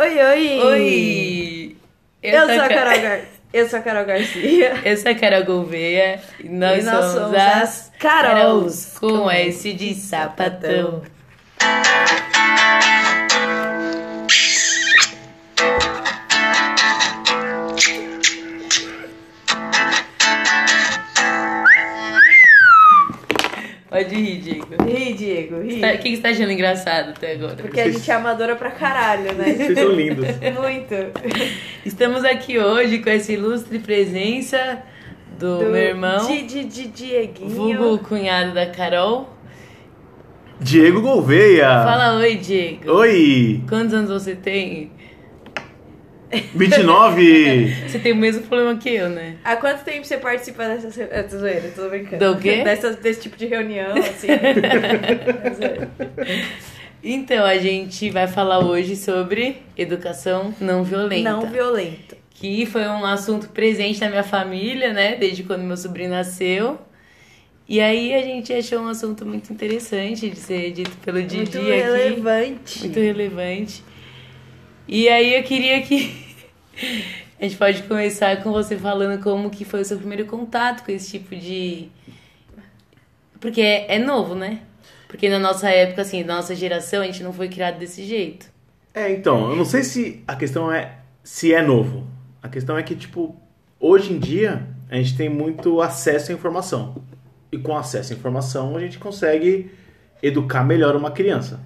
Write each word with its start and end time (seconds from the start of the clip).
Oi, 0.00 0.18
oi! 0.18 0.58
Oi! 0.64 1.76
Eu, 2.22 2.46
sou 2.46 2.54
a 2.60 2.68
Ca- 2.68 2.74
Carol, 2.74 3.00
Gar... 3.02 3.20
Eu 3.52 3.68
sou 3.68 3.78
a 3.78 3.82
Carol 3.82 4.04
Garcia. 4.06 4.72
Eu 4.84 4.96
sou 4.96 5.10
a 5.10 5.14
Carol 5.14 5.44
Gouveia 5.44 6.20
e 6.42 6.48
nós, 6.48 6.82
E 6.82 6.86
nós 6.86 7.04
somos, 7.04 7.12
somos 7.12 7.34
as 7.34 7.62
as 7.62 7.92
Carols, 7.98 8.98
com 8.98 9.08
com 9.18 9.30
S 9.30 9.72
de 9.74 9.94
sapatão. 9.94 11.02
Pode 23.88 24.14
rir, 24.14 24.29
Diego, 25.50 25.60
ri. 25.60 25.82
O 25.94 25.98
que 25.98 26.16
você 26.16 26.22
tá 26.22 26.28
achando 26.28 26.52
engraçado 26.52 27.10
até 27.10 27.32
agora? 27.32 27.56
Porque 27.56 27.80
a 27.80 27.90
gente 27.90 28.08
é 28.08 28.14
amadora 28.14 28.54
pra 28.54 28.70
caralho, 28.70 29.32
né? 29.34 29.54
Vocês 29.54 29.78
são 29.78 29.88
lindos. 29.92 30.26
Muito. 30.60 30.94
Estamos 31.84 32.24
aqui 32.24 32.58
hoje 32.58 32.98
com 32.98 33.10
essa 33.10 33.32
ilustre 33.32 33.78
presença 33.80 34.82
do, 35.38 35.58
meu 35.60 35.74
irmão, 35.76 36.26
Di, 36.26 36.42
di, 36.42 36.64
di, 36.64 36.86
Dieguinho. 36.88 37.50
vulgo 37.50 37.98
cunhado 37.98 38.52
da 38.54 38.66
Carol. 38.66 39.28
Diego 40.60 41.00
Gouveia. 41.00 41.66
Fala 41.82 42.18
oi, 42.18 42.36
Diego. 42.36 42.92
Oi. 42.92 43.62
Quantos 43.68 43.94
anos 43.94 44.10
você 44.10 44.34
tem? 44.36 44.90
29. 46.54 47.88
Você 47.88 47.98
tem 47.98 48.12
o 48.12 48.16
mesmo 48.16 48.42
problema 48.42 48.76
que 48.76 48.88
eu, 48.88 49.08
né? 49.08 49.36
Há 49.44 49.56
quanto 49.56 49.84
tempo 49.84 50.04
você 50.04 50.16
participa 50.16 50.64
dessas... 50.66 50.98
É, 50.98 51.22
tô 51.22 51.38
zoeira, 51.38 51.72
tô 51.74 51.88
brincando. 51.88 52.34
Do 52.34 52.40
quê? 52.40 52.62
Dessas, 52.62 52.96
desse 52.96 53.22
tipo 53.22 53.36
de 53.36 53.46
reunião, 53.46 53.96
assim. 53.96 54.28
É 54.30 55.50
zoeira. 55.54 55.90
Então, 57.02 57.44
a 57.44 57.56
gente 57.56 58.10
vai 58.10 58.26
falar 58.28 58.58
hoje 58.60 58.94
sobre 58.94 59.58
educação 59.76 60.54
não 60.60 60.84
violenta. 60.84 61.30
Não 61.30 61.46
violento. 61.46 62.16
Que 62.30 62.64
foi 62.66 62.82
um 62.86 63.04
assunto 63.04 63.48
presente 63.48 64.00
na 64.00 64.08
minha 64.08 64.22
família, 64.22 64.92
né? 64.92 65.16
Desde 65.16 65.42
quando 65.42 65.62
meu 65.62 65.76
sobrinho 65.76 66.10
nasceu. 66.10 66.78
E 67.68 67.80
aí 67.80 68.12
a 68.14 68.22
gente 68.22 68.52
achou 68.52 68.80
um 68.80 68.88
assunto 68.88 69.24
muito 69.24 69.52
interessante 69.52 70.28
de 70.28 70.36
ser 70.36 70.72
dito 70.72 70.90
pelo 71.04 71.22
Didi 71.22 71.36
Muito 71.36 71.58
aqui. 71.58 71.70
relevante. 71.70 72.80
Muito 72.80 72.98
relevante. 72.98 73.84
E 74.92 75.08
aí 75.08 75.36
eu 75.36 75.44
queria 75.44 75.80
que 75.82 76.12
a 77.38 77.44
gente 77.44 77.56
pode 77.56 77.84
começar 77.84 78.42
com 78.42 78.50
você 78.50 78.76
falando 78.76 79.22
como 79.22 79.48
que 79.48 79.64
foi 79.64 79.82
o 79.82 79.84
seu 79.84 79.96
primeiro 79.96 80.26
contato 80.26 80.84
com 80.84 80.90
esse 80.90 81.16
tipo 81.16 81.36
de... 81.36 81.88
Porque 83.38 83.60
é, 83.60 83.94
é 83.94 83.98
novo, 84.00 84.34
né? 84.34 84.62
Porque 85.06 85.28
na 85.28 85.38
nossa 85.38 85.70
época, 85.70 86.02
assim, 86.02 86.24
na 86.24 86.34
nossa 86.34 86.56
geração, 86.56 87.02
a 87.02 87.06
gente 87.06 87.22
não 87.22 87.32
foi 87.32 87.48
criado 87.48 87.78
desse 87.78 88.04
jeito. 88.04 88.50
É, 88.92 89.12
então, 89.12 89.50
eu 89.50 89.54
não 89.54 89.64
sei 89.64 89.84
se 89.84 90.24
a 90.26 90.34
questão 90.34 90.72
é 90.72 90.96
se 91.22 91.54
é 91.54 91.62
novo. 91.62 92.04
A 92.42 92.48
questão 92.48 92.76
é 92.76 92.82
que, 92.82 92.96
tipo, 92.96 93.36
hoje 93.78 94.12
em 94.12 94.18
dia 94.18 94.66
a 94.90 94.96
gente 94.96 95.16
tem 95.16 95.28
muito 95.28 95.80
acesso 95.80 96.32
à 96.32 96.34
informação. 96.34 97.00
E 97.52 97.56
com 97.56 97.76
acesso 97.76 98.12
à 98.12 98.16
informação 98.16 98.76
a 98.76 98.80
gente 98.80 98.98
consegue 98.98 99.70
educar 100.20 100.64
melhor 100.64 100.96
uma 100.96 101.12
criança. 101.12 101.60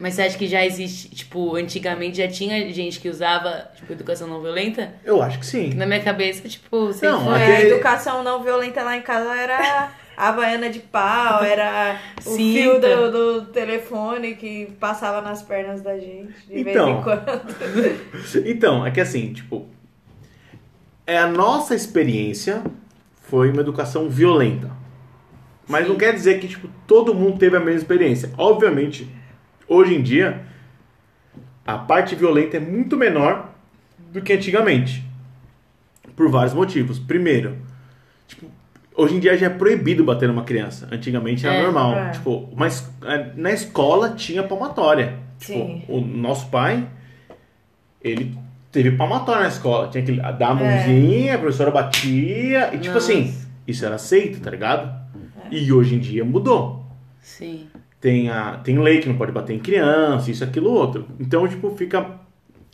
Mas 0.00 0.14
você 0.14 0.22
acha 0.22 0.38
que 0.38 0.46
já 0.46 0.64
existe, 0.64 1.10
tipo, 1.10 1.54
antigamente 1.56 2.16
já 2.16 2.26
tinha 2.26 2.72
gente 2.72 2.98
que 2.98 3.08
usava, 3.10 3.70
tipo, 3.76 3.92
educação 3.92 4.26
não 4.26 4.40
violenta? 4.40 4.94
Eu 5.04 5.20
acho 5.22 5.38
que 5.38 5.44
sim. 5.44 5.74
Na 5.74 5.84
minha 5.84 6.00
cabeça, 6.02 6.48
tipo, 6.48 6.90
sempre 6.94 7.10
Não, 7.10 7.24
foi. 7.26 7.38
É, 7.38 7.44
Aquele- 7.52 7.56
a 7.72 7.74
educação 7.74 8.22
não 8.24 8.42
violenta 8.42 8.82
lá 8.82 8.96
em 8.96 9.02
casa 9.02 9.34
era 9.36 9.90
a 10.16 10.32
baiana 10.32 10.70
de 10.70 10.78
pau, 10.78 11.44
era 11.44 12.00
o 12.24 12.30
Cinta. 12.30 12.58
fio 12.60 12.80
do, 12.80 13.10
do 13.42 13.46
telefone 13.52 14.36
que 14.36 14.72
passava 14.80 15.20
nas 15.20 15.42
pernas 15.42 15.82
da 15.82 15.98
gente 15.98 16.32
de 16.48 16.64
vez 16.64 16.68
Então. 16.68 16.98
em 16.98 17.02
quando. 17.02 17.22
Então, 18.46 18.86
é 18.86 18.90
que 18.90 19.00
assim, 19.02 19.34
tipo, 19.34 19.68
é 21.06 21.18
a 21.18 21.26
nossa 21.26 21.74
experiência 21.74 22.62
foi 23.28 23.50
uma 23.50 23.60
educação 23.60 24.08
violenta. 24.08 24.70
Mas 25.68 25.86
não 25.86 25.96
quer 25.96 26.12
dizer 26.14 26.40
que 26.40 26.48
tipo 26.48 26.68
todo 26.86 27.14
mundo 27.14 27.38
teve 27.38 27.56
a 27.56 27.60
mesma 27.60 27.78
experiência. 27.80 28.30
Obviamente, 28.36 29.06
hoje 29.70 29.94
em 29.94 30.02
dia 30.02 30.40
a 31.66 31.78
parte 31.78 32.14
violenta 32.16 32.56
é 32.56 32.60
muito 32.60 32.96
menor 32.96 33.48
do 34.12 34.20
que 34.20 34.32
antigamente. 34.32 35.04
Por 36.16 36.28
vários 36.30 36.52
motivos. 36.52 36.98
Primeiro, 36.98 37.56
tipo, 38.26 38.46
hoje 38.96 39.14
em 39.16 39.20
dia 39.20 39.36
já 39.38 39.46
é 39.46 39.50
proibido 39.50 40.02
bater 40.04 40.28
numa 40.28 40.42
criança. 40.44 40.88
Antigamente 40.90 41.46
era 41.46 41.54
É, 41.56 41.62
normal. 41.62 41.94
é. 41.94 42.10
Tipo, 42.10 42.48
mas 42.56 42.90
é, 43.04 43.32
na 43.36 43.52
escola 43.52 44.10
tinha 44.10 44.42
palmatória. 44.42 45.14
Sim. 45.38 45.78
Tipo, 45.80 45.94
o 45.98 46.00
nosso 46.00 46.50
pai 46.50 46.86
ele 48.02 48.36
teve 48.72 48.90
palmatória 48.92 49.42
na 49.42 49.48
escola. 49.48 49.88
Tinha 49.88 50.02
que 50.04 50.12
dar 50.12 50.40
a 50.40 50.50
É. 50.50 50.54
mãozinha, 50.54 51.34
a 51.36 51.38
professora 51.38 51.70
batia. 51.70 52.74
E 52.74 52.78
tipo 52.78 52.94
Nossa. 52.94 53.12
assim, 53.12 53.34
isso 53.66 53.84
era 53.86 53.94
aceito, 53.94 54.40
tá 54.40 54.50
ligado? 54.50 54.92
E 55.50 55.72
hoje 55.72 55.94
em 55.94 55.98
dia 55.98 56.24
mudou. 56.24 56.84
Sim. 57.20 57.68
Tem, 58.00 58.30
a, 58.30 58.56
tem 58.58 58.78
lei 58.78 59.00
que 59.00 59.08
não 59.08 59.16
pode 59.16 59.32
bater 59.32 59.54
em 59.54 59.58
criança, 59.58 60.30
isso, 60.30 60.42
aquilo, 60.42 60.70
outro. 60.70 61.06
Então, 61.18 61.46
tipo, 61.46 61.70
fica 61.76 62.18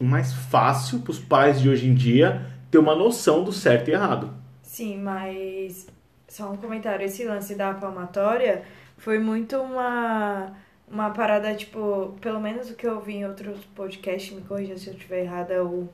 mais 0.01 0.33
fácil 0.33 1.01
pros 1.01 1.19
pais 1.19 1.61
de 1.61 1.69
hoje 1.69 1.89
em 1.89 1.95
dia 1.95 2.47
ter 2.71 2.79
uma 2.79 2.95
noção 2.95 3.43
do 3.43 3.53
certo 3.53 3.89
e 3.89 3.93
errado. 3.93 4.33
Sim, 4.63 4.99
mas 4.99 5.87
só 6.29 6.51
um 6.51 6.57
comentário. 6.57 7.05
Esse 7.05 7.25
lance 7.25 7.55
da 7.55 7.73
palmatória 7.75 8.63
foi 8.99 9.19
muito 9.19 9.57
uma, 9.57 10.53
uma 10.89 11.11
parada, 11.11 11.55
tipo, 11.55 12.17
pelo 12.21 12.41
menos 12.41 12.71
o 12.71 12.75
que 12.75 12.87
eu 12.87 13.01
vi 13.01 13.17
em 13.17 13.27
outros 13.27 13.59
podcasts, 13.75 14.33
me 14.33 14.43
corrija 14.43 14.77
se 14.77 14.89
eu 14.89 14.95
estiver 14.95 15.25
errada 15.25 15.63
ou 15.63 15.93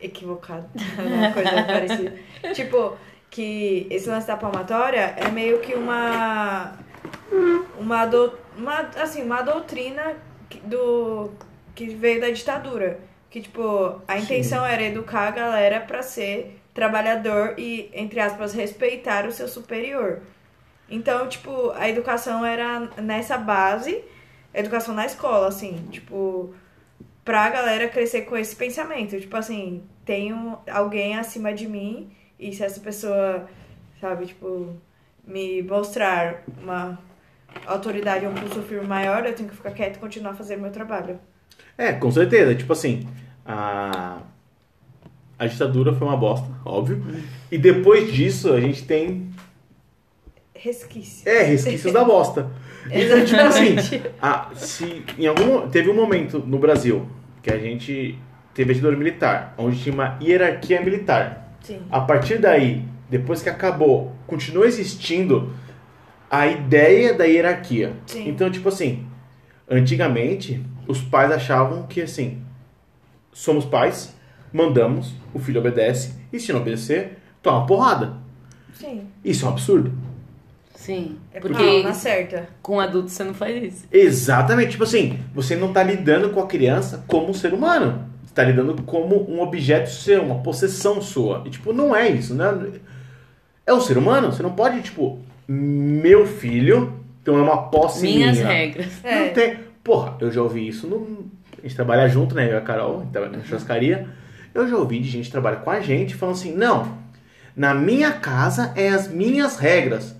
equivocado, 0.00 0.68
alguma 0.98 1.32
coisa 1.32 1.62
parecida. 1.64 2.12
Tipo, 2.54 2.96
que 3.30 3.86
esse 3.90 4.08
lance 4.08 4.26
da 4.26 4.36
palmatória 4.36 5.14
é 5.16 5.30
meio 5.30 5.60
que 5.60 5.74
uma. 5.74 6.72
Uma, 7.78 8.06
do, 8.06 8.32
uma, 8.58 8.80
assim, 9.00 9.22
uma 9.22 9.42
doutrina 9.42 10.16
do, 10.64 11.30
que 11.74 11.86
veio 11.88 12.20
da 12.20 12.30
ditadura. 12.30 13.00
Que, 13.30 13.40
tipo, 13.40 14.00
a 14.08 14.16
Sim. 14.16 14.22
intenção 14.22 14.64
era 14.64 14.82
educar 14.82 15.28
a 15.28 15.30
galera 15.30 15.80
pra 15.80 16.02
ser 16.02 16.60
trabalhador 16.74 17.54
e, 17.58 17.90
entre 17.92 18.20
aspas, 18.20 18.52
respeitar 18.52 19.26
o 19.26 19.32
seu 19.32 19.48
superior. 19.48 20.22
Então, 20.88 21.28
tipo, 21.28 21.70
a 21.72 21.88
educação 21.88 22.44
era 22.44 22.80
nessa 23.00 23.36
base, 23.36 24.02
educação 24.54 24.94
na 24.94 25.04
escola, 25.04 25.48
assim, 25.48 25.86
tipo, 25.90 26.54
pra 27.24 27.50
galera 27.50 27.88
crescer 27.88 28.22
com 28.22 28.36
esse 28.36 28.56
pensamento. 28.56 29.20
Tipo 29.20 29.36
assim, 29.36 29.82
tenho 30.04 30.58
alguém 30.70 31.16
acima 31.18 31.52
de 31.52 31.68
mim 31.68 32.10
e 32.38 32.52
se 32.54 32.64
essa 32.64 32.80
pessoa, 32.80 33.46
sabe, 34.00 34.26
tipo, 34.26 34.74
me 35.26 35.62
mostrar 35.62 36.42
uma 36.62 36.98
autoridade 37.66 38.24
ou 38.26 38.32
um 38.32 38.34
pulso 38.34 38.62
firme 38.62 38.86
maior, 38.86 39.24
eu 39.26 39.34
tenho 39.34 39.48
que 39.48 39.56
ficar 39.56 39.70
quieto 39.72 39.96
e 39.96 39.98
continuar 39.98 40.34
fazendo 40.34 40.62
meu 40.62 40.70
trabalho. 40.70 41.18
É, 41.76 41.92
com 41.92 42.10
certeza. 42.10 42.54
Tipo 42.54 42.72
assim, 42.72 43.06
a, 43.46 44.18
a 45.38 45.46
ditadura 45.46 45.92
foi 45.92 46.06
uma 46.06 46.16
bosta, 46.16 46.46
óbvio. 46.64 47.02
E 47.50 47.56
depois 47.58 48.12
disso 48.12 48.52
a 48.52 48.60
gente 48.60 48.84
tem 48.84 49.30
Resquício. 50.54 51.28
É, 51.28 51.42
resquícios 51.42 51.92
da 51.92 52.04
bosta. 52.04 52.50
Então, 52.90 53.22
tipo 53.22 53.40
assim, 53.42 53.76
a- 54.22 54.50
se 54.54 55.04
em 55.18 55.26
algum 55.26 55.68
teve 55.68 55.90
um 55.90 55.94
momento 55.94 56.38
no 56.38 56.58
Brasil 56.58 57.06
que 57.42 57.50
a 57.52 57.58
gente 57.58 58.18
teve 58.54 58.70
a 58.70 58.74
ditadura 58.74 58.96
militar, 58.96 59.52
onde 59.58 59.78
tinha 59.82 59.92
uma 59.94 60.16
hierarquia 60.22 60.80
militar. 60.80 61.54
Sim. 61.60 61.80
A 61.90 62.00
partir 62.00 62.38
daí, 62.38 62.82
depois 63.10 63.42
que 63.42 63.50
acabou, 63.50 64.14
continua 64.26 64.64
existindo 64.64 65.52
a 66.30 66.46
ideia 66.46 67.14
da 67.14 67.24
hierarquia. 67.24 67.94
Sim. 68.06 68.28
Então, 68.28 68.50
tipo 68.50 68.68
assim, 68.68 69.06
antigamente 69.68 70.64
os 70.86 71.00
pais 71.00 71.30
achavam 71.30 71.86
que 71.86 72.00
assim, 72.02 72.42
somos 73.32 73.64
pais, 73.64 74.14
mandamos, 74.52 75.14
o 75.32 75.38
filho 75.38 75.60
obedece 75.60 76.14
e 76.32 76.40
se 76.40 76.52
não 76.52 76.60
obedecer, 76.60 77.18
toma 77.42 77.66
porrada. 77.66 78.16
Sim. 78.72 79.06
Isso 79.24 79.44
é 79.44 79.48
um 79.48 79.52
absurdo. 79.52 79.92
Sim. 80.74 81.18
É 81.34 81.40
Porque 81.40 81.56
porque 81.56 81.82
na 81.82 81.92
certa. 81.92 82.48
com 82.62 82.78
adulto 82.78 83.08
você 83.10 83.24
não 83.24 83.34
faz 83.34 83.62
isso. 83.62 83.86
Exatamente, 83.90 84.70
tipo 84.72 84.84
assim, 84.84 85.18
você 85.34 85.56
não 85.56 85.72
tá 85.72 85.82
lidando 85.82 86.30
com 86.30 86.40
a 86.40 86.46
criança 86.46 87.04
como 87.06 87.28
um 87.30 87.34
ser 87.34 87.52
humano. 87.52 88.06
Você 88.24 88.32
tá 88.32 88.44
lidando 88.44 88.80
como 88.84 89.28
um 89.28 89.40
objeto 89.40 89.90
seu, 89.90 90.22
uma 90.22 90.36
possessão 90.42 91.02
sua. 91.02 91.42
E 91.44 91.50
tipo, 91.50 91.72
não 91.72 91.94
é 91.94 92.08
isso, 92.08 92.34
né? 92.34 92.46
É 93.66 93.74
um 93.74 93.80
ser 93.80 93.98
humano, 93.98 94.32
você 94.32 94.42
não 94.42 94.52
pode, 94.52 94.80
tipo, 94.80 95.18
meu 95.48 96.26
filho, 96.26 96.92
então 97.22 97.38
é 97.38 97.42
uma 97.42 97.68
posse 97.70 98.02
Minhas 98.02 98.36
minha. 98.36 98.48
regras. 98.48 99.04
É. 99.04 99.26
Não 99.26 99.34
tem. 99.34 99.56
Porra, 99.82 100.16
eu 100.20 100.30
já 100.30 100.42
ouvi 100.42 100.68
isso 100.68 100.86
no. 100.86 101.30
A 101.58 101.62
gente 101.62 101.74
trabalha 101.74 102.06
junto, 102.08 102.34
né? 102.34 102.46
Eu 102.46 102.54
e 102.54 102.56
a 102.56 102.60
Carol, 102.60 102.98
a 102.98 103.00
gente 103.00 103.12
trabalha 103.12 103.36
na 103.38 103.44
churrascaria. 103.44 104.06
Eu 104.54 104.68
já 104.68 104.76
ouvi 104.76 105.00
de 105.00 105.08
gente 105.08 105.24
que 105.26 105.32
trabalha 105.32 105.56
com 105.56 105.70
a 105.70 105.80
gente 105.80 106.14
falando 106.14 106.34
assim: 106.34 106.54
não, 106.54 106.96
na 107.56 107.74
minha 107.74 108.12
casa 108.12 108.72
é 108.76 108.88
as 108.90 109.08
minhas 109.08 109.56
regras. 109.56 110.14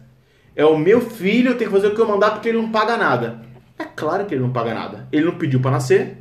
É 0.57 0.65
o 0.65 0.77
meu 0.77 1.01
filho, 1.01 1.51
eu 1.51 1.57
tenho 1.57 1.71
que 1.71 1.77
fazer 1.77 1.93
o 1.93 1.95
que 1.95 2.01
eu 2.01 2.09
mandar 2.09 2.33
porque 2.33 2.49
ele 2.49 2.59
não 2.59 2.71
paga 2.71 2.97
nada. 2.97 3.41
É 3.79 3.85
claro 3.85 4.25
que 4.27 4.35
ele 4.35 4.43
não 4.43 4.51
paga 4.51 4.75
nada. 4.75 5.07
Ele 5.13 5.27
não 5.27 5.37
pediu 5.37 5.61
pra 5.61 5.71
nascer, 5.71 6.17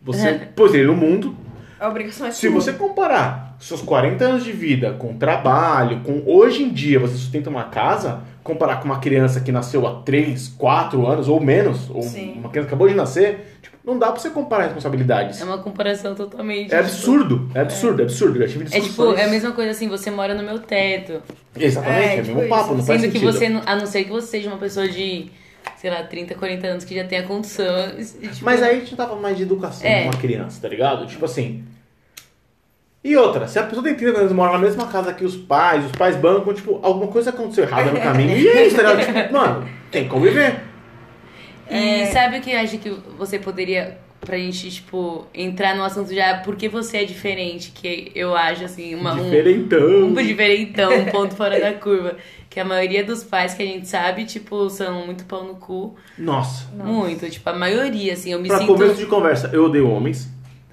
Você 0.00 0.34
pôs 0.54 0.72
ele 0.72 0.86
no 0.86 0.94
mundo. 0.94 1.36
A 1.80 1.88
obrigação 1.88 2.28
é 2.28 2.30
Se 2.30 2.48
você 2.48 2.72
comparar 2.72 3.56
seus 3.58 3.82
40 3.82 4.24
anos 4.24 4.44
de 4.44 4.52
vida 4.52 4.92
com 4.92 5.16
trabalho, 5.16 6.00
com 6.00 6.22
hoje 6.26 6.62
em 6.62 6.70
dia 6.72 7.00
você 7.00 7.14
sustenta 7.14 7.50
uma 7.50 7.64
casa, 7.64 8.20
comparar 8.42 8.76
com 8.78 8.84
uma 8.86 8.98
criança 8.98 9.40
que 9.40 9.52
nasceu 9.52 9.86
há 9.86 10.02
3, 10.02 10.48
4 10.58 11.06
anos 11.06 11.28
ou 11.28 11.40
menos, 11.40 11.88
ou 11.90 12.02
Sim. 12.02 12.34
uma 12.38 12.48
criança 12.50 12.68
que 12.68 12.74
acabou 12.74 12.88
de 12.88 12.94
nascer, 12.94 13.56
tipo, 13.62 13.76
não 13.84 13.98
dá 13.98 14.10
pra 14.10 14.20
você 14.20 14.30
comparar 14.30 14.64
responsabilidades. 14.64 15.40
É 15.40 15.44
uma 15.44 15.58
comparação 15.58 16.14
totalmente. 16.14 16.66
É 16.72 16.76
tipo, 16.76 16.80
absurdo, 16.80 17.50
é 17.54 17.60
absurdo, 17.60 18.00
é 18.00 18.04
absurdo. 18.04 18.36
Eu 18.42 18.46
já 18.48 18.52
tive 18.58 18.76
É 18.76 18.80
tipo, 18.80 19.12
é 19.14 19.24
a 19.24 19.28
mesma 19.28 19.52
coisa 19.52 19.70
assim, 19.70 19.88
você 19.88 20.10
mora 20.10 20.34
no 20.34 20.42
meu 20.42 20.58
teto. 20.58 21.22
Exatamente, 21.56 22.00
É, 22.00 22.16
é, 22.16 22.20
o 22.20 22.24
tipo 22.24 22.36
mesmo 22.36 22.48
papo, 22.48 22.64
isso. 22.64 22.74
não 22.78 22.84
faz 22.84 23.00
Sendo 23.00 23.12
que 23.12 23.18
sentido. 23.18 23.32
você, 23.38 23.48
não- 23.48 23.62
a 23.66 23.76
não 23.76 23.86
ser 23.86 24.04
que 24.04 24.10
você 24.10 24.26
seja 24.26 24.48
uma 24.48 24.58
pessoa 24.58 24.88
de, 24.88 25.30
sei 25.76 25.90
lá, 25.90 26.02
30, 26.02 26.34
40 26.34 26.66
anos 26.66 26.84
que 26.84 26.94
já 26.94 27.04
tenha 27.04 27.22
condição. 27.24 27.66
e, 27.98 28.04
tipo, 28.28 28.44
Mas 28.44 28.62
aí 28.62 28.76
a 28.76 28.78
gente 28.80 28.90
não 28.90 28.96
tava 28.96 29.16
mais 29.20 29.36
de 29.36 29.42
educação 29.44 29.86
É. 29.88 30.02
com 30.02 30.08
uma 30.10 30.16
criança, 30.20 30.60
tá 30.60 30.68
ligado? 30.68 31.06
Tipo 31.06 31.24
assim. 31.24 31.64
E 33.04 33.16
outra, 33.16 33.48
se 33.48 33.58
a 33.58 33.64
pessoa 33.64 33.82
tem 33.82 33.94
30 33.96 34.18
anos 34.20 34.30
e 34.30 34.34
mora 34.34 34.52
na 34.52 34.58
mesma 34.58 34.86
casa 34.86 35.12
que 35.12 35.24
os 35.24 35.34
pais, 35.36 35.84
os 35.84 35.92
pais 35.92 36.14
bancam, 36.16 36.54
tipo, 36.54 36.78
alguma 36.82 37.08
coisa 37.10 37.30
aconteceu 37.30 37.64
errada 37.64 37.90
no 37.90 38.00
caminho. 38.00 38.36
E 38.36 38.46
é 38.46 38.66
isso, 38.66 38.76
tá 38.76 38.82
ligado? 38.94 39.04
Tipo, 39.24 39.32
mano, 39.34 39.68
tem 39.90 40.04
que 40.04 40.08
conviver. 40.10 40.60
E 41.68 41.74
É. 42.02 42.06
sabe 42.06 42.38
o 42.38 42.40
que 42.40 42.50
eu 42.52 42.60
acho 42.60 42.78
que 42.78 42.90
você 43.18 43.40
poderia, 43.40 43.98
pra 44.20 44.36
gente, 44.38 44.70
tipo, 44.70 45.26
entrar 45.34 45.74
no 45.74 45.82
assunto 45.82 46.14
já, 46.14 46.38
porque 46.44 46.68
você 46.68 46.98
é 46.98 47.04
diferente, 47.04 47.72
que 47.74 48.12
eu 48.14 48.36
acho, 48.36 48.64
assim, 48.64 48.94
uma, 48.94 49.14
um, 49.14 49.24
Diferentão. 49.24 49.80
um 50.04 50.14
diferentão, 50.14 50.92
um 50.94 51.04
ponto 51.06 51.34
fora 51.34 51.58
da 51.58 51.72
curva. 51.72 52.16
Que 52.48 52.60
a 52.60 52.64
maioria 52.64 53.02
dos 53.02 53.24
pais 53.24 53.54
que 53.54 53.62
a 53.62 53.66
gente 53.66 53.88
sabe, 53.88 54.26
tipo, 54.26 54.68
são 54.70 55.06
muito 55.06 55.24
pau 55.24 55.42
no 55.42 55.54
cu. 55.56 55.96
Nossa. 56.18 56.68
Muito, 56.72 57.28
tipo, 57.28 57.48
a 57.50 57.54
maioria, 57.54 58.12
assim, 58.12 58.30
eu 58.32 58.38
me 58.40 58.46
Pra 58.48 58.58
sinto... 58.58 58.74
começo 58.74 58.94
de 58.96 59.06
conversa, 59.06 59.50
eu 59.52 59.64
odeio 59.64 59.88
homens. 59.90 60.28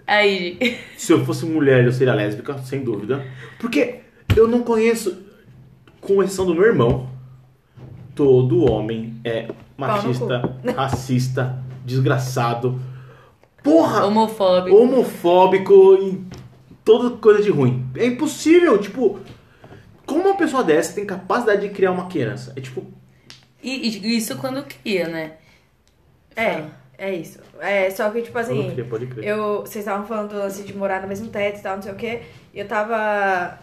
Aí, 0.09 0.57
Se 0.97 1.13
eu 1.13 1.23
fosse 1.23 1.45
mulher, 1.45 1.85
eu 1.85 1.91
seria 1.91 2.15
lésbica, 2.15 2.57
sem 2.63 2.83
dúvida. 2.83 3.23
Porque 3.59 3.99
eu 4.35 4.47
não 4.47 4.63
conheço, 4.63 5.21
com 6.01 6.23
exceção 6.23 6.47
do 6.47 6.55
meu 6.55 6.65
irmão, 6.65 7.07
todo 8.15 8.65
homem 8.71 9.21
é 9.23 9.49
machista, 9.77 10.57
racista, 10.75 11.63
desgraçado. 11.85 12.81
Porra! 13.63 14.03
homofóbico. 14.05 14.75
homofóbico 14.75 15.95
e 16.01 16.23
toda 16.83 17.15
coisa 17.17 17.43
de 17.43 17.51
ruim. 17.51 17.87
É 17.95 18.07
impossível, 18.07 18.79
tipo, 18.79 19.19
como 20.07 20.23
uma 20.23 20.35
pessoa 20.35 20.63
dessa 20.63 20.95
tem 20.95 21.05
capacidade 21.05 21.61
de 21.61 21.69
criar 21.69 21.91
uma 21.91 22.07
criança? 22.07 22.51
É 22.55 22.61
tipo, 22.61 22.83
E, 23.61 23.87
e 23.87 24.17
isso 24.17 24.35
quando 24.37 24.63
cria, 24.63 25.07
né? 25.07 25.33
É, 26.35 26.63
é 26.97 27.13
isso. 27.13 27.48
É, 27.59 27.89
só 27.89 28.09
que, 28.09 28.21
tipo 28.21 28.37
assim, 28.37 28.75
pode 28.89 29.07
crer. 29.07 29.25
eu, 29.25 29.61
vocês 29.61 29.83
estavam 29.83 30.05
falando 30.05 30.29
do 30.29 30.37
lance 30.37 30.63
de 30.63 30.75
morar 30.75 31.01
no 31.01 31.07
mesmo 31.07 31.27
teto 31.27 31.59
e 31.59 31.61
tal, 31.61 31.75
não 31.75 31.83
sei 31.83 31.91
o 31.91 31.95
quê. 31.95 32.21
E 32.53 32.59
eu 32.59 32.67
tava 32.67 33.59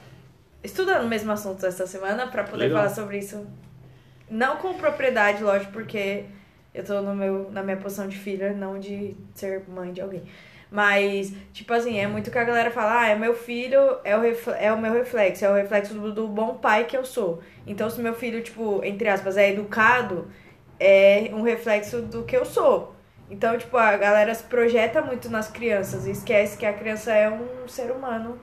estudando 0.62 1.04
o 1.04 1.08
mesmo 1.08 1.32
assunto 1.32 1.64
essa 1.64 1.86
semana 1.86 2.26
pra 2.26 2.44
poder 2.44 2.64
Legal. 2.64 2.78
falar 2.78 2.94
sobre 2.94 3.18
isso. 3.18 3.46
Não 4.28 4.56
com 4.56 4.74
propriedade, 4.74 5.42
lógico, 5.42 5.72
porque 5.72 6.24
eu 6.74 6.84
tô 6.84 7.00
no 7.00 7.14
meu, 7.14 7.50
na 7.50 7.62
minha 7.62 7.76
posição 7.76 8.08
de 8.08 8.16
filha, 8.16 8.52
não 8.52 8.78
de 8.78 9.16
ser 9.34 9.62
mãe 9.68 9.92
de 9.92 10.00
alguém. 10.00 10.24
Mas, 10.70 11.32
tipo 11.52 11.72
assim, 11.72 11.98
é 11.98 12.06
muito 12.06 12.30
que 12.30 12.38
a 12.38 12.44
galera 12.44 12.70
fala, 12.70 13.02
ah, 13.02 13.08
é 13.08 13.14
meu 13.14 13.34
filho, 13.34 13.78
é 14.02 14.16
o, 14.16 14.22
é 14.58 14.72
o 14.72 14.80
meu 14.80 14.92
reflexo, 14.92 15.44
é 15.44 15.50
o 15.50 15.54
reflexo 15.54 15.94
do, 15.94 16.12
do 16.12 16.26
bom 16.26 16.54
pai 16.54 16.84
que 16.84 16.96
eu 16.96 17.04
sou. 17.04 17.40
Então, 17.66 17.88
se 17.88 18.00
meu 18.00 18.14
filho, 18.14 18.42
tipo, 18.42 18.82
entre 18.84 19.08
aspas, 19.08 19.36
é 19.36 19.52
educado, 19.52 20.26
é 20.78 21.30
um 21.32 21.42
reflexo 21.42 22.02
do 22.02 22.24
que 22.24 22.36
eu 22.36 22.44
sou. 22.44 22.95
Então, 23.30 23.58
tipo, 23.58 23.76
a 23.76 23.96
galera 23.96 24.32
se 24.34 24.44
projeta 24.44 25.02
muito 25.02 25.28
nas 25.28 25.48
crianças 25.48 26.06
e 26.06 26.10
esquece 26.12 26.56
que 26.56 26.64
a 26.64 26.72
criança 26.72 27.12
é 27.12 27.28
um 27.28 27.66
ser 27.66 27.90
humano, 27.90 28.38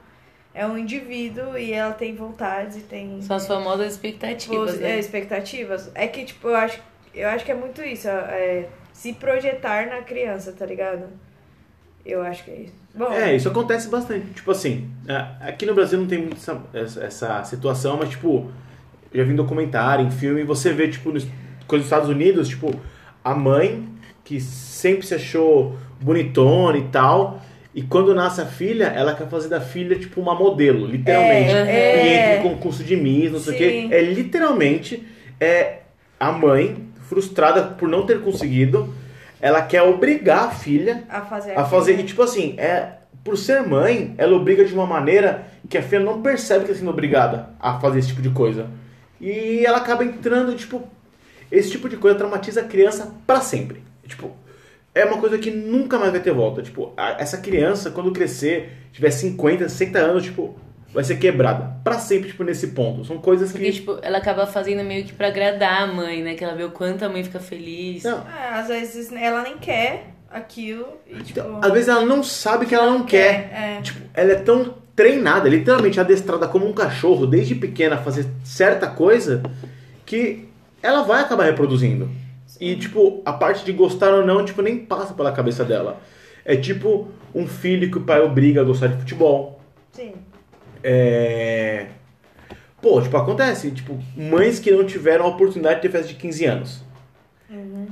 é 0.53 0.65
um 0.67 0.77
indivíduo 0.77 1.57
e 1.57 1.71
ela 1.71 1.93
tem 1.93 2.15
vontades 2.15 2.77
e 2.77 2.81
tem 2.81 3.21
São 3.21 3.37
as 3.37 3.47
famosas 3.47 3.93
expectativas, 3.93 4.71
Tipo, 4.73 4.83
né? 4.83 4.91
é, 4.91 4.99
expectativas. 4.99 5.91
É 5.95 6.07
que, 6.07 6.25
tipo, 6.25 6.49
eu 6.49 6.55
acho, 6.55 6.79
eu 7.13 7.29
acho 7.29 7.45
que 7.45 7.51
é 7.51 7.55
muito 7.55 7.81
isso, 7.81 8.07
é 8.09 8.67
se 8.91 9.13
projetar 9.13 9.87
na 9.87 10.01
criança, 10.01 10.51
tá 10.51 10.65
ligado? 10.65 11.07
Eu 12.05 12.21
acho 12.21 12.43
que 12.43 12.51
é 12.51 12.55
isso. 12.63 12.73
Bom, 12.93 13.11
É, 13.11 13.33
isso 13.35 13.47
acontece 13.47 13.87
bastante. 13.87 14.27
Tipo 14.33 14.51
assim, 14.51 14.91
é, 15.07 15.47
aqui 15.47 15.65
no 15.65 15.73
Brasil 15.73 15.97
não 15.97 16.05
tem 16.07 16.19
muito 16.19 16.35
essa, 16.73 17.03
essa- 17.05 17.43
situação, 17.45 17.97
mas 17.97 18.09
tipo, 18.09 18.51
eu 19.11 19.19
já 19.19 19.23
vi 19.23 19.31
em 19.31 19.35
documentário, 19.37 20.05
em 20.05 20.11
filme, 20.11 20.43
você 20.43 20.73
vê, 20.73 20.89
tipo, 20.89 21.11
nos 21.11 21.23
coisas 21.65 21.67
dos 21.67 21.85
Estados 21.85 22.09
Unidos, 22.09 22.49
tipo, 22.49 22.69
a 23.23 23.33
mãe 23.33 23.87
que 24.23 24.39
sempre 24.39 25.05
se 25.05 25.15
achou 25.15 25.75
bonitona 25.99 26.77
e 26.77 26.83
tal, 26.83 27.41
e 27.75 27.81
quando 27.81 28.13
nasce 28.13 28.39
a 28.39 28.45
filha, 28.45 28.85
ela 28.85 29.15
quer 29.15 29.27
fazer 29.27 29.49
da 29.49 29.59
filha, 29.59 29.97
tipo, 29.97 30.21
uma 30.21 30.35
modelo, 30.35 30.85
literalmente. 30.85 31.51
É, 31.51 32.05
E 32.05 32.09
é. 32.09 32.35
entra 32.35 32.47
em 32.47 32.53
concurso 32.53 32.83
de 32.83 32.95
Miss, 32.95 33.31
não 33.31 33.39
sei 33.39 33.53
o 33.53 33.57
quê. 33.57 33.87
É 33.91 34.01
literalmente 34.01 35.03
é 35.39 35.79
a 36.19 36.31
mãe, 36.31 36.87
frustrada 37.09 37.63
por 37.63 37.89
não 37.89 38.05
ter 38.05 38.21
conseguido, 38.21 38.93
ela 39.41 39.61
quer 39.61 39.81
obrigar 39.81 40.45
a 40.45 40.51
filha 40.51 41.03
a 41.09 41.21
fazer 41.21 41.57
a 41.57 41.65
fazer. 41.65 41.99
E 41.99 42.03
tipo 42.03 42.21
assim, 42.21 42.55
é, 42.57 42.93
por 43.23 43.37
ser 43.37 43.61
mãe, 43.63 44.13
ela 44.17 44.35
obriga 44.35 44.63
de 44.63 44.73
uma 44.73 44.85
maneira 44.85 45.47
que 45.67 45.77
a 45.77 45.81
filha 45.81 46.01
não 46.01 46.21
percebe 46.21 46.65
que 46.65 46.71
está 46.71 46.79
sendo 46.79 46.91
obrigada 46.91 47.49
a 47.59 47.79
fazer 47.79 47.99
esse 47.99 48.09
tipo 48.09 48.21
de 48.21 48.29
coisa. 48.29 48.67
E 49.19 49.65
ela 49.65 49.77
acaba 49.77 50.03
entrando, 50.03 50.55
tipo, 50.55 50.83
esse 51.51 51.71
tipo 51.71 51.89
de 51.89 51.97
coisa 51.97 52.17
traumatiza 52.17 52.61
a 52.61 52.65
criança 52.65 53.13
pra 53.25 53.41
sempre. 53.41 53.83
Tipo, 54.07 54.31
é 54.93 55.05
uma 55.05 55.17
coisa 55.17 55.37
que 55.37 55.49
nunca 55.51 55.97
mais 55.97 56.11
vai 56.11 56.21
ter 56.21 56.31
volta. 56.33 56.61
Tipo, 56.61 56.93
a- 56.97 57.15
essa 57.19 57.37
criança, 57.37 57.89
quando 57.91 58.11
crescer, 58.11 58.71
tiver 58.91 59.11
50, 59.11 59.67
60 59.69 59.99
anos, 59.99 60.23
tipo, 60.23 60.55
vai 60.93 61.03
ser 61.03 61.15
quebrada. 61.17 61.77
Pra 61.83 61.97
sempre, 61.99 62.29
tipo, 62.29 62.43
nesse 62.43 62.67
ponto. 62.67 63.03
São 63.05 63.17
coisas 63.17 63.51
Porque, 63.51 63.65
que. 63.65 63.71
tipo, 63.73 63.97
ela 64.01 64.17
acaba 64.19 64.45
fazendo 64.45 64.83
meio 64.83 65.03
que 65.05 65.13
pra 65.13 65.27
agradar 65.27 65.83
a 65.83 65.87
mãe, 65.87 66.21
né? 66.21 66.35
Que 66.35 66.43
ela 66.43 66.53
vê 66.55 66.63
o 66.63 66.71
quanto 66.71 67.03
a 67.03 67.09
mãe 67.09 67.23
fica 67.23 67.39
feliz. 67.39 68.03
Não, 68.03 68.23
É, 68.27 68.49
às 68.59 68.67
vezes 68.67 69.11
ela 69.11 69.41
nem 69.43 69.57
quer 69.57 70.07
aquilo 70.29 70.85
e, 71.07 71.15
tipo... 71.23 71.39
então, 71.39 71.59
às 71.63 71.71
vezes 71.71 71.87
ela 71.87 72.05
não 72.05 72.23
sabe 72.23 72.65
que 72.65 72.73
ela 72.75 72.87
não 72.91 73.05
quer. 73.05 73.51
É, 73.53 73.81
Tipo, 73.81 73.99
ela 74.13 74.31
é 74.31 74.35
tão 74.35 74.75
treinada, 74.95 75.47
literalmente 75.49 75.99
adestrada 75.99 76.47
como 76.47 76.67
um 76.67 76.73
cachorro 76.73 77.25
desde 77.25 77.55
pequena 77.55 77.95
a 77.95 77.97
fazer 77.99 78.27
certa 78.43 78.85
coisa 78.87 79.41
que 80.05 80.47
ela 80.81 81.03
vai 81.03 81.21
acabar 81.21 81.45
reproduzindo. 81.45 82.09
E, 82.59 82.75
tipo, 82.75 83.21
a 83.25 83.33
parte 83.33 83.65
de 83.65 83.71
gostar 83.71 84.13
ou 84.13 84.25
não, 84.25 84.43
tipo, 84.45 84.61
nem 84.61 84.77
passa 84.77 85.13
pela 85.13 85.31
cabeça 85.31 85.63
dela. 85.63 85.99
É 86.45 86.55
tipo 86.55 87.07
um 87.33 87.47
filho 87.47 87.89
que 87.89 87.97
o 87.97 88.01
pai 88.01 88.21
obriga 88.21 88.61
a 88.61 88.63
gostar 88.63 88.87
de 88.87 88.97
futebol. 88.97 89.59
sim. 89.91 90.13
É... 90.83 91.87
Pô, 92.81 93.01
tipo, 93.01 93.15
acontece. 93.15 93.71
Tipo, 93.71 93.97
mães 94.17 94.59
que 94.59 94.69
não 94.69 94.85
tiveram 94.85 95.23
a 95.25 95.29
oportunidade 95.29 95.75
de 95.77 95.81
ter 95.83 95.89
festa 95.89 96.07
de 96.09 96.15
15 96.15 96.45
anos. 96.45 96.83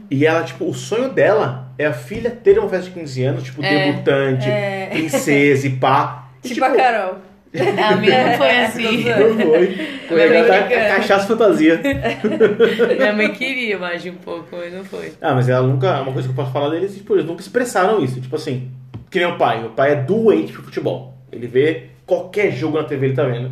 E 0.09 0.25
ela, 0.25 0.43
tipo, 0.43 0.65
o 0.65 0.73
sonho 0.73 1.09
dela 1.09 1.71
é 1.77 1.85
a 1.85 1.93
filha 1.93 2.29
ter 2.31 2.59
uma 2.59 2.67
festa 2.67 2.89
de 2.89 2.99
15 2.99 3.23
anos, 3.23 3.43
tipo, 3.43 3.63
É, 3.63 3.91
debutante, 3.91 4.49
é. 4.49 4.87
princesa 4.91 5.67
e 5.67 5.77
pá. 5.77 6.29
E, 6.43 6.49
Tipo, 6.49 6.65
a 6.65 6.71
Carol. 6.75 7.17
A 7.53 7.95
minha 7.97 8.27
não 8.29 8.37
foi 8.37 8.49
assim. 8.49 9.03
Não 9.03 9.35
foi. 9.45 9.77
Foi 10.07 10.23
a 10.23 10.27
brincando. 10.27 10.69
cachaça 10.69 11.27
fantasia. 11.27 11.81
Minha 12.97 13.13
mãe 13.13 13.31
queria 13.33 13.77
mais 13.77 14.01
de 14.01 14.09
um 14.09 14.15
pouco, 14.15 14.47
mas 14.55 14.73
não 14.73 14.83
foi. 14.85 15.11
Ah, 15.21 15.33
mas 15.35 15.49
ela 15.49 15.65
nunca. 15.67 16.01
Uma 16.01 16.13
coisa 16.13 16.27
que 16.27 16.31
eu 16.31 16.35
posso 16.35 16.51
falar 16.53 16.69
deles, 16.69 16.93
tipo, 16.95 17.13
eles 17.13 17.25
nunca 17.25 17.41
expressaram 17.41 18.03
isso. 18.03 18.21
Tipo 18.21 18.35
assim, 18.35 18.71
que 19.09 19.19
nem 19.19 19.27
o 19.27 19.37
pai. 19.37 19.65
O 19.65 19.69
pai 19.71 19.91
é 19.91 19.95
doente 19.95 20.53
pro 20.53 20.63
futebol. 20.63 21.13
Ele 21.31 21.47
vê 21.47 21.87
qualquer 22.05 22.51
jogo 22.51 22.77
na 22.77 22.83
TV, 22.85 23.07
ele 23.07 23.15
tá 23.15 23.23
vendo. 23.23 23.51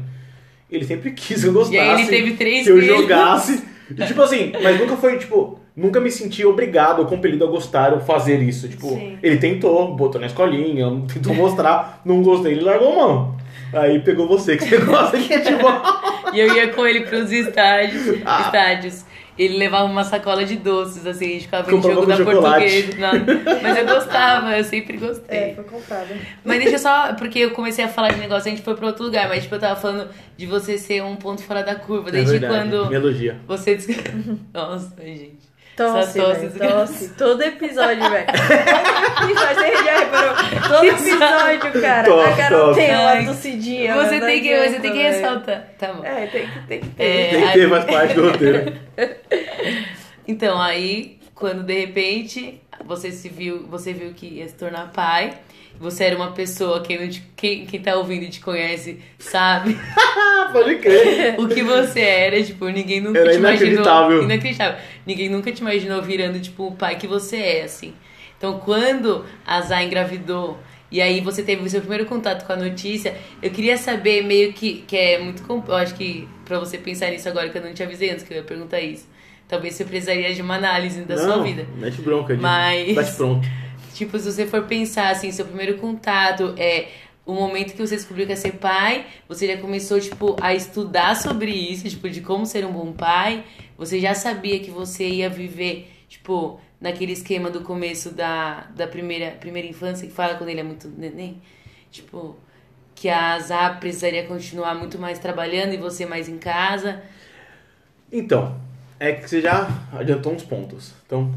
Ele 0.71 0.85
sempre 0.85 1.11
quis 1.11 1.41
que 1.41 1.49
eu 1.49 1.53
gostasse. 1.53 1.75
E 1.75 1.79
aí 1.79 2.01
ele 2.01 2.07
teve 2.07 2.31
três 2.33 2.63
Que 2.65 2.71
eu 2.71 2.79
filhos. 2.79 2.97
jogasse. 3.01 3.63
E, 3.89 4.05
tipo 4.05 4.21
assim, 4.21 4.51
mas 4.61 4.79
nunca 4.79 4.95
foi, 4.97 5.17
tipo. 5.17 5.59
Nunca 5.75 5.99
me 5.99 6.11
senti 6.11 6.45
obrigado 6.45 6.99
ou 6.99 7.05
compelido 7.07 7.43
a 7.43 7.47
gostar 7.47 7.91
ou 7.91 7.99
fazer 7.99 8.39
isso. 8.39 8.67
Tipo, 8.69 8.89
Sim. 8.89 9.17
ele 9.23 9.37
tentou, 9.37 9.95
botou 9.95 10.21
na 10.21 10.27
escolinha, 10.27 10.85
tentou 11.11 11.33
mostrar, 11.33 11.99
não 12.05 12.21
gostei, 12.21 12.51
ele 12.51 12.61
largou 12.61 12.95
mão. 12.95 13.35
Aí 13.73 13.99
pegou 13.99 14.27
você, 14.27 14.57
que 14.57 14.65
você 14.65 14.77
gosta 14.85 15.17
de 15.17 15.27
futebol. 15.27 15.81
E 16.33 16.39
eu 16.39 16.55
ia 16.55 16.69
com 16.69 16.85
ele 16.85 17.01
pros 17.01 17.31
estádios. 17.31 18.21
Ah. 18.25 18.41
estádios. 18.45 19.05
Ele 19.37 19.57
levava 19.57 19.85
uma 19.85 20.03
sacola 20.03 20.43
de 20.43 20.57
doces, 20.57 21.05
assim, 21.07 21.25
a 21.25 21.29
gente 21.29 21.43
ficava 21.43 21.63
vendo 21.63 21.81
jogo 21.81 22.05
da 22.05 22.17
portuguesa. 22.17 22.97
Mas 23.63 23.77
eu 23.77 23.85
gostava, 23.85 24.57
eu 24.57 24.63
sempre 24.65 24.97
gostei. 24.97 25.37
É, 25.37 25.53
foi 25.55 25.63
comprada. 25.63 26.07
Mas 26.43 26.59
deixa 26.59 26.75
eu 26.75 26.79
só, 26.79 27.13
porque 27.13 27.39
eu 27.39 27.51
comecei 27.51 27.85
a 27.85 27.87
falar 27.87 28.11
de 28.11 28.19
negócio, 28.19 28.51
a 28.51 28.53
gente 28.53 28.61
foi 28.61 28.75
pra 28.75 28.87
outro 28.87 29.05
lugar, 29.05 29.29
mas 29.29 29.43
tipo, 29.43 29.55
eu 29.55 29.59
tava 29.59 29.79
falando 29.79 30.09
de 30.35 30.45
você 30.45 30.77
ser 30.77 31.01
um 31.03 31.15
ponto 31.15 31.41
fora 31.41 31.63
da 31.63 31.73
curva, 31.75 32.11
desde 32.11 32.35
é 32.35 32.39
verdade, 32.39 32.69
quando 32.69 32.89
Me 32.89 32.95
elogia. 32.95 33.37
você. 33.47 33.77
Nossa, 34.53 34.93
gente. 35.01 35.48
Tosse, 35.79 36.19
tosse 36.19 36.59
tosse. 36.59 37.09
Todo 37.17 37.41
episódio, 37.41 38.09
velho. 38.09 38.25
Todo 39.17 39.31
episódio, 39.31 39.55
você 39.55 39.83
já 39.85 39.99
reparou? 39.99 40.35
Todo 40.67 40.85
episódio, 40.85 41.81
cara. 41.81 42.03
Tosse, 42.03 42.41
a 42.41 42.49
tosse. 42.49 42.79
tem 42.79 42.95
uma 42.95 43.25
tossidinha. 43.25 43.95
Você 43.95 44.19
tem 44.19 44.41
que, 44.41 44.57
você 44.57 44.79
tem 44.81 44.91
que 44.91 45.01
ressaltar. 45.01 45.67
Tá 45.77 45.93
bom. 45.93 46.03
É, 46.03 46.27
tem 46.27 46.47
que, 46.47 46.59
tem 46.67 46.79
que 46.81 46.89
ter. 46.89 47.03
É, 47.03 47.29
Tem 47.29 47.47
que 47.47 47.53
ter 47.53 47.67
mais 47.69 47.85
parte 47.85 48.13
do 48.13 48.29
roteiro. 48.29 48.73
Então, 50.27 50.61
aí, 50.61 51.17
quando 51.33 51.63
de 51.63 51.79
repente 51.79 52.61
você 52.85 53.11
se 53.11 53.29
viu, 53.29 53.65
você 53.65 53.93
viu 53.93 54.13
que 54.13 54.27
ia 54.27 54.47
se 54.47 54.53
tornar 54.53 54.91
pai, 54.91 55.33
você 55.79 56.03
era 56.05 56.15
uma 56.15 56.31
pessoa, 56.31 56.81
quem, 56.81 56.99
não 56.99 57.09
te, 57.09 57.23
quem, 57.35 57.65
quem 57.65 57.79
tá 57.81 57.95
ouvindo 57.95 58.23
e 58.23 58.29
te 58.29 58.39
conhece 58.41 58.99
sabe 59.17 59.77
pode 60.51 60.75
crer. 60.77 61.39
o 61.39 61.47
que 61.47 61.61
você 61.63 62.01
era, 62.01 62.43
tipo, 62.43 62.65
ninguém 62.67 62.99
nunca 63.01 63.19
Era 63.19 63.31
te 63.31 63.37
imaginou. 63.37 63.67
inacreditável. 63.73 64.23
Inacreditável. 64.23 64.79
Ninguém 65.05 65.29
nunca 65.29 65.51
te 65.51 65.61
imaginou 65.61 66.01
virando, 66.01 66.39
tipo, 66.39 66.67
o 66.67 66.71
pai 66.75 66.97
que 66.97 67.07
você 67.07 67.37
é, 67.37 67.63
assim. 67.63 67.93
Então, 68.37 68.59
quando 68.59 69.25
a 69.45 69.61
Zá 69.61 69.83
engravidou 69.83 70.57
e 70.91 71.01
aí 71.01 71.21
você 71.21 71.43
teve 71.43 71.63
o 71.63 71.69
seu 71.69 71.81
primeiro 71.81 72.05
contato 72.05 72.45
com 72.47 72.53
a 72.53 72.55
notícia, 72.55 73.15
eu 73.41 73.51
queria 73.51 73.77
saber 73.77 74.23
meio 74.23 74.53
que, 74.53 74.83
que 74.87 74.97
é 74.97 75.19
muito, 75.19 75.43
eu 75.67 75.75
acho 75.75 75.93
que 75.95 76.27
pra 76.45 76.57
você 76.59 76.77
pensar 76.77 77.11
nisso 77.11 77.29
agora, 77.29 77.49
que 77.49 77.57
eu 77.57 77.61
não 77.61 77.73
te 77.73 77.83
avisei 77.83 78.09
antes 78.09 78.23
que 78.23 78.33
eu 78.33 78.37
ia 78.37 78.43
perguntar 78.43 78.79
isso. 78.81 79.07
Talvez 79.47 79.75
você 79.75 79.83
precisaria 79.85 80.33
de 80.33 80.41
uma 80.41 80.55
análise 80.55 81.01
da 81.01 81.15
Não, 81.15 81.23
sua 81.23 81.43
vida. 81.43 81.65
Mete 81.77 82.01
bronca, 82.01 82.35
Mas- 82.39 82.93
Bate 82.95 83.11
pronto. 83.13 83.47
Tipo, 83.99 84.17
se 84.17 84.31
você 84.31 84.47
for 84.47 84.63
pensar, 84.63 85.09
assim, 85.09 85.29
seu 85.29 85.45
primeiro 85.45 85.77
contato 85.77 86.55
é 86.57 86.87
o 87.25 87.33
momento 87.33 87.73
que 87.73 87.85
você 87.85 87.97
descobriu 87.97 88.25
que 88.25 88.31
ia 88.31 88.37
ser 88.37 88.53
pai, 88.53 89.05
você 89.27 89.45
já 89.45 89.57
começou, 89.57 89.99
tipo, 89.99 90.37
a 90.41 90.53
estudar 90.55 91.17
sobre 91.17 91.51
isso, 91.51 91.89
tipo, 91.89 92.09
de 92.09 92.21
como 92.21 92.45
ser 92.45 92.65
um 92.65 92.71
bom 92.71 92.93
pai. 92.93 93.43
Você 93.77 93.99
já 93.99 94.13
sabia 94.13 94.57
que 94.61 94.71
você 94.71 95.05
ia 95.05 95.29
viver, 95.29 95.91
tipo, 96.07 96.61
naquele 96.79 97.11
esquema 97.11 97.49
do 97.49 97.59
começo 97.59 98.11
da, 98.11 98.67
da 98.73 98.87
primeira, 98.87 99.31
primeira 99.31 99.67
infância, 99.67 100.07
que 100.07 100.13
fala 100.13 100.35
quando 100.35 100.49
ele 100.49 100.61
é 100.61 100.63
muito 100.63 100.87
neném. 100.87 101.41
Tipo, 101.91 102.37
que 102.95 103.09
a 103.09 103.37
Zá 103.39 103.71
precisaria 103.71 104.25
continuar 104.27 104.75
muito 104.75 104.97
mais 104.97 105.19
trabalhando 105.19 105.73
e 105.73 105.77
você 105.77 106.05
mais 106.05 106.29
em 106.29 106.37
casa. 106.37 107.03
Então, 108.09 108.57
é 108.97 109.11
que 109.11 109.29
você 109.29 109.41
já 109.41 109.67
adiantou 109.91 110.31
uns 110.31 110.43
pontos. 110.43 110.93
Então, 111.05 111.35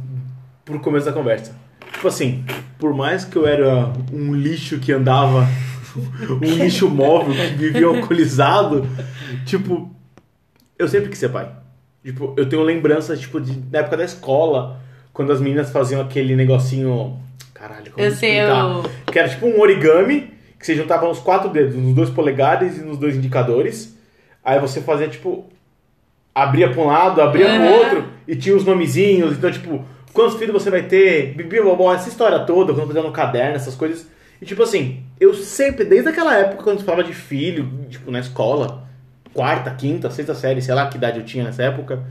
pro 0.65 0.79
começo 0.79 1.07
da 1.07 1.13
conversa. 1.13 1.61
Tipo 2.03 2.09
assim, 2.09 2.45
por 2.81 2.93
mais 2.93 3.25
que 3.25 3.37
eu 3.37 3.47
era 3.47 3.93
um 4.13 4.35
lixo 4.35 4.81
que 4.81 4.91
andava, 4.91 5.47
um 6.29 6.45
lixo 6.45 6.91
móvel 6.91 7.33
que 7.33 7.55
vivia 7.55 7.87
alcoolizado, 7.87 8.85
tipo, 9.47 9.89
eu 10.77 10.89
sempre 10.89 11.11
quis 11.11 11.19
ser 11.21 11.29
pai. 11.29 11.49
Tipo, 12.05 12.35
eu 12.37 12.49
tenho 12.49 12.65
lembranças, 12.65 13.21
tipo, 13.21 13.41
de, 13.41 13.57
na 13.71 13.79
época 13.79 13.99
da 13.99 14.05
escola, 14.05 14.81
quando 15.13 15.31
as 15.31 15.41
meninas 15.41 15.71
faziam 15.71 16.01
aquele 16.01 16.35
negocinho. 16.35 17.21
Caralho, 17.55 17.93
como 17.93 18.05
Eu 18.05 18.11
explicar? 18.11 18.65
eu... 18.65 18.83
Que 19.07 19.21
era 19.21 19.29
tipo 19.29 19.47
um 19.47 19.61
origami, 19.61 20.35
que 20.59 20.67
você 20.67 20.75
juntava 20.75 21.09
os 21.09 21.21
quatro 21.21 21.51
dedos, 21.51 21.77
nos 21.77 21.95
dois 21.95 22.11
polegares 22.11 22.79
e 22.79 22.81
nos 22.81 22.99
dois 22.99 23.15
indicadores. 23.15 23.97
Aí 24.45 24.59
você 24.59 24.81
fazia, 24.81 25.07
tipo, 25.07 25.49
abria 26.35 26.69
pra 26.69 26.83
um 26.83 26.87
lado, 26.87 27.23
abria 27.23 27.47
pro 27.47 27.63
Aham. 27.63 27.71
outro, 27.77 28.05
e 28.27 28.35
tinha 28.35 28.57
os 28.57 28.65
nomezinhos. 28.65 29.35
Então, 29.39 29.53
tipo, 29.53 29.85
quantos 30.13 30.39
filhos 30.39 30.53
você 30.53 30.71
vai 30.71 30.83
ter? 30.83 31.35
Bibi, 31.35 31.61
bobó, 31.61 31.93
essa 31.95 32.09
história 32.09 32.41
toda, 32.41 32.73
quando 32.73 32.87
fazia 32.87 33.03
no 33.03 33.13
caderno, 33.13 33.57
essas 33.57 33.75
coisas. 33.75 34.07
E, 34.41 34.47
tipo 34.47 34.63
assim, 34.63 35.03
eu 35.21 35.33
sempre, 35.35 35.85
desde 35.85 36.09
aquela 36.09 36.37
época, 36.37 36.63
quando 36.63 36.81
se 36.81 36.85
falava 36.85 37.05
de 37.05 37.15
filho, 37.15 37.87
tipo, 37.89 38.11
na 38.11 38.21
escola, 38.21 38.87
quarta, 39.33 39.71
quinta, 39.71 40.11
sexta 40.11 40.35
série, 40.35 40.61
sei 40.61 40.75
lá 40.75 40.89
que 40.89 40.97
idade 40.97 41.19
eu 41.21 41.25
tinha 41.25 41.45
nessa 41.45 41.63
época, 41.63 42.03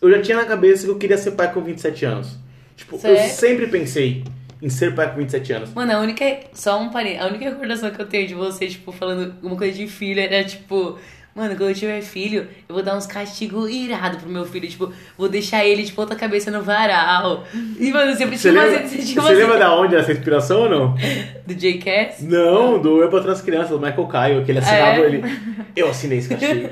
eu 0.00 0.10
já 0.10 0.20
tinha 0.20 0.36
na 0.36 0.44
cabeça 0.44 0.84
que 0.84 0.90
eu 0.90 0.98
queria 0.98 1.16
ser 1.16 1.32
pai 1.32 1.52
com 1.52 1.62
27 1.62 2.04
anos. 2.04 2.38
Tipo, 2.76 2.96
eu 2.96 3.00
Sério? 3.00 3.30
sempre 3.30 3.66
pensei 3.68 4.24
em 4.60 4.68
ser 4.68 4.94
pai 4.94 5.10
com 5.10 5.16
27 5.16 5.52
anos. 5.52 5.72
Mano, 5.72 5.92
a 5.92 6.00
única. 6.00 6.24
Só 6.52 6.80
um 6.80 6.90
parênteses. 6.90 7.22
A 7.22 7.28
única 7.28 7.44
recordação 7.44 7.90
que 7.90 8.00
eu 8.00 8.06
tenho 8.06 8.26
de 8.26 8.34
você, 8.34 8.66
tipo, 8.66 8.92
falando 8.92 9.34
uma 9.42 9.56
coisa 9.56 9.76
de 9.76 9.86
filho 9.86 10.20
era 10.20 10.44
tipo. 10.44 10.98
Mano, 11.34 11.56
quando 11.56 11.70
eu 11.70 11.74
tiver 11.74 12.00
filho, 12.00 12.46
eu 12.68 12.74
vou 12.76 12.82
dar 12.84 12.96
uns 12.96 13.06
castigos 13.06 13.68
irados 13.68 14.22
pro 14.22 14.30
meu 14.30 14.44
filho. 14.44 14.68
Tipo, 14.68 14.92
vou 15.18 15.28
deixar 15.28 15.64
ele 15.64 15.82
de 15.82 15.92
ponta 15.92 16.14
cabeça 16.14 16.48
no 16.48 16.62
varal. 16.62 17.44
E, 17.76 17.90
mano, 17.90 18.14
sempre 18.14 18.38
Você 18.38 18.50
tinha 18.52 18.62
lembra. 18.62 18.86
Você 18.88 19.02
você 19.20 19.34
lembra 19.34 19.58
da 19.58 19.74
onde 19.74 19.96
essa 19.96 20.12
inspiração 20.12 20.60
ou 20.62 20.68
não? 20.70 20.94
Do 21.44 21.52
J.Cass? 21.54 22.22
Não, 22.22 22.78
do 22.80 23.02
Eu 23.02 23.08
Pra 23.10 23.20
Trás 23.20 23.40
Crianças, 23.40 23.70
do 23.70 23.80
Michael 23.80 24.06
Caio, 24.06 24.44
que 24.44 24.52
ele 24.52 24.60
assinava 24.60 25.00
É? 25.00 25.06
ele. 25.06 25.38
Eu 25.74 25.90
assinei 25.90 26.18
esse 26.18 26.28
castigo. 26.28 26.68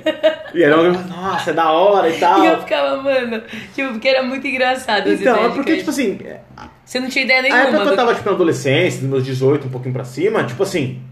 e 0.55 0.65
aí 0.65 0.71
eu 0.71 0.93
nossa, 0.93 1.51
é 1.51 1.53
da 1.53 1.71
hora 1.73 2.09
e 2.09 2.19
tal. 2.19 2.41
E 2.45 2.47
eu 2.47 2.61
ficava, 2.61 3.03
mano, 3.03 3.43
tipo, 3.75 3.91
porque 3.93 4.09
era 4.09 4.23
muito 4.23 4.47
engraçado. 4.47 5.09
as 5.09 5.21
Então, 5.21 5.45
é 5.45 5.49
porque, 5.51 5.77
tipo 5.79 5.91
assim, 5.91 6.19
Você 6.85 7.01
não 7.01 7.09
tinha 7.09 7.25
ideia 7.25 7.41
a 7.41 7.43
nenhuma. 7.43 7.61
época 7.63 7.83
que 7.83 7.89
eu 7.89 7.97
tava, 7.97 8.15
tipo, 8.15 8.29
na 8.29 8.35
adolescência, 8.37 9.01
dos 9.01 9.11
meus 9.11 9.25
18, 9.25 9.67
um 9.67 9.71
pouquinho 9.71 9.93
pra 9.93 10.05
cima, 10.05 10.45
tipo 10.45 10.63
assim, 10.63 11.03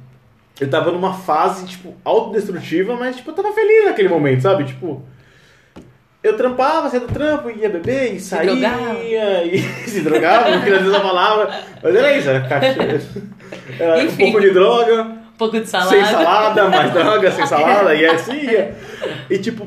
eu 0.60 0.68
tava 0.68 0.92
numa 0.92 1.14
fase, 1.14 1.66
tipo, 1.66 1.94
autodestrutiva, 2.04 2.94
mas, 2.94 3.16
tipo, 3.16 3.30
eu 3.30 3.34
tava 3.34 3.52
feliz 3.52 3.86
naquele 3.86 4.08
momento, 4.08 4.42
sabe? 4.42 4.64
Tipo, 4.64 5.02
eu 6.22 6.36
trampava, 6.36 6.90
saía 6.90 7.06
do 7.06 7.12
trampo, 7.12 7.50
ia 7.50 7.70
beber, 7.70 8.14
e 8.14 8.20
saía, 8.20 8.50
drogava. 8.50 8.98
e 9.02 9.58
se 9.88 10.02
drogava, 10.02 10.50
não 10.50 10.62
queria 10.62 10.78
dizer 10.80 10.96
a 10.96 11.00
palavra, 11.00 11.64
mas 11.82 11.94
era 11.94 12.16
isso, 12.16 12.28
era 12.28 12.46
caixa, 12.46 12.76
era 13.78 14.04
um 14.04 14.16
pouco 14.16 14.40
de 14.40 14.50
droga, 14.50 15.02
Um 15.02 15.36
pouco 15.38 15.58
de 15.58 15.66
salada. 15.66 15.90
sem 15.90 16.04
salada, 16.04 16.68
mais 16.68 16.92
droga, 16.92 17.30
sem 17.30 17.46
salada, 17.48 17.94
e 17.94 18.04
assim 18.04 18.36
ia. 18.36 18.76
E 19.30 19.38
tipo, 19.38 19.66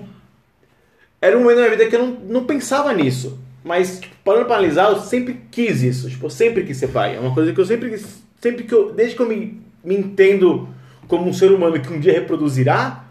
era 1.20 1.36
um 1.36 1.42
momento 1.42 1.56
da 1.56 1.62
minha 1.64 1.78
vida 1.78 1.90
que 1.90 1.96
eu 1.96 2.06
não, 2.06 2.18
não 2.28 2.44
pensava 2.46 2.94
nisso. 2.94 3.40
Mas, 3.64 4.00
tipo, 4.02 4.14
parando 4.26 4.46
pra 4.46 4.58
analisar, 4.58 4.90
eu 4.90 4.98
sempre 4.98 5.40
quis 5.50 5.82
isso. 5.82 6.10
Tipo, 6.10 6.26
eu 6.26 6.30
sempre 6.30 6.66
quis 6.66 6.76
ser 6.76 6.90
pai. 6.90 7.16
É 7.16 7.20
uma 7.20 7.34
coisa 7.34 7.54
que 7.54 7.60
eu 7.62 7.66
sempre 7.66 7.90
quis. 7.90 8.22
Sempre 8.42 8.66
que 8.66 8.74
eu. 8.74 8.92
Desde 8.92 9.16
que 9.16 9.22
eu 9.22 9.28
me, 9.30 9.62
me 9.82 9.96
entendo 9.96 10.68
como 11.08 11.30
um 11.30 11.34
ser 11.34 11.52
humano 11.52 11.80
que 11.80 11.92
um 11.92 12.00
dia 12.00 12.14
reproduzirá, 12.14 13.06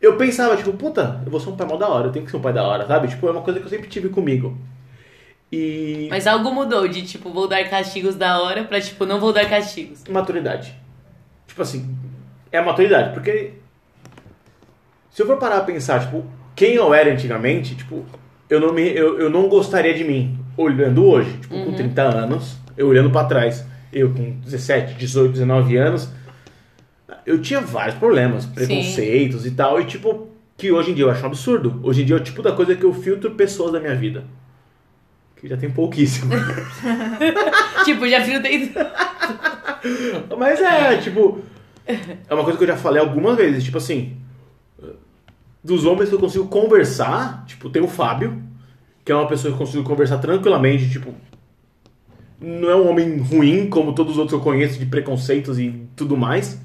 eu 0.00 0.16
pensava, 0.16 0.56
tipo, 0.56 0.72
puta, 0.72 1.20
eu 1.24 1.30
vou 1.30 1.40
ser 1.40 1.50
um 1.50 1.56
pai 1.56 1.66
mó 1.66 1.76
da 1.76 1.88
hora, 1.88 2.08
eu 2.08 2.12
tenho 2.12 2.24
que 2.24 2.30
ser 2.30 2.36
um 2.36 2.40
pai 2.40 2.52
da 2.52 2.64
hora, 2.64 2.86
sabe? 2.86 3.08
Tipo, 3.08 3.28
é 3.28 3.30
uma 3.30 3.42
coisa 3.42 3.60
que 3.60 3.66
eu 3.66 3.70
sempre 3.70 3.88
tive 3.88 4.08
comigo. 4.08 4.56
E. 5.50 6.08
Mas 6.10 6.26
algo 6.26 6.50
mudou 6.52 6.88
de, 6.88 7.02
tipo, 7.02 7.30
vou 7.30 7.46
dar 7.46 7.62
castigos 7.68 8.16
da 8.16 8.40
hora 8.42 8.64
pra, 8.64 8.80
tipo, 8.80 9.06
não 9.06 9.20
vou 9.20 9.32
dar 9.32 9.48
castigos. 9.48 10.02
maturidade. 10.08 10.74
Tipo 11.46 11.62
assim, 11.62 11.94
é 12.50 12.58
a 12.58 12.64
maturidade, 12.64 13.12
porque 13.12 13.52
se 15.10 15.20
eu 15.20 15.26
for 15.26 15.36
parar 15.36 15.58
a 15.58 15.60
pensar, 15.60 16.00
tipo, 16.00 16.24
quem 16.56 16.74
eu 16.74 16.94
era 16.94 17.12
antigamente, 17.12 17.74
tipo, 17.74 18.04
eu 18.48 18.58
não 18.58 18.72
me 18.72 18.88
eu, 18.88 19.20
eu 19.20 19.28
não 19.28 19.48
gostaria 19.48 19.92
de 19.94 20.02
mim 20.04 20.38
olhando 20.56 21.04
hoje, 21.04 21.30
tipo, 21.38 21.54
com 21.54 21.72
30 21.72 22.02
anos, 22.02 22.56
eu 22.76 22.88
olhando 22.88 23.10
pra 23.10 23.24
trás, 23.24 23.64
eu 23.92 24.12
com 24.12 24.40
17, 24.40 24.94
18, 24.94 25.32
19 25.32 25.76
anos, 25.76 26.08
eu 27.26 27.40
tinha 27.40 27.60
vários 27.60 27.96
problemas, 27.96 28.46
preconceitos 28.46 29.46
e 29.46 29.50
tal, 29.52 29.80
e 29.80 29.84
tipo, 29.84 30.28
que 30.56 30.70
hoje 30.70 30.90
em 30.90 30.94
dia 30.94 31.04
eu 31.04 31.10
acho 31.10 31.22
um 31.22 31.26
absurdo. 31.26 31.80
Hoje 31.82 32.02
em 32.02 32.04
dia 32.04 32.16
é 32.16 32.18
o 32.18 32.22
tipo 32.22 32.42
da 32.42 32.52
coisa 32.52 32.74
que 32.74 32.84
eu 32.84 32.92
filtro 32.94 33.32
pessoas 33.32 33.72
da 33.72 33.80
minha 33.80 33.94
vida. 33.94 34.24
Que 35.36 35.48
já 35.48 35.56
tem 35.56 35.70
pouquíssimo. 35.70 36.32
tipo, 37.84 38.06
já 38.06 38.20
dentro. 38.38 38.80
Mas 40.38 40.60
é, 40.60 40.98
tipo. 40.98 41.40
É 41.84 42.32
uma 42.32 42.44
coisa 42.44 42.56
que 42.56 42.62
eu 42.62 42.68
já 42.68 42.76
falei 42.76 43.00
algumas 43.00 43.36
vezes, 43.36 43.64
tipo 43.64 43.78
assim. 43.78 44.16
Dos 45.64 45.84
homens 45.84 46.08
que 46.08 46.14
eu 46.14 46.20
consigo 46.20 46.46
conversar, 46.46 47.44
tipo, 47.46 47.68
tem 47.70 47.82
o 47.82 47.88
Fábio, 47.88 48.40
que 49.04 49.10
é 49.10 49.14
uma 49.14 49.26
pessoa 49.26 49.52
que 49.52 49.60
eu 49.60 49.66
consigo 49.66 49.82
conversar 49.82 50.18
tranquilamente, 50.18 50.88
tipo. 50.88 51.12
Não 52.40 52.70
é 52.70 52.76
um 52.76 52.88
homem 52.88 53.18
ruim, 53.18 53.68
como 53.68 53.92
todos 53.92 54.12
os 54.12 54.18
outros 54.18 54.36
que 54.36 54.40
eu 54.40 54.52
conheço, 54.52 54.78
de 54.78 54.86
preconceitos 54.86 55.58
e 55.58 55.86
tudo 55.96 56.16
mais. 56.16 56.60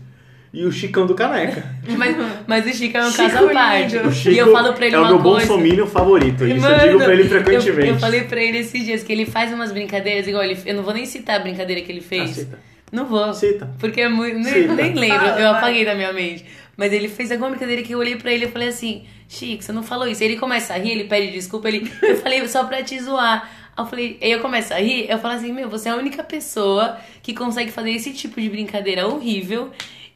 E 0.53 0.63
o 0.63 0.71
Chicão 0.71 1.05
do 1.05 1.13
Caneca. 1.13 1.63
Mas, 1.97 2.15
mas 2.47 2.65
o 2.65 2.73
Chico 2.73 2.97
é 2.97 3.05
um 3.05 3.11
Chico 3.11 3.29
caso 3.29 3.49
à 3.49 3.53
parte. 3.53 3.95
lindo. 3.97 4.09
O 4.09 4.11
Chico 4.13 4.29
e 4.35 4.37
eu 4.37 4.51
falo 4.51 4.73
pra 4.73 4.85
ele 4.87 4.95
é 4.95 4.99
o 4.99 5.07
meu 5.07 5.19
coisa. 5.19 5.45
bolsominion 5.47 5.85
favorito. 5.87 6.45
Isso 6.45 6.59
Mano, 6.61 6.75
eu 6.81 6.87
digo 6.87 7.03
pra 7.03 7.13
ele 7.13 7.23
eu- 7.23 7.27
frequentemente. 7.29 7.87
Eu, 7.89 7.99
falei 7.99 8.21
pra 8.21 8.41
ele 8.41 8.57
esses 8.59 8.83
dias 8.85 9.03
que 9.03 9.11
ele 9.11 9.25
faz 9.25 9.51
umas 9.53 9.71
brincadeiras, 9.71 10.27
igual 10.27 10.43
ele. 10.43 10.57
Eu 10.65 10.75
não 10.75 10.83
vou 10.83 10.93
nem 10.93 11.05
citar 11.05 11.35
a 11.35 11.39
brincadeira 11.39 11.81
que 11.81 11.91
ele 11.91 12.01
fez. 12.01 12.29
Ah, 12.31 12.33
cita. 12.33 12.59
Não 12.91 13.05
vou. 13.05 13.33
Cita. 13.33 13.69
Porque 13.79 14.01
é 14.01 14.07
muito. 14.09 14.39
Nem, 14.39 14.67
nem 14.69 14.93
lembro, 14.93 15.25
eu 15.27 15.33
vai. 15.35 15.45
apaguei 15.45 15.83
da 15.85 15.93
minha 15.95 16.11
mente. 16.13 16.45
Mas 16.75 16.93
ele 16.93 17.09
fez 17.09 17.31
alguma 17.31 17.49
brincadeira 17.49 17.81
que 17.81 17.93
eu 17.93 17.99
olhei 17.99 18.15
pra 18.15 18.31
ele 18.31 18.45
e 18.45 18.47
falei 18.49 18.69
assim: 18.69 19.03
Chico, 19.27 19.61
você 19.63 19.71
não 19.73 19.83
falou 19.83 20.07
isso. 20.07 20.23
Aí 20.23 20.29
ele 20.29 20.37
começa 20.37 20.73
a 20.73 20.77
rir, 20.77 20.91
ele 20.91 21.03
pede 21.05 21.31
desculpa, 21.33 21.67
ele. 21.67 21.91
Eu 22.01 22.17
falei 22.17 22.47
só 22.47 22.63
pra 22.63 22.81
te 22.83 22.97
zoar. 22.99 23.49
Aí 23.75 23.83
eu 23.83 23.87
falei, 23.89 24.17
aí 24.21 24.31
eu 24.31 24.39
começo 24.39 24.73
a 24.73 24.77
rir, 24.77 25.05
eu 25.09 25.19
falo 25.19 25.35
assim, 25.35 25.51
meu, 25.53 25.69
você 25.69 25.87
é 25.87 25.91
a 25.91 25.95
única 25.95 26.23
pessoa 26.23 26.97
que 27.21 27.31
consegue 27.33 27.69
fazer 27.71 27.91
esse 27.91 28.11
tipo 28.11 28.41
de 28.41 28.49
brincadeira 28.49 29.07
horrível 29.07 29.69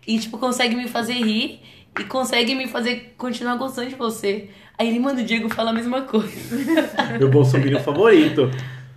e, 0.08 0.17
tipo, 0.20 0.38
consegue 0.38 0.75
me 0.75 0.88
fazer 0.88 1.13
rir 1.13 1.60
e 2.00 2.03
consegue 2.05 2.55
me 2.55 2.67
fazer 2.67 3.13
continuar 3.17 3.55
gostando 3.58 3.89
de 3.89 3.96
você. 3.96 4.48
Aí 4.77 4.88
ele, 4.89 5.00
mano, 5.00 5.20
o 5.22 5.24
Diego 5.24 5.50
fala 5.50 5.70
a 5.72 5.74
mesma 5.74 6.01
coisa. 6.01 6.31
Meu 7.20 7.29
bolsominion 7.29 7.79
favorito. 7.79 8.50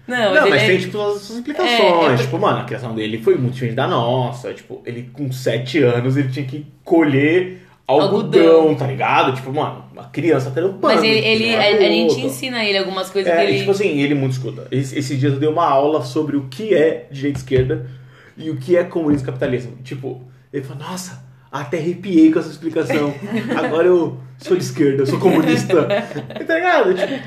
Não, 0.06 0.34
Não, 0.34 0.48
mas 0.50 0.62
é- 0.62 0.66
tem, 0.66 0.78
tipo, 0.78 1.00
as 1.00 1.22
suas 1.22 1.38
implicações. 1.38 1.70
É, 1.80 2.14
é- 2.14 2.16
Tipo, 2.16 2.38
mano, 2.38 2.58
a 2.60 2.64
criação 2.64 2.94
dele 2.94 3.20
foi 3.22 3.36
muito 3.36 3.54
diferente 3.54 3.76
da 3.76 3.86
nossa. 3.86 4.52
Tipo, 4.52 4.82
ele 4.84 5.08
com 5.12 5.30
7 5.32 5.78
anos, 5.82 6.16
ele 6.16 6.28
tinha 6.28 6.44
que 6.46 6.66
colher 6.84 7.66
algodão, 7.86 8.46
Algodão. 8.56 8.74
tá 8.74 8.86
ligado? 8.86 9.34
Tipo, 9.34 9.52
mano, 9.52 9.84
uma 9.92 10.04
criança 10.04 10.50
trampando. 10.50 10.80
Mas 10.82 11.02
ele, 11.02 11.18
ele- 11.18 11.54
a, 11.54 11.60
a 11.60 11.88
gente 11.90 12.20
ensina 12.20 12.64
ele 12.64 12.78
algumas 12.78 13.08
coisas 13.10 13.32
É, 13.32 13.36
que 13.44 13.50
ele. 13.50 13.58
tipo 13.60 13.70
assim, 13.70 13.98
ele 14.00 14.14
muito 14.14 14.32
escuta. 14.32 14.66
Esse- 14.70 14.98
Esses 14.98 15.18
dias 15.18 15.32
eu 15.34 15.38
dei 15.40 15.48
uma 15.48 15.66
aula 15.66 16.02
sobre 16.02 16.36
o 16.36 16.48
que 16.48 16.74
é 16.74 17.06
direita 17.10 17.38
e 17.38 17.42
esquerda 17.42 17.90
e 18.36 18.50
o 18.50 18.56
que 18.56 18.76
é 18.76 18.84
comunismo 18.84 19.24
e 19.24 19.26
capitalismo. 19.26 19.76
Tipo, 19.82 20.20
ele 20.56 20.64
falou, 20.64 20.82
nossa, 20.88 21.24
até 21.50 21.78
arrepiei 21.78 22.32
com 22.32 22.38
essa 22.38 22.50
explicação. 22.50 23.14
Agora 23.56 23.86
eu 23.86 24.18
sou 24.38 24.56
de 24.56 24.62
esquerda, 24.62 25.02
eu 25.02 25.06
sou 25.06 25.18
comunista. 25.18 25.84
tá 26.46 26.54
ligado? 26.54 26.94
Tipo, 26.94 27.22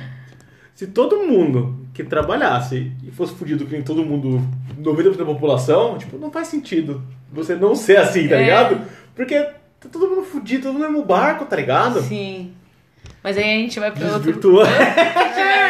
se 0.74 0.88
todo 0.88 1.17
mundo 1.24 1.86
que 1.93 2.03
trabalhasse 2.03 2.91
e 3.03 3.12
fosse 3.12 3.34
fudido 3.34 3.65
que 3.65 3.74
nem 3.74 3.81
todo 3.84 4.03
mundo, 4.05 4.41
90% 4.79 5.17
da 5.17 5.25
população, 5.25 5.98
tipo, 5.98 6.17
não 6.17 6.31
faz 6.31 6.48
sentido 6.48 7.03
você 7.31 7.55
não 7.55 7.75
ser 7.75 7.98
assim, 7.98 8.27
tá 8.27 8.36
É. 8.36 8.43
ligado? 8.43 8.81
Porque 9.15 9.36
tá 9.79 9.89
todo 9.91 10.07
mundo 10.10 10.24
fudido, 10.24 10.63
todo 10.63 10.74
mundo 10.74 10.84
no 10.86 10.91
mesmo 10.91 11.05
barco, 11.05 11.46
tá 11.46 11.55
ligado? 11.55 12.01
Sim. 12.01 12.53
Mas 13.24 13.38
aí 13.38 13.43
a 13.43 13.57
gente 13.57 13.79
vai 13.79 13.91
pra 13.91 14.05
outro. 14.05 14.19
Desvirtua. 14.22 14.65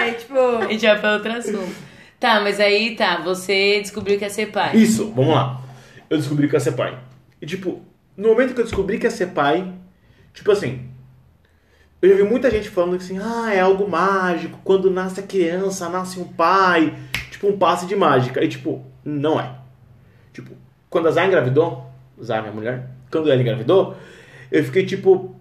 É, 0.07 0.11
tipo. 0.11 0.37
A 0.37 0.67
gente 0.67 0.85
vai 0.85 0.99
pra 0.99 1.13
outro 1.15 1.31
assunto. 1.33 1.75
Tá, 2.19 2.39
mas 2.39 2.59
aí 2.59 2.95
tá, 2.95 3.19
você 3.21 3.79
descobriu 3.81 4.17
que 4.17 4.23
ia 4.23 4.29
ser 4.29 4.47
pai. 4.51 4.75
Isso, 4.75 5.11
vamos 5.13 5.33
lá. 5.33 5.61
Eu 6.09 6.17
descobri 6.17 6.47
que 6.47 6.55
ia 6.55 6.59
ser 6.59 6.71
pai. 6.73 6.97
E 7.41 7.45
tipo, 7.45 7.81
no 8.15 8.29
momento 8.29 8.53
que 8.53 8.61
eu 8.61 8.65
descobri 8.65 8.97
que 8.97 9.05
ia 9.05 9.11
ser 9.11 9.27
pai, 9.27 9.73
tipo 10.33 10.51
assim, 10.51 10.89
eu 12.01 12.09
já 12.09 12.15
vi 12.15 12.23
muita 12.23 12.51
gente 12.51 12.69
falando 12.69 12.97
que 12.97 13.03
assim, 13.03 13.19
ah, 13.19 13.53
é 13.53 13.59
algo 13.59 13.89
mágico, 13.89 14.59
quando 14.63 14.91
nasce 14.91 15.19
a 15.19 15.23
criança, 15.23 15.89
nasce 15.89 16.19
um 16.19 16.25
pai, 16.25 16.95
tipo 17.31 17.47
um 17.47 17.57
passe 17.57 17.85
de 17.85 17.95
mágica. 17.95 18.43
E 18.43 18.47
tipo, 18.47 18.85
não 19.03 19.39
é. 19.39 19.55
Tipo, 20.33 20.51
quando 20.89 21.07
a 21.07 21.11
Zay 21.11 21.27
engravidou, 21.27 21.89
Zay, 22.23 22.41
minha 22.41 22.53
mulher, 22.53 22.89
quando 23.11 23.31
ela 23.31 23.41
engravidou, 23.41 23.95
eu 24.51 24.63
fiquei 24.63 24.85
tipo, 24.85 25.35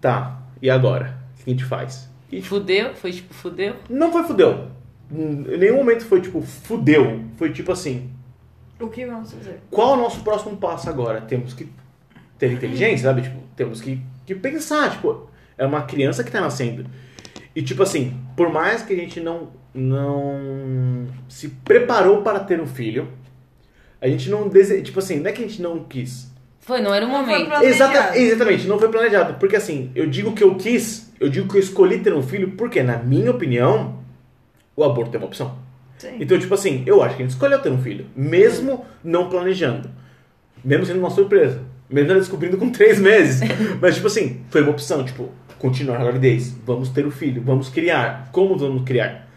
tá, 0.00 0.40
e 0.62 0.70
agora? 0.70 1.18
O 1.34 1.44
que 1.44 1.50
a 1.50 1.52
gente 1.52 1.64
faz? 1.64 2.08
E 2.30 2.36
tipo, 2.36 2.48
Fudeu? 2.48 2.94
Foi 2.94 3.12
tipo, 3.12 3.34
fudeu? 3.34 3.76
não 3.88 4.12
foi 4.12 4.22
fudeu. 4.22 4.68
Em 5.10 5.56
nenhum 5.56 5.76
momento 5.76 6.04
foi 6.04 6.20
tipo, 6.20 6.42
fudeu. 6.42 7.24
Foi 7.36 7.52
tipo 7.52 7.72
assim, 7.72 8.10
O 8.80 8.88
que 8.88 9.04
vamos 9.06 9.32
fazer? 9.32 9.60
qual 9.70 9.94
é 9.94 9.98
o 9.98 10.02
nosso 10.02 10.20
próximo 10.20 10.56
passo 10.56 10.88
agora? 10.88 11.20
Temos 11.20 11.52
que 11.52 11.68
ter 12.38 12.52
inteligência, 12.52 13.08
sabe? 13.08 13.22
Tipo, 13.22 13.38
temos 13.56 13.80
que, 13.80 14.00
que 14.24 14.34
pensar, 14.34 14.92
tipo, 14.92 15.28
é 15.56 15.66
uma 15.66 15.82
criança 15.82 16.22
que 16.22 16.30
tá 16.30 16.40
nascendo. 16.40 16.86
E 17.54 17.62
tipo 17.62 17.82
assim, 17.82 18.16
por 18.36 18.52
mais 18.52 18.82
que 18.82 18.92
a 18.92 18.96
gente 18.96 19.20
não 19.20 19.48
não 19.74 21.06
se 21.28 21.48
preparou 21.48 22.22
para 22.22 22.40
ter 22.40 22.60
um 22.60 22.66
filho, 22.66 23.08
a 24.00 24.08
gente 24.08 24.28
não 24.30 24.48
dese... 24.48 24.82
tipo 24.82 24.98
assim, 24.98 25.20
não 25.20 25.28
é 25.28 25.32
que 25.32 25.42
a 25.42 25.46
gente 25.46 25.60
não 25.60 25.84
quis. 25.84 26.32
Foi, 26.60 26.80
não 26.80 26.94
era 26.94 27.04
o 27.06 27.08
momento. 27.08 27.46
Planejado. 27.46 27.64
Exata, 27.64 28.18
exatamente, 28.18 28.66
não 28.66 28.78
foi 28.78 28.88
planejado, 28.88 29.34
porque 29.34 29.56
assim, 29.56 29.90
eu 29.94 30.06
digo 30.08 30.32
que 30.32 30.42
eu 30.42 30.54
quis, 30.54 31.12
eu 31.18 31.28
digo 31.28 31.48
que 31.48 31.56
eu 31.56 31.60
escolhi 31.60 31.98
ter 32.00 32.12
um 32.12 32.22
filho 32.22 32.52
porque 32.52 32.82
na 32.82 32.98
minha 32.98 33.30
opinião, 33.30 33.98
o 34.76 34.84
aborto 34.84 35.16
é 35.16 35.18
uma 35.18 35.26
opção. 35.26 35.56
Sim. 35.98 36.16
Então, 36.20 36.38
tipo 36.38 36.54
assim, 36.54 36.82
eu 36.86 37.02
acho 37.02 37.16
que 37.16 37.22
a 37.22 37.26
gente 37.26 37.34
escolheu 37.34 37.60
ter 37.60 37.70
um 37.70 37.82
filho, 37.82 38.06
mesmo 38.16 38.84
não 39.02 39.28
planejando. 39.28 39.90
Mesmo 40.64 40.86
sendo 40.86 41.00
uma 41.00 41.10
surpresa. 41.10 41.60
Mesmo 41.90 42.10
ela 42.10 42.20
descobrindo 42.20 42.56
com 42.56 42.70
três 42.70 42.98
meses. 43.00 43.40
Mas, 43.80 43.96
tipo 43.96 44.06
assim, 44.06 44.42
foi 44.50 44.62
uma 44.62 44.70
opção, 44.70 45.04
tipo, 45.04 45.30
continuar 45.58 45.96
a 45.96 46.04
gravidez. 46.04 46.56
Vamos 46.64 46.88
ter 46.88 47.04
o 47.06 47.10
filho, 47.10 47.42
vamos 47.44 47.68
criar. 47.68 48.30
Como 48.32 48.56
vamos 48.56 48.84
criar? 48.84 49.28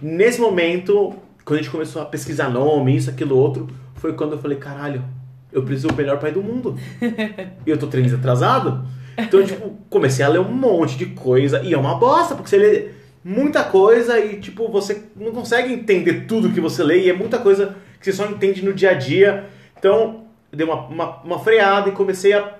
Nesse 0.00 0.40
momento, 0.40 1.14
quando 1.44 1.60
a 1.60 1.62
gente 1.62 1.70
começou 1.70 2.00
a 2.00 2.06
pesquisar 2.06 2.48
nome, 2.48 2.96
isso, 2.96 3.10
aquilo, 3.10 3.36
outro, 3.36 3.68
foi 3.96 4.12
quando 4.14 4.32
eu 4.32 4.38
falei, 4.38 4.56
caralho, 4.56 5.04
eu 5.52 5.62
preciso 5.62 5.88
do 5.88 5.94
melhor 5.94 6.18
pai 6.18 6.32
do 6.32 6.42
mundo. 6.42 6.76
e 7.66 7.70
eu 7.70 7.76
tô 7.76 7.86
três 7.86 8.14
atrasado. 8.14 8.86
Então, 9.18 9.44
tipo, 9.44 9.76
comecei 9.90 10.24
a 10.24 10.28
ler 10.28 10.38
um 10.38 10.52
monte 10.52 10.96
de 10.96 11.06
coisa. 11.06 11.60
E 11.62 11.74
é 11.74 11.78
uma 11.78 11.96
bosta, 11.96 12.34
porque 12.34 12.48
você 12.48 12.56
lê 12.56 12.97
muita 13.28 13.62
coisa 13.62 14.18
e, 14.18 14.40
tipo, 14.40 14.68
você 14.70 15.02
não 15.14 15.32
consegue 15.32 15.72
entender 15.72 16.24
tudo 16.26 16.50
que 16.52 16.60
você 16.60 16.82
lê. 16.82 17.04
E 17.04 17.10
é 17.10 17.12
muita 17.12 17.38
coisa 17.38 17.76
que 18.00 18.04
você 18.06 18.12
só 18.12 18.24
entende 18.26 18.64
no 18.64 18.72
dia 18.72 18.90
a 18.92 18.94
dia. 18.94 19.44
Então, 19.78 20.24
eu 20.50 20.56
dei 20.56 20.66
uma, 20.66 20.86
uma, 20.86 21.22
uma 21.22 21.38
freada 21.38 21.90
e 21.90 21.92
comecei 21.92 22.32
a 22.32 22.54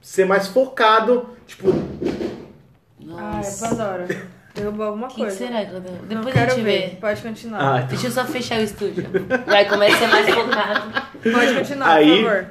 ser 0.00 0.24
mais 0.24 0.48
focado. 0.48 1.28
Tipo, 1.46 1.68
Ai, 1.70 3.36
Nossa. 3.36 3.68
Pandora. 3.68 4.06
Derrubou 4.54 4.86
alguma 4.86 5.06
O 5.06 5.10
que, 5.10 5.16
que 5.16 5.20
coisa. 5.22 5.36
será 5.36 5.64
que 5.66 5.74
eu 5.74 5.80
Depois 5.80 6.08
Não 6.10 6.28
a 6.28 6.32
quero 6.32 6.50
gente 6.54 6.64
ver. 6.64 6.90
vê. 6.90 6.96
Pode 6.96 7.20
continuar. 7.22 7.60
ah, 7.60 7.80
Deixa 7.82 8.06
eu 8.06 8.10
só 8.10 8.24
fechar 8.24 8.58
o 8.58 8.62
estúdio. 8.62 9.04
Vai, 9.46 9.68
começa 9.68 9.96
a 9.96 9.98
ser 9.98 10.06
mais 10.08 10.34
focado. 10.34 10.92
Pode 11.22 11.54
continuar, 11.54 11.90
Aí- 11.92 12.22
por 12.22 12.30
favor. 12.32 12.46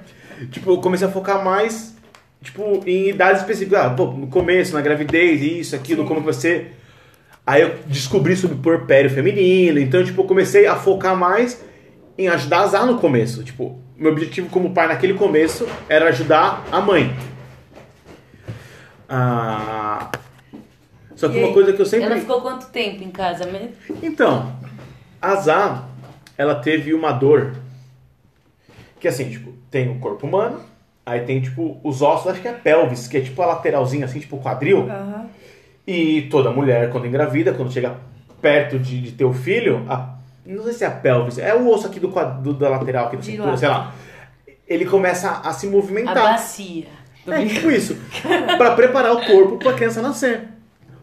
tipo, 0.51 0.71
eu 0.71 0.77
comecei 0.81 1.07
a 1.07 1.11
focar 1.11 1.43
mais, 1.43 1.95
tipo, 2.43 2.83
em 2.85 3.09
idades 3.09 3.41
específicas. 3.41 3.79
Ah, 3.85 3.89
pô, 3.89 4.05
no 4.11 4.27
começo, 4.27 4.73
na 4.75 4.81
gravidez, 4.81 5.41
isso, 5.41 5.75
aquilo, 5.75 6.03
Sim. 6.03 6.07
como 6.07 6.19
que 6.19 6.25
vai 6.25 6.33
ser. 6.35 6.75
Aí 7.45 7.61
eu 7.61 7.77
descobri 7.85 8.35
sobre 8.35 8.57
puerpério 8.57 9.09
feminino, 9.09 9.79
então, 9.79 10.03
tipo, 10.03 10.21
eu 10.21 10.25
comecei 10.25 10.65
a 10.65 10.75
focar 10.75 11.15
mais 11.15 11.63
em 12.17 12.27
ajudar 12.27 12.61
a 12.61 12.67
Zá 12.67 12.85
no 12.85 12.97
começo. 12.99 13.43
Tipo, 13.43 13.79
meu 13.95 14.11
objetivo 14.11 14.49
como 14.49 14.73
pai 14.73 14.87
naquele 14.87 15.13
começo 15.13 15.67
era 15.87 16.09
ajudar 16.09 16.65
a 16.71 16.81
mãe. 16.81 17.15
Ah... 19.07 20.09
Só 21.15 21.29
que 21.29 21.37
E 21.37 21.43
uma 21.43 21.53
coisa 21.53 21.71
que 21.71 21.81
eu 21.81 21.85
sempre... 21.85 22.07
Ela 22.07 22.19
ficou 22.19 22.41
quanto 22.41 22.67
tempo 22.67 23.03
em 23.03 23.09
casa 23.09 23.45
mesmo? 23.45 23.73
Então, 24.03 24.51
a 25.21 25.35
Zá, 25.35 25.85
ela 26.37 26.55
teve 26.55 26.93
uma 26.93 27.11
dor 27.11 27.55
que 28.99 29.07
assim, 29.07 29.29
tipo, 29.29 29.53
tem 29.69 29.89
o 29.89 29.99
corpo 29.99 30.25
humano, 30.25 30.59
aí 31.05 31.21
tem 31.21 31.39
tipo 31.39 31.79
os 31.83 32.01
ossos, 32.01 32.31
acho 32.31 32.41
que 32.41 32.47
é 32.47 32.51
a 32.51 32.55
pelvis, 32.55 33.07
que 33.07 33.17
é 33.17 33.21
tipo 33.21 33.41
a 33.41 33.45
lateralzinha 33.45 34.05
assim, 34.05 34.19
tipo 34.19 34.35
o 34.35 34.41
quadril. 34.41 34.89
Aham. 34.89 35.29
E 35.87 36.23
toda 36.23 36.49
mulher 36.51 36.89
quando 36.89 37.05
engravida, 37.07 37.53
quando 37.53 37.71
chega 37.71 37.95
perto 38.41 38.77
de, 38.79 39.01
de 39.01 39.11
ter 39.11 39.25
o 39.25 39.33
filho, 39.33 39.85
a- 39.89 40.15
não 40.45 40.63
sei 40.63 40.73
se 40.73 40.83
é 40.83 40.87
a 40.87 40.91
pelvis, 40.91 41.37
é 41.37 41.53
o 41.55 41.67
osso 41.69 41.87
aqui 41.87 41.99
do, 41.99 42.07
do- 42.41 42.53
da 42.53 42.69
lateral 42.69 43.07
aqui 43.07 43.17
da 43.17 43.23
cintura, 43.23 43.51
lá. 43.51 43.57
sei 43.57 43.67
lá. 43.69 43.93
Ele 44.67 44.85
começa 44.85 45.29
a 45.43 45.51
se 45.53 45.67
A 45.67 45.69
movimentar. 45.69 46.15
bacia. 46.15 46.85
Tô 47.23 47.31
É 47.33 47.45
tipo 47.45 47.69
isso. 47.71 47.97
pra 48.57 48.71
preparar 48.75 49.13
o 49.13 49.25
corpo 49.25 49.57
pra 49.57 49.73
criança 49.73 50.01
nascer. 50.01 50.47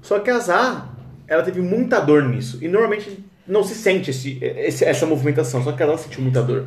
Só 0.00 0.18
que 0.18 0.30
a 0.30 0.38
Zá, 0.38 0.88
ela 1.28 1.42
teve 1.42 1.60
muita 1.60 2.00
dor 2.00 2.24
nisso. 2.24 2.58
E 2.60 2.66
normalmente 2.68 3.24
não 3.46 3.62
se 3.62 3.74
sente 3.74 4.10
esse, 4.10 4.38
esse- 4.42 4.84
essa 4.84 5.06
movimentação, 5.06 5.62
só 5.62 5.72
que 5.72 5.82
ela 5.82 5.96
sentiu 5.98 6.22
muita 6.22 6.42
dor. 6.42 6.66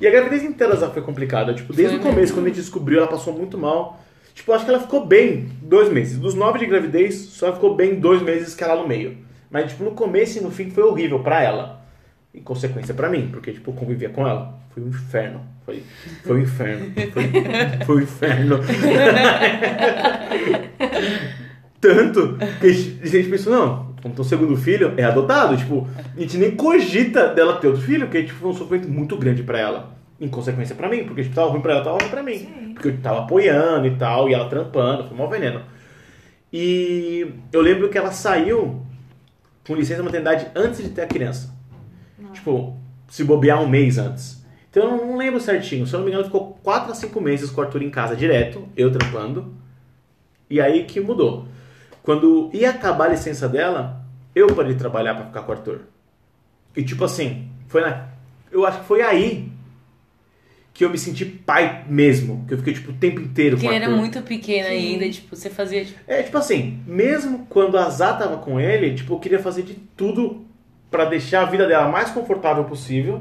E 0.00 0.06
a 0.06 0.10
gravidez 0.10 0.42
inteira 0.42 0.72
da 0.74 0.80
Zá 0.80 0.88
foi 0.90 1.02
complicada. 1.02 1.52
Tipo, 1.52 1.72
desde 1.74 1.98
Foi 1.98 2.06
o 2.06 2.10
começo, 2.14 2.32
quando 2.32 2.46
a 2.46 2.48
gente 2.48 2.60
descobriu, 2.60 2.98
ela 2.98 3.06
passou 3.08 3.34
muito 3.34 3.58
mal. 3.58 4.00
Tipo, 4.34 4.52
acho 4.52 4.64
que 4.64 4.70
ela 4.70 4.80
ficou 4.80 5.06
bem 5.06 5.48
dois 5.62 5.90
meses. 5.92 6.18
Dos 6.18 6.34
nove 6.34 6.58
de 6.58 6.66
gravidez, 6.66 7.14
só 7.14 7.52
ficou 7.52 7.74
bem 7.74 7.96
dois 7.96 8.22
meses 8.22 8.54
que 8.54 8.64
ela 8.64 8.80
no 8.80 8.88
meio. 8.88 9.18
Mas, 9.50 9.70
tipo, 9.70 9.84
no 9.84 9.90
começo 9.92 10.38
e 10.38 10.40
no 10.40 10.50
fim 10.50 10.70
foi 10.70 10.84
horrível 10.84 11.20
pra 11.20 11.42
ela. 11.42 11.80
E 12.32 12.40
consequência 12.40 12.94
pra 12.94 13.08
mim, 13.08 13.28
porque, 13.32 13.52
tipo, 13.52 13.72
convivia 13.72 14.08
com 14.08 14.26
ela. 14.26 14.58
Foi 14.70 14.82
um 14.82 14.88
inferno. 14.88 15.40
Foi, 15.64 15.82
foi 16.22 16.36
um 16.36 16.42
inferno. 16.42 16.92
Foi, 17.12 17.84
foi 17.84 17.96
um 17.96 18.00
inferno. 18.00 18.60
Tanto 21.80 22.36
que 22.60 22.66
a 22.66 22.72
gente, 23.08 23.28
pensou, 23.28 23.52
não, 23.52 23.94
tem 24.02 24.12
um 24.16 24.24
segundo 24.24 24.56
filho, 24.56 24.92
é 24.96 25.04
adotado. 25.04 25.56
Tipo, 25.56 25.88
a 26.16 26.20
gente 26.20 26.36
nem 26.36 26.50
cogita 26.54 27.28
dela 27.28 27.56
ter 27.56 27.68
outro 27.68 27.82
filho, 27.82 28.06
porque 28.06 28.22
tipo, 28.22 28.38
foi 28.38 28.50
um 28.50 28.54
sofrimento 28.54 28.88
muito 28.88 29.16
grande 29.16 29.42
pra 29.42 29.58
ela. 29.58 29.99
Em 30.20 30.28
consequência 30.28 30.74
pra 30.74 30.88
mim, 30.88 31.04
porque 31.04 31.22
tipo, 31.22 31.34
tava 31.34 31.50
ruim 31.50 31.62
pra 31.62 31.72
ela, 31.74 31.84
tava 31.84 31.98
ruim 31.98 32.10
pra 32.10 32.22
mim. 32.22 32.38
Sim. 32.38 32.72
Porque 32.74 32.88
eu 32.88 32.98
tava 32.98 33.20
apoiando 33.20 33.86
e 33.86 33.96
tal, 33.96 34.28
e 34.28 34.34
ela 34.34 34.48
trampando, 34.48 35.08
foi 35.08 35.16
mal 35.16 35.30
veneno. 35.30 35.62
E 36.52 37.32
eu 37.52 37.60
lembro 37.62 37.88
que 37.88 37.96
ela 37.96 38.12
saiu 38.12 38.84
com 39.66 39.74
licença 39.74 40.02
maternidade 40.02 40.48
antes 40.54 40.82
de 40.82 40.90
ter 40.90 41.02
a 41.02 41.06
criança. 41.06 41.54
Tipo, 42.32 42.76
se 43.08 43.24
bobear 43.24 43.62
um 43.62 43.68
mês 43.68 43.98
antes. 43.98 44.44
Então 44.70 44.84
eu 44.84 45.06
não 45.06 45.16
lembro 45.16 45.40
certinho. 45.40 45.86
Se 45.86 45.94
eu 45.94 45.98
não 45.98 46.04
me 46.04 46.12
engano, 46.12 46.26
ficou 46.26 46.58
4 46.62 46.92
a 46.92 46.94
5 46.94 47.20
meses 47.20 47.50
com 47.50 47.60
o 47.60 47.64
Arthur 47.64 47.82
em 47.82 47.90
casa 47.90 48.14
direto, 48.14 48.68
eu 48.76 48.92
trampando. 48.92 49.54
E 50.48 50.60
aí 50.60 50.84
que 50.84 51.00
mudou. 51.00 51.46
Quando 52.02 52.50
ia 52.52 52.70
acabar 52.70 53.06
a 53.06 53.10
licença 53.10 53.48
dela, 53.48 54.04
eu 54.34 54.48
parei 54.54 54.72
de 54.72 54.78
trabalhar 54.78 55.14
pra 55.14 55.26
ficar 55.26 55.42
com 55.42 55.52
o 55.52 55.54
Arthur. 55.54 55.80
E 56.76 56.84
tipo 56.84 57.04
assim, 57.04 57.48
foi 57.66 57.80
na. 57.80 58.08
Eu 58.50 58.66
acho 58.66 58.80
que 58.80 58.84
foi 58.84 59.02
aí 59.02 59.49
que 60.80 60.84
eu 60.86 60.88
me 60.88 60.96
senti 60.96 61.26
pai 61.26 61.84
mesmo. 61.86 62.42
Que 62.48 62.54
eu 62.54 62.58
fiquei, 62.58 62.72
tipo, 62.72 62.90
o 62.90 62.94
tempo 62.94 63.20
inteiro 63.20 63.56
Porque 63.56 63.68
com 63.68 63.74
ele 63.74 63.84
era 63.84 63.94
muito 63.94 64.22
pequeno 64.22 64.66
Sim. 64.66 64.72
ainda, 64.72 65.10
tipo, 65.10 65.36
você 65.36 65.50
fazia, 65.50 65.84
tipo, 65.84 65.98
É, 66.06 66.22
tipo 66.22 66.38
assim, 66.38 66.82
mesmo 66.86 67.46
quando 67.50 67.76
a 67.76 67.86
Zá 67.90 68.14
tava 68.14 68.38
com 68.38 68.58
ele, 68.58 68.94
tipo, 68.94 69.12
eu 69.12 69.18
queria 69.18 69.38
fazer 69.38 69.60
de 69.62 69.74
tudo 69.94 70.42
pra 70.90 71.04
deixar 71.04 71.42
a 71.42 71.44
vida 71.44 71.66
dela 71.66 71.86
mais 71.86 72.10
confortável 72.10 72.64
possível 72.64 73.20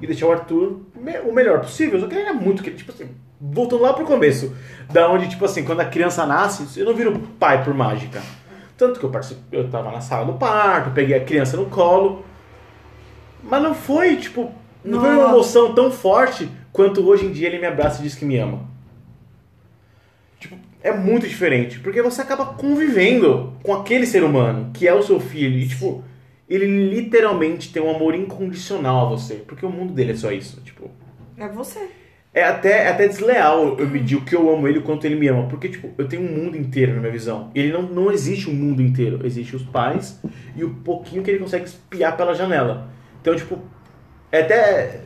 e 0.00 0.06
deixar 0.06 0.24
o 0.24 0.32
Arthur 0.32 0.80
me- 0.98 1.18
o 1.18 1.34
melhor 1.34 1.60
possível. 1.60 2.00
Só 2.00 2.06
que 2.06 2.14
ele 2.14 2.22
era 2.22 2.32
muito, 2.32 2.62
que- 2.62 2.70
tipo 2.70 2.90
assim, 2.90 3.10
voltando 3.38 3.82
lá 3.82 3.92
pro 3.92 4.06
começo, 4.06 4.56
da 4.90 5.06
onde, 5.10 5.28
tipo 5.28 5.44
assim, 5.44 5.64
quando 5.66 5.80
a 5.80 5.84
criança 5.84 6.24
nasce, 6.24 6.80
eu 6.80 6.86
não 6.86 6.94
viro 6.94 7.12
pai 7.38 7.62
por 7.62 7.74
mágica. 7.74 8.22
Tanto 8.78 8.98
que 8.98 9.04
eu, 9.04 9.12
eu 9.52 9.68
tava 9.68 9.92
na 9.92 10.00
sala 10.00 10.24
do 10.24 10.32
parto, 10.38 10.92
peguei 10.92 11.14
a 11.14 11.22
criança 11.22 11.58
no 11.58 11.66
colo, 11.66 12.24
mas 13.42 13.62
não 13.62 13.74
foi, 13.74 14.16
tipo, 14.16 14.50
não 14.86 15.00
foi 15.00 15.10
uma 15.10 15.30
emoção 15.30 15.74
tão 15.74 15.90
forte 15.90 16.48
quanto 16.72 17.06
hoje 17.06 17.26
em 17.26 17.32
dia 17.32 17.48
ele 17.48 17.58
me 17.58 17.66
abraça 17.66 18.00
e 18.00 18.04
diz 18.04 18.14
que 18.14 18.24
me 18.24 18.38
ama. 18.38 18.68
Tipo, 20.38 20.56
é 20.82 20.92
muito 20.92 21.26
diferente, 21.26 21.78
porque 21.80 22.02
você 22.02 22.22
acaba 22.22 22.46
convivendo 22.46 23.52
com 23.62 23.74
aquele 23.74 24.06
ser 24.06 24.22
humano, 24.22 24.70
que 24.72 24.86
é 24.86 24.94
o 24.94 25.02
seu 25.02 25.18
filho, 25.18 25.58
e 25.58 25.68
tipo, 25.68 26.04
ele 26.48 26.66
literalmente 26.90 27.72
tem 27.72 27.82
um 27.82 27.94
amor 27.94 28.14
incondicional 28.14 29.06
a 29.06 29.10
você, 29.10 29.36
porque 29.36 29.66
o 29.66 29.70
mundo 29.70 29.92
dele 29.92 30.12
é 30.12 30.16
só 30.16 30.30
isso, 30.30 30.60
tipo, 30.60 30.90
É 31.36 31.48
você. 31.48 31.88
É 32.32 32.44
até, 32.44 32.84
é 32.84 32.88
até 32.88 33.08
desleal 33.08 33.78
eu 33.78 33.88
medir 33.88 34.18
o 34.18 34.20
que 34.20 34.36
eu 34.36 34.52
amo 34.52 34.68
ele 34.68 34.76
e 34.76 34.80
o 34.80 34.82
quanto 34.82 35.06
ele 35.06 35.16
me 35.16 35.26
ama. 35.26 35.48
Porque, 35.48 35.70
tipo, 35.70 35.90
eu 35.96 36.06
tenho 36.06 36.20
um 36.20 36.30
mundo 36.30 36.54
inteiro 36.54 36.92
na 36.92 37.00
minha 37.00 37.10
visão. 37.10 37.50
Ele 37.54 37.72
não, 37.72 37.80
não 37.80 38.12
existe 38.12 38.50
um 38.50 38.52
mundo 38.52 38.82
inteiro. 38.82 39.24
Existe 39.24 39.56
os 39.56 39.62
pais 39.62 40.20
e 40.54 40.62
o 40.62 40.68
pouquinho 40.68 41.22
que 41.22 41.30
ele 41.30 41.38
consegue 41.38 41.64
espiar 41.64 42.14
pela 42.14 42.34
janela. 42.34 42.90
Então, 43.22 43.34
tipo, 43.34 43.58
é 44.32 44.40
até 44.40 45.00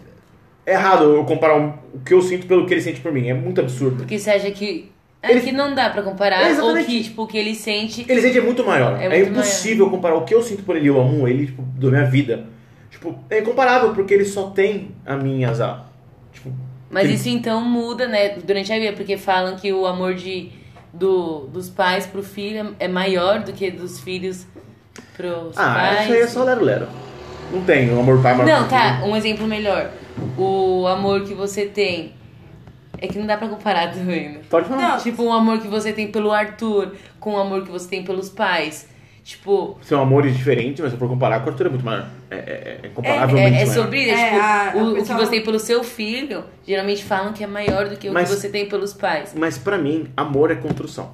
errado 0.66 1.04
eu 1.16 1.24
comparar 1.24 1.56
o 1.58 2.00
que 2.04 2.14
eu 2.14 2.22
sinto 2.22 2.46
pelo 2.46 2.66
que 2.66 2.74
ele 2.74 2.80
sente 2.82 3.00
por 3.00 3.12
mim. 3.12 3.28
É 3.28 3.34
muito 3.34 3.60
absurdo. 3.60 3.98
Porque 3.98 4.18
você 4.18 4.30
acha 4.30 4.50
que. 4.50 4.90
É 5.22 5.32
Ele- 5.32 5.40
que 5.42 5.52
não 5.52 5.74
dá 5.74 5.90
pra 5.90 6.02
comparar. 6.02 6.40
Ou 6.44 6.46
Exatamente. 6.50 6.86
que, 6.86 7.02
tipo, 7.04 7.22
o 7.24 7.26
que 7.26 7.36
ele 7.36 7.54
sente. 7.54 8.06
Ele 8.08 8.22
sente 8.22 8.38
é 8.38 8.40
muito 8.40 8.64
maior. 8.64 8.98
É 8.98 9.04
É, 9.04 9.08
muito 9.08 9.30
impossível 9.32 9.90
comparar 9.90 10.14
o 10.16 10.24
que 10.24 10.34
eu 10.34 10.42
sinto 10.42 10.62
por 10.62 10.76
ele. 10.76 10.86
Eu 10.88 10.98
amo 10.98 11.28
ele, 11.28 11.46
tipo, 11.46 11.60
da 11.62 11.88
minha 11.90 12.04
vida. 12.06 12.46
Tipo, 12.90 13.18
é 13.28 13.40
incomparável, 13.40 13.92
porque 13.94 14.14
ele 14.14 14.24
só 14.24 14.48
tem 14.50 14.92
a 15.04 15.16
minha 15.16 15.50
azar. 15.50 15.86
Tipo, 16.32 16.50
Mas 16.88 17.04
Ele- 17.04 17.14
isso 17.14 17.28
então 17.28 17.60
muda, 17.62 18.08
né, 18.08 18.30
durante 18.42 18.72
a 18.72 18.78
vida, 18.78 18.92
porque 18.94 19.16
falam 19.16 19.56
que 19.56 19.72
o 19.72 19.86
amor 19.86 20.14
de, 20.14 20.50
do, 20.92 21.46
dos 21.46 21.68
pais 21.70 22.04
pro 22.06 22.20
filho 22.22 22.74
é 22.80 22.88
maior 22.88 23.44
do 23.44 23.52
que 23.52 23.70
dos 23.70 24.00
filhos 24.00 24.44
pros 25.16 25.56
ah, 25.56 25.74
pais. 25.74 26.00
isso 26.04 26.12
aí 26.14 26.20
é 26.20 26.26
só 26.26 26.42
lero-lero. 26.42 26.88
Não 27.52 27.62
tem 27.64 27.90
o 27.92 27.98
amor 28.00 28.22
pai, 28.22 28.32
amor 28.32 28.46
Não, 28.46 28.56
filho. 28.58 28.68
tá, 28.68 29.02
um 29.04 29.16
exemplo 29.16 29.46
melhor. 29.46 29.90
O 30.36 30.86
amor 30.86 31.22
que 31.24 31.34
você 31.34 31.66
tem. 31.66 32.12
É 33.02 33.06
que 33.08 33.18
não 33.18 33.26
dá 33.26 33.36
pra 33.36 33.48
comparar 33.48 33.90
também, 33.94 34.28
né? 34.32 34.40
Pode 34.50 34.68
falar. 34.68 34.88
Não. 34.90 34.98
Tipo, 34.98 35.22
o 35.24 35.32
amor 35.32 35.58
que 35.60 35.68
você 35.68 35.92
tem 35.92 36.10
pelo 36.12 36.30
Arthur 36.32 36.94
com 37.18 37.34
o 37.34 37.38
amor 37.38 37.64
que 37.64 37.70
você 37.70 37.88
tem 37.88 38.04
pelos 38.04 38.28
pais. 38.28 38.88
Tipo, 39.22 39.78
São 39.82 40.00
amores 40.00 40.34
diferentes, 40.36 40.80
mas 40.80 40.90
se 40.90 40.96
eu 40.96 40.98
for 40.98 41.08
comparar, 41.08 41.40
com 41.40 41.48
a 41.50 41.52
Arthur 41.52 41.66
é 41.66 41.68
muito 41.70 41.84
maior. 41.84 42.06
É, 42.30 42.36
é, 42.36 42.38
é 42.38 42.80
é, 42.82 42.86
incomparavelmente 42.88 43.56
é 43.58 43.66
maior. 43.66 43.74
sobre 43.82 44.02
isso. 44.02 44.10
É, 44.14 44.24
tipo, 44.30 44.40
a- 44.40 44.72
o, 44.74 44.78
a 44.78 44.82
o 44.82 44.94
que 44.94 45.00
pessoa- 45.00 45.18
você 45.18 45.30
tem 45.30 45.42
pelo 45.44 45.58
seu 45.58 45.84
filho, 45.84 46.44
geralmente 46.66 47.04
falam 47.04 47.32
que 47.32 47.44
é 47.44 47.46
maior 47.46 47.88
do 47.88 47.96
que 47.96 48.08
o 48.08 48.12
Mas- 48.14 48.28
que 48.30 48.36
você 48.36 48.48
tem 48.48 48.66
pelos 48.68 48.92
pais. 48.94 49.34
Mas 49.36 49.56
pra 49.58 49.76
mim, 49.78 50.08
amor 50.16 50.50
é 50.50 50.54
construção. 50.56 51.12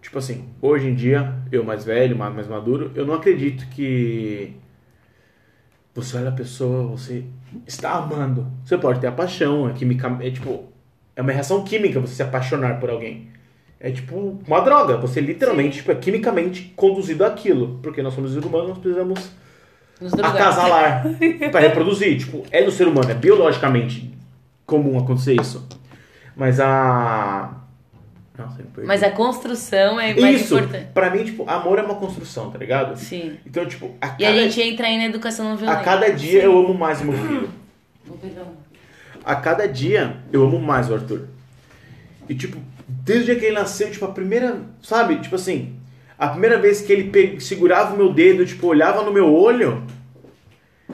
Tipo 0.00 0.18
assim, 0.18 0.44
hoje 0.62 0.88
em 0.88 0.94
dia, 0.94 1.34
eu 1.50 1.64
mais 1.64 1.84
velho, 1.84 2.16
mais 2.16 2.32
mais 2.34 2.46
maduro, 2.46 2.92
eu 2.94 3.04
não 3.06 3.14
acredito 3.14 3.66
que 3.70 4.54
você 6.02 6.16
olha 6.16 6.28
a 6.28 6.32
pessoa, 6.32 6.88
você 6.88 7.24
está 7.66 7.92
amando. 7.92 8.46
Você 8.64 8.78
pode 8.78 9.00
ter 9.00 9.08
a 9.08 9.12
paixão, 9.12 9.68
é 9.68 9.72
química, 9.72 10.16
é 10.20 10.30
tipo, 10.30 10.64
é 11.16 11.22
uma 11.22 11.32
reação 11.32 11.64
química 11.64 12.00
você 12.00 12.14
se 12.14 12.22
apaixonar 12.22 12.78
por 12.78 12.90
alguém. 12.90 13.28
É 13.80 13.90
tipo 13.90 14.38
uma 14.46 14.60
droga, 14.60 14.96
você 14.96 15.20
literalmente 15.20 15.78
tipo, 15.78 15.92
é 15.92 15.94
quimicamente 15.94 16.72
conduzido 16.74 17.24
àquilo, 17.24 17.78
porque 17.82 18.02
nós 18.02 18.14
somos 18.14 18.32
seres 18.32 18.44
humanos, 18.44 18.68
nós 18.68 18.78
precisamos 18.78 19.32
acasalar 20.22 21.04
para 21.50 21.60
reproduzir. 21.60 22.18
Tipo, 22.18 22.44
é 22.50 22.62
do 22.62 22.70
ser 22.70 22.88
humano, 22.88 23.10
é 23.10 23.14
biologicamente 23.14 24.12
comum 24.66 24.98
acontecer 24.98 25.40
isso. 25.40 25.66
Mas 26.36 26.60
a. 26.60 27.64
Nossa, 28.38 28.62
eu. 28.62 28.84
Mas 28.86 29.02
a 29.02 29.10
construção 29.10 30.00
é 30.00 30.14
mais 30.14 30.42
Isso, 30.42 30.56
importante. 30.56 30.86
pra 30.94 31.10
mim, 31.10 31.24
tipo, 31.24 31.48
amor 31.50 31.78
é 31.78 31.82
uma 31.82 31.96
construção, 31.96 32.50
tá 32.50 32.58
ligado? 32.58 32.96
Sim. 32.96 33.36
Então, 33.44 33.66
tipo, 33.66 33.90
a 34.00 34.14
E 34.18 34.24
a 34.24 34.28
cada, 34.30 34.42
gente 34.42 34.60
entra 34.62 34.86
aí 34.86 34.96
na 34.96 35.06
educação 35.06 35.44
não 35.46 35.52
a 35.52 35.56
violenta. 35.56 35.82
cada 35.82 36.08
dia 36.12 36.42
eu 36.44 36.56
amo 36.56 36.72
mais 36.72 37.00
o 37.00 37.04
meu 37.06 37.14
filho. 37.18 37.50
Vou 38.06 38.16
pegar 38.16 38.42
um. 38.42 38.54
A 39.24 39.34
cada 39.34 39.66
dia 39.66 40.18
eu 40.32 40.44
amo 40.44 40.58
mais 40.60 40.88
o 40.88 40.94
Arthur. 40.94 41.26
E, 42.28 42.34
tipo, 42.34 42.56
desde 42.86 43.22
o 43.22 43.26
dia 43.26 43.36
que 43.40 43.46
ele 43.46 43.54
nasceu, 43.56 43.90
tipo, 43.90 44.04
a 44.04 44.08
primeira. 44.12 44.60
Sabe? 44.82 45.16
Tipo 45.16 45.34
assim. 45.34 45.74
A 46.16 46.28
primeira 46.28 46.58
vez 46.58 46.80
que 46.80 46.92
ele 46.92 47.10
pe- 47.10 47.40
segurava 47.40 47.94
o 47.94 47.96
meu 47.96 48.12
dedo, 48.12 48.44
tipo, 48.46 48.66
olhava 48.66 49.02
no 49.02 49.12
meu 49.12 49.32
olho. 49.34 49.84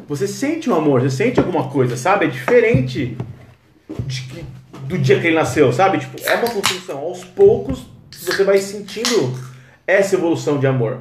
Você 0.08 0.26
sente 0.28 0.68
um 0.68 0.74
amor, 0.74 1.00
você 1.02 1.10
sente 1.10 1.38
alguma 1.40 1.68
coisa, 1.70 1.96
sabe? 1.96 2.26
É 2.26 2.28
diferente 2.28 3.16
de 4.06 4.22
que- 4.22 4.44
do 4.86 4.98
dia 4.98 5.20
que 5.20 5.26
ele 5.26 5.36
nasceu, 5.36 5.72
sabe? 5.72 5.98
Tipo, 5.98 6.16
é 6.24 6.34
uma 6.36 6.50
construção. 6.50 6.98
Aos 6.98 7.24
poucos 7.24 7.84
você 8.12 8.44
vai 8.44 8.58
sentindo 8.58 9.34
essa 9.86 10.14
evolução 10.14 10.58
de 10.58 10.66
amor. 10.66 11.00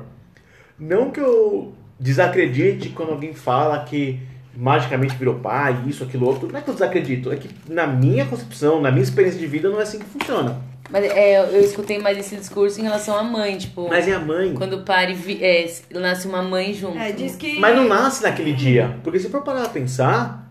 Não 0.79 1.11
que 1.11 1.19
eu 1.19 1.73
desacredite 1.99 2.89
quando 2.89 3.11
alguém 3.11 3.33
fala 3.33 3.79
que 3.85 4.19
magicamente 4.55 5.15
virou 5.15 5.35
pai, 5.35 5.75
isso, 5.87 6.03
aquilo, 6.03 6.27
outro. 6.27 6.47
Não 6.51 6.59
é 6.59 6.61
que 6.61 6.69
eu 6.69 6.73
desacredito, 6.73 7.31
é 7.31 7.35
que 7.37 7.49
na 7.69 7.87
minha 7.87 8.25
concepção, 8.25 8.81
na 8.81 8.91
minha 8.91 9.03
experiência 9.03 9.39
de 9.39 9.47
vida, 9.47 9.69
não 9.69 9.79
é 9.79 9.83
assim 9.83 9.99
que 9.99 10.05
funciona. 10.05 10.61
Mas 10.89 11.05
é, 11.05 11.39
eu 11.39 11.61
escutei 11.61 11.97
mais 11.97 12.17
esse 12.17 12.35
discurso 12.35 12.79
em 12.79 12.83
relação 12.83 13.17
à 13.17 13.23
mãe, 13.23 13.57
tipo, 13.57 13.87
Mas 13.89 14.07
é 14.07 14.13
a 14.13 14.19
mãe. 14.19 14.53
quando 14.53 14.73
o 14.73 14.83
pai 14.83 15.13
vi- 15.13 15.43
é, 15.43 15.71
nasce 15.91 16.27
uma 16.27 16.43
mãe 16.43 16.73
junto. 16.73 16.97
É, 16.97 17.11
diz 17.11 17.35
que. 17.35 17.57
Mas 17.59 17.75
não 17.75 17.87
nasce 17.87 18.21
naquele 18.21 18.53
dia. 18.53 18.97
Porque 19.03 19.17
se 19.17 19.29
for 19.29 19.41
parar 19.41 19.61
pra 19.61 19.69
pensar, 19.69 20.42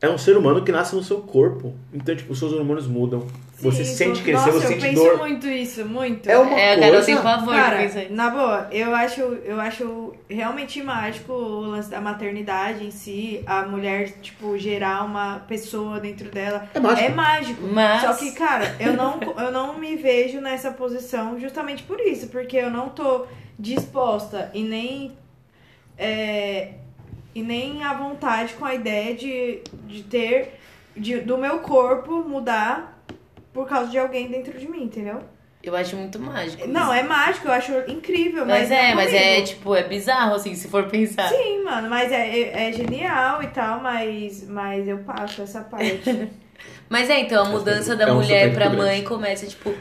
é 0.00 0.08
um 0.08 0.16
ser 0.18 0.36
humano 0.36 0.62
que 0.64 0.70
nasce 0.72 0.94
no 0.94 1.02
seu 1.02 1.20
corpo. 1.20 1.74
Então, 1.92 2.14
tipo, 2.14 2.32
os 2.32 2.38
seus 2.38 2.52
hormônios 2.52 2.86
mudam. 2.86 3.26
você 3.60 3.84
Sim, 3.84 3.94
sente 3.96 4.12
isso- 4.12 4.22
crescer, 4.22 4.46
Nossa, 4.46 4.52
você 4.52 4.66
eu 4.66 4.68
sente 4.80 4.80
penso 4.82 5.02
dor. 5.02 5.18
muito 5.18 5.48
isso, 5.48 5.84
muito. 5.84 6.30
É 6.30 6.38
uma 6.38 6.56
É, 6.56 6.76
coisa- 6.90 7.20
pavor 7.22 7.52
Cara, 7.54 7.78
com 7.78 7.82
isso 7.86 7.98
aí. 7.98 8.12
na 8.12 8.30
boa, 8.30 8.68
eu 8.70 8.94
acho, 8.94 9.20
eu 9.20 9.60
acho 9.60 10.12
realmente 10.30 10.80
mágico 10.80 11.32
o 11.32 11.60
lance 11.62 11.90
da 11.90 12.00
maternidade 12.00 12.84
em 12.84 12.92
si, 12.92 13.42
a 13.44 13.62
mulher, 13.62 14.12
tipo, 14.22 14.56
gerar 14.56 15.04
uma 15.04 15.40
pessoa 15.40 15.98
dentro 15.98 16.30
dela. 16.30 16.68
É 16.72 16.78
mágico. 16.78 17.04
É 17.04 17.08
mágico. 17.10 17.62
Mas- 17.72 18.00
Só 18.02 18.12
que, 18.14 18.30
cara, 18.30 18.76
eu 18.78 18.92
não, 18.92 19.18
eu 19.36 19.50
não 19.50 19.76
me 19.76 19.96
vejo 19.96 20.40
nessa 20.40 20.70
posição 20.70 21.36
justamente 21.40 21.82
por 21.82 21.98
isso, 21.98 22.28
porque 22.28 22.56
eu 22.56 22.70
não 22.70 22.90
tô 22.90 23.26
disposta 23.58 24.52
e 24.54 24.62
nem. 24.62 25.16
é, 25.98 26.74
e 27.34 27.42
nem 27.42 27.84
à 27.84 27.94
vontade 27.94 28.54
com 28.54 28.64
a 28.64 28.74
ideia 28.74 29.14
de, 29.14 29.60
de 29.86 30.02
ter. 30.02 30.58
De, 30.96 31.20
do 31.20 31.38
meu 31.38 31.60
corpo 31.60 32.24
mudar 32.28 33.00
por 33.52 33.68
causa 33.68 33.88
de 33.90 33.98
alguém 33.98 34.28
dentro 34.28 34.58
de 34.58 34.68
mim, 34.68 34.82
entendeu? 34.84 35.20
Eu 35.62 35.76
acho 35.76 35.96
muito 35.96 36.18
mágico. 36.18 36.66
Não, 36.66 36.92
é 36.92 37.02
mágico, 37.02 37.46
eu 37.48 37.52
acho 37.52 37.72
incrível, 37.88 38.44
mas. 38.46 38.62
Mas 38.68 38.70
é, 38.70 38.88
não 38.88 38.94
mas 38.96 39.12
é 39.14 39.42
tipo, 39.42 39.74
é 39.74 39.82
bizarro 39.82 40.34
assim, 40.34 40.54
se 40.54 40.68
for 40.68 40.84
pensar. 40.88 41.28
Sim, 41.28 41.62
mano, 41.64 41.88
mas 41.90 42.10
é, 42.10 42.28
é, 42.40 42.68
é 42.68 42.72
genial 42.72 43.42
e 43.42 43.48
tal, 43.48 43.80
mas, 43.80 44.48
mas 44.48 44.86
eu 44.88 44.98
passo 44.98 45.42
essa 45.42 45.60
parte. 45.68 46.28
Mas 46.88 47.10
é, 47.10 47.20
então, 47.20 47.44
a 47.44 47.48
mudança 47.48 47.94
da 47.94 48.08
É 48.08 48.12
um 48.12 48.16
mulher 48.16 48.52
pra 48.52 48.66
grande. 48.66 48.76
mãe 48.76 49.04
começa, 49.04 49.46
tipo, 49.46 49.72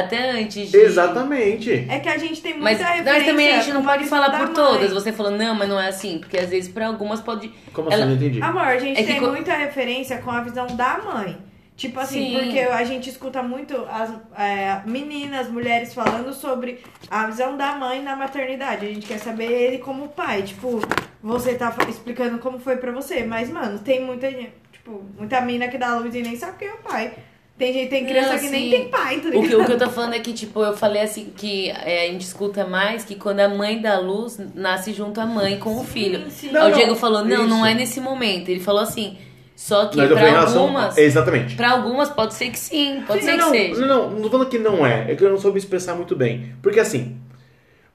até 0.00 0.30
antes 0.30 0.70
de. 0.70 0.76
Exatamente. 0.76 1.86
É 1.88 1.98
que 1.98 2.08
a 2.08 2.18
gente 2.18 2.40
tem 2.42 2.52
muita 2.52 2.64
Mas, 2.64 2.78
referência. 2.78 3.12
mas 3.12 3.24
também 3.26 3.48
a 3.52 3.60
gente 3.60 3.72
não 3.74 3.82
pode 3.84 4.04
falar 4.06 4.30
por 4.30 4.46
mãe. 4.46 4.54
todas. 4.54 4.92
Você 4.92 5.12
falou, 5.12 5.32
não, 5.32 5.54
mas 5.54 5.68
não 5.68 5.80
é 5.80 5.88
assim. 5.88 6.18
Porque 6.18 6.36
às 6.38 6.50
vezes 6.50 6.70
pra 6.72 6.86
algumas 6.88 7.20
pode. 7.20 7.48
Como 7.72 7.88
assim? 7.88 7.96
Ela- 7.96 8.06
Não 8.06 8.14
entendi. 8.16 8.42
Amor, 8.42 8.62
a 8.62 8.78
gente 8.78 9.00
É 9.00 9.04
tem 9.04 9.20
co- 9.20 9.28
muita 9.28 9.54
referência 9.54 10.18
com 10.18 10.30
a 10.30 10.40
visão 10.42 10.66
da 10.68 10.98
mãe. 10.98 11.38
Tipo 11.76 12.00
assim, 12.00 12.30
Sim. 12.30 12.38
porque 12.44 12.58
a 12.60 12.82
gente 12.84 13.10
escuta 13.10 13.42
muito 13.42 13.76
as 13.90 14.08
é, 14.38 14.80
meninas, 14.86 15.46
mulheres 15.50 15.92
falando 15.92 16.32
sobre 16.32 16.80
a 17.10 17.26
visão 17.26 17.54
da 17.54 17.72
mãe 17.74 18.02
na 18.02 18.16
maternidade. 18.16 18.86
A 18.86 18.88
gente 18.88 19.06
quer 19.06 19.18
saber 19.18 19.44
ele 19.52 19.78
como 19.78 20.08
pai. 20.08 20.40
Tipo, 20.42 20.80
você 21.22 21.54
tá 21.54 21.74
explicando 21.86 22.38
como 22.38 22.58
foi 22.58 22.76
pra 22.78 22.92
você. 22.92 23.24
Mas, 23.24 23.50
mano, 23.50 23.78
tem 23.78 24.02
muita 24.02 24.30
gente, 24.30 24.54
tipo, 24.72 25.04
muita 25.18 25.38
mina 25.42 25.68
que 25.68 25.76
dá 25.76 25.96
luz 25.98 26.14
e 26.14 26.22
nem 26.22 26.34
sabe 26.34 26.56
quem 26.60 26.68
é 26.68 26.72
o 26.72 26.78
pai. 26.78 27.12
Tem 27.58 27.72
gente, 27.72 27.88
tem 27.88 28.04
criança 28.04 28.32
Não, 28.34 28.38
que 28.38 28.44
sim. 28.48 28.50
nem 28.50 28.70
tem 28.70 28.88
pai, 28.88 29.18
tá 29.20 29.28
O 29.28 29.42
que, 29.42 29.54
o 29.56 29.64
que 29.64 29.72
eu 29.72 29.78
tô 29.78 29.88
falando 29.88 30.12
é 30.14 30.18
que, 30.18 30.34
tipo, 30.34 30.62
eu 30.62 30.76
falei 30.76 31.00
assim 31.00 31.32
que 31.34 31.70
é, 31.70 32.06
a 32.06 32.12
gente 32.12 32.20
escuta 32.20 32.66
mais 32.66 33.02
que 33.04 33.14
quando 33.14 33.40
a 33.40 33.48
mãe 33.48 33.80
dá 33.80 33.98
luz, 33.98 34.38
nasce 34.54 34.92
junto 34.92 35.18
a 35.20 35.26
mãe 35.26 35.58
com 35.58 35.80
o 35.80 35.84
filho. 35.84 36.30
sim. 36.30 36.48
Aí 36.48 36.52
Não, 36.52 36.68
o 36.68 36.72
Diego 36.72 36.88
não, 36.90 36.96
falou, 36.96 37.24
não, 37.24 37.46
não 37.46 37.56
isso. 37.58 37.66
é 37.66 37.74
nesse 37.74 38.00
momento. 38.00 38.50
Ele 38.50 38.60
falou 38.60 38.82
assim, 38.82 39.16
só 39.54 39.86
que 39.86 39.96
Mas 39.96 40.10
eu 40.10 40.16
falei 40.18 40.30
em 40.30 40.34
pra 40.34 40.40
relação. 40.42 40.62
algumas. 40.64 40.98
Exatamente. 40.98 41.56
Pra 41.56 41.70
algumas 41.70 42.10
pode 42.10 42.34
ser 42.34 42.50
que 42.50 42.58
sim, 42.58 43.02
pode 43.06 43.24
ser 43.24 43.36
não, 43.38 43.50
que 43.50 43.58
não, 43.58 43.74
seja. 43.74 43.86
não, 43.86 43.86
não, 43.86 44.10
não 44.10 44.22
tô 44.22 44.30
falando 44.30 44.48
que 44.50 44.58
não 44.58 44.86
é. 44.86 45.10
É 45.10 45.14
que 45.16 45.24
eu 45.24 45.30
não 45.30 45.38
soube 45.38 45.58
expressar 45.58 45.94
muito 45.94 46.14
bem. 46.14 46.52
Porque 46.60 46.78
assim, 46.78 47.16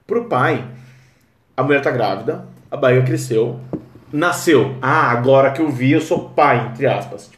pro 0.08 0.24
pai, 0.24 0.64
a 1.56 1.62
mulher 1.62 1.80
tá 1.80 1.92
grávida, 1.92 2.46
a 2.68 2.76
barriga 2.76 3.06
cresceu, 3.06 3.60
nasceu. 4.12 4.74
Ah, 4.82 5.12
agora 5.12 5.52
que 5.52 5.60
eu 5.60 5.68
vi, 5.70 5.92
eu 5.92 6.00
sou 6.00 6.30
pai, 6.30 6.66
entre 6.72 6.84
aspas. 6.88 7.30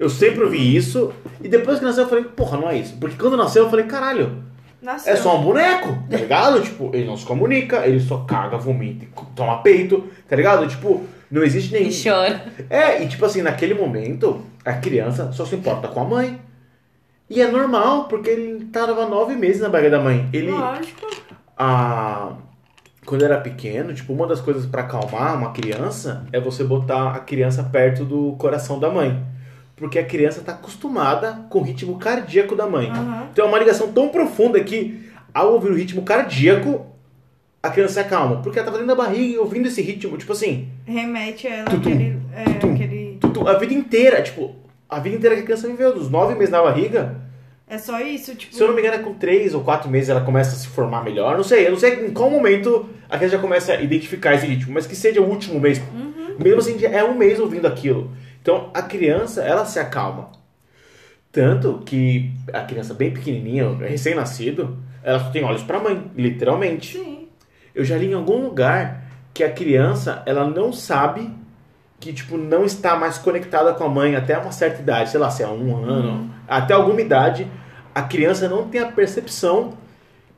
Eu 0.00 0.08
sempre 0.08 0.42
ouvi 0.42 0.74
isso, 0.74 1.12
e 1.42 1.46
depois 1.46 1.78
que 1.78 1.84
nasceu 1.84 2.04
eu 2.04 2.08
falei, 2.08 2.24
porra, 2.24 2.56
não 2.56 2.70
é 2.70 2.78
isso. 2.78 2.96
Porque 2.98 3.16
quando 3.16 3.36
nasceu 3.36 3.64
eu 3.64 3.70
falei, 3.70 3.84
caralho, 3.84 4.42
Nasceu. 4.80 5.12
é 5.12 5.16
só 5.16 5.38
um 5.38 5.42
boneco, 5.42 5.88
tá 6.08 6.16
ligado? 6.16 6.62
tipo, 6.62 6.90
ele 6.94 7.04
não 7.04 7.18
se 7.18 7.26
comunica, 7.26 7.86
ele 7.86 8.00
só 8.00 8.24
caga, 8.24 8.56
vomita, 8.56 9.04
e 9.04 9.08
toma 9.36 9.58
peito, 9.62 10.08
tá 10.26 10.34
ligado? 10.34 10.66
Tipo, 10.66 11.04
não 11.30 11.42
existe 11.42 11.70
nenhum. 11.74 11.90
E 11.90 12.02
chora. 12.02 12.42
É, 12.70 13.02
e 13.02 13.08
tipo 13.08 13.22
assim, 13.26 13.42
naquele 13.42 13.74
momento, 13.74 14.40
a 14.64 14.72
criança 14.72 15.32
só 15.32 15.44
se 15.44 15.54
importa 15.54 15.86
com 15.88 16.00
a 16.00 16.04
mãe. 16.04 16.40
E 17.28 17.42
é 17.42 17.48
normal, 17.50 18.04
porque 18.04 18.30
ele 18.30 18.64
tava 18.72 19.06
nove 19.06 19.34
meses 19.34 19.60
na 19.60 19.68
barriga 19.68 19.98
da 19.98 20.00
mãe. 20.02 20.30
Ele, 20.32 20.50
Lógico. 20.50 21.08
a... 21.58 22.32
quando 23.04 23.22
era 23.22 23.38
pequeno, 23.38 23.92
tipo, 23.92 24.14
uma 24.14 24.26
das 24.26 24.40
coisas 24.40 24.64
pra 24.64 24.80
acalmar 24.80 25.36
uma 25.36 25.52
criança 25.52 26.24
é 26.32 26.40
você 26.40 26.64
botar 26.64 27.10
a 27.10 27.18
criança 27.18 27.62
perto 27.62 28.02
do 28.02 28.34
coração 28.38 28.80
da 28.80 28.88
mãe. 28.88 29.28
Porque 29.80 29.98
a 29.98 30.04
criança 30.04 30.42
tá 30.42 30.52
acostumada 30.52 31.46
com 31.48 31.60
o 31.60 31.62
ritmo 31.62 31.98
cardíaco 31.98 32.54
da 32.54 32.66
mãe. 32.66 32.90
Aham. 32.90 33.28
Então 33.32 33.46
é 33.46 33.48
uma 33.48 33.58
ligação 33.58 33.90
tão 33.90 34.10
profunda 34.10 34.62
que, 34.62 35.08
ao 35.32 35.54
ouvir 35.54 35.70
o 35.70 35.74
ritmo 35.74 36.02
cardíaco, 36.02 36.84
a 37.62 37.70
criança 37.70 37.94
se 37.94 38.00
acalma. 38.00 38.42
Porque 38.42 38.58
ela 38.58 38.66
tava 38.66 38.76
dentro 38.78 38.94
da 38.94 39.02
barriga 39.02 39.24
e 39.34 39.38
ouvindo 39.38 39.68
esse 39.68 39.80
ritmo, 39.80 40.18
tipo 40.18 40.32
assim, 40.32 40.68
Remete 40.84 41.46
a 41.46 41.56
ela 41.56 41.70
Tutum, 41.70 41.90
àquele. 41.90 42.16
É, 42.34 42.44
tutum. 42.44 42.74
aquele... 42.74 43.18
tudo, 43.18 43.48
a 43.48 43.54
vida 43.58 43.72
inteira, 43.72 44.22
tipo, 44.22 44.54
a 44.86 45.00
vida 45.00 45.16
inteira 45.16 45.34
que 45.36 45.42
a 45.42 45.44
criança 45.46 45.66
viveu, 45.66 45.94
dos 45.94 46.10
nove 46.10 46.34
meses 46.34 46.50
na 46.50 46.62
barriga. 46.62 47.16
É 47.66 47.78
só 47.78 47.98
isso, 48.00 48.34
tipo. 48.34 48.54
Se 48.54 48.62
eu 48.62 48.66
não 48.66 48.74
me 48.74 48.82
engano, 48.82 48.96
é 48.96 48.98
com 48.98 49.14
três 49.14 49.54
ou 49.54 49.62
quatro 49.62 49.88
meses 49.88 50.10
ela 50.10 50.20
começa 50.20 50.50
a 50.50 50.58
se 50.58 50.68
formar 50.68 51.02
melhor. 51.02 51.36
Não 51.38 51.44
sei, 51.44 51.66
eu 51.66 51.70
não 51.70 51.78
sei 51.78 52.04
em 52.06 52.10
qual 52.10 52.28
momento 52.28 52.86
a 53.08 53.16
criança 53.16 53.36
já 53.36 53.40
começa 53.40 53.72
a 53.72 53.80
identificar 53.80 54.34
esse 54.34 54.44
ritmo, 54.44 54.74
mas 54.74 54.86
que 54.86 54.94
seja 54.94 55.22
o 55.22 55.24
último 55.26 55.58
mês. 55.58 55.80
Mesmo 56.38 56.58
assim, 56.58 56.84
é 56.84 57.02
um 57.02 57.14
mês 57.14 57.38
ouvindo 57.38 57.66
aquilo. 57.66 58.10
Então 58.40 58.70
a 58.74 58.82
criança, 58.82 59.42
ela 59.42 59.64
se 59.64 59.78
acalma. 59.78 60.30
Tanto 61.32 61.82
que 61.84 62.32
a 62.52 62.62
criança 62.62 62.92
bem 62.92 63.12
pequenininha, 63.12 63.72
recém-nascido, 63.76 64.78
ela 65.02 65.20
só 65.20 65.30
tem 65.30 65.44
olhos 65.44 65.62
para 65.62 65.78
mãe, 65.78 66.10
literalmente. 66.16 66.98
Sim. 66.98 67.28
Eu 67.74 67.84
já 67.84 67.96
li 67.96 68.10
em 68.10 68.14
algum 68.14 68.42
lugar 68.42 69.04
que 69.32 69.44
a 69.44 69.50
criança, 69.50 70.22
ela 70.26 70.44
não 70.44 70.72
sabe 70.72 71.30
que, 72.00 72.12
tipo, 72.12 72.36
não 72.36 72.64
está 72.64 72.96
mais 72.96 73.18
conectada 73.18 73.72
com 73.74 73.84
a 73.84 73.88
mãe 73.88 74.16
até 74.16 74.36
uma 74.38 74.50
certa 74.50 74.80
idade, 74.80 75.10
sei 75.10 75.20
lá, 75.20 75.30
se 75.30 75.42
é 75.42 75.48
um 75.48 75.76
ano, 75.84 76.34
até 76.48 76.74
alguma 76.74 77.00
idade, 77.00 77.46
a 77.94 78.02
criança 78.02 78.48
não 78.48 78.68
tem 78.68 78.80
a 78.80 78.90
percepção 78.90 79.74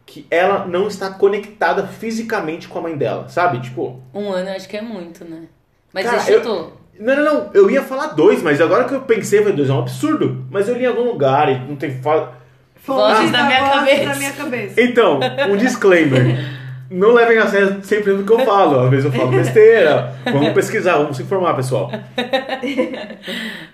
que 0.04 0.26
ela 0.30 0.66
não 0.66 0.88
está 0.88 1.10
conectada 1.10 1.86
fisicamente 1.86 2.66
com 2.68 2.80
a 2.80 2.82
mãe 2.82 2.96
dela, 2.96 3.28
sabe? 3.28 3.60
Tipo, 3.60 4.02
Um 4.12 4.30
ano 4.30 4.50
eu 4.50 4.56
acho 4.56 4.68
que 4.68 4.76
é 4.76 4.82
muito, 4.82 5.24
né? 5.24 5.44
Mas 5.92 6.04
Cara, 6.04 6.20
você 6.20 6.34
chutou. 6.34 6.82
Não, 6.98 7.16
não, 7.16 7.24
não, 7.24 7.50
eu 7.55 7.70
ia 7.70 7.83
falar 7.83 8.09
dois, 8.09 8.42
mas 8.42 8.61
agora 8.61 8.85
que 8.85 8.94
eu 8.94 9.00
pensei, 9.02 9.42
foi 9.42 9.52
dois, 9.52 9.68
é 9.68 9.72
um 9.72 9.81
absurdo. 9.81 10.44
Mas 10.50 10.68
eu 10.68 10.76
li 10.76 10.85
em 10.85 10.87
algum 10.87 11.02
lugar 11.05 11.48
e 11.50 11.59
não 11.59 11.76
tem 11.76 11.90
fala. 12.02 12.40
Vozes 12.85 13.31
da 13.31 13.44
minha 13.44 13.61
cabeça. 13.70 14.05
da 14.09 14.14
minha 14.16 14.33
cabeça. 14.33 14.81
Então, 14.81 15.20
um 15.50 15.57
disclaimer. 15.57 16.62
Não 16.90 17.12
levem 17.14 17.38
a 17.38 17.46
sério 17.46 17.83
sempre 17.83 18.12
do 18.12 18.22
que 18.24 18.31
eu 18.33 18.40
falo. 18.40 18.81
Às 18.81 18.90
vezes 18.90 19.05
eu 19.07 19.12
falo 19.12 19.31
besteira. 19.31 20.14
Vamos 20.26 20.52
pesquisar, 20.52 20.98
vamos 20.98 21.16
se 21.16 21.22
informar, 21.22 21.55
pessoal. 21.55 21.90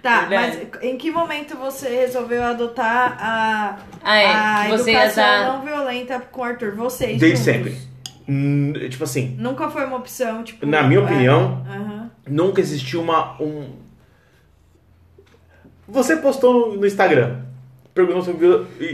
Tá, 0.02 0.20
Verdade. 0.26 0.58
mas 0.72 0.82
em 0.82 0.96
que 0.96 1.10
momento 1.10 1.56
você 1.56 1.88
resolveu 1.88 2.42
adotar 2.44 3.16
a, 3.20 3.76
Ah, 4.04 4.16
é, 4.18 4.26
a 4.26 4.70
educação 4.74 5.24
dar- 5.24 5.52
não 5.52 5.62
violenta 5.64 6.20
com 6.30 6.40
o 6.40 6.44
Arthur? 6.44 6.74
Vocês 6.76 7.18
Desde 7.18 7.36
juntos? 7.52 7.72
sempre. 7.72 7.88
Hum, 8.28 8.72
tipo 8.90 9.04
assim, 9.04 9.34
Nunca 9.38 9.68
foi 9.70 9.84
uma 9.86 9.96
opção, 9.96 10.44
tipo... 10.44 10.66
Na 10.66 10.82
minha 10.82 11.00
é, 11.00 11.02
opinião, 11.02 11.64
aham. 11.68 11.87
Nunca 12.28 12.60
existiu 12.60 13.00
uma. 13.00 13.40
Um... 13.42 13.70
Você 15.86 16.16
postou 16.16 16.74
no- 16.76 16.86
Instagram. 16.86 17.40
Perguntou 17.94 18.22
sobre. 18.22 18.46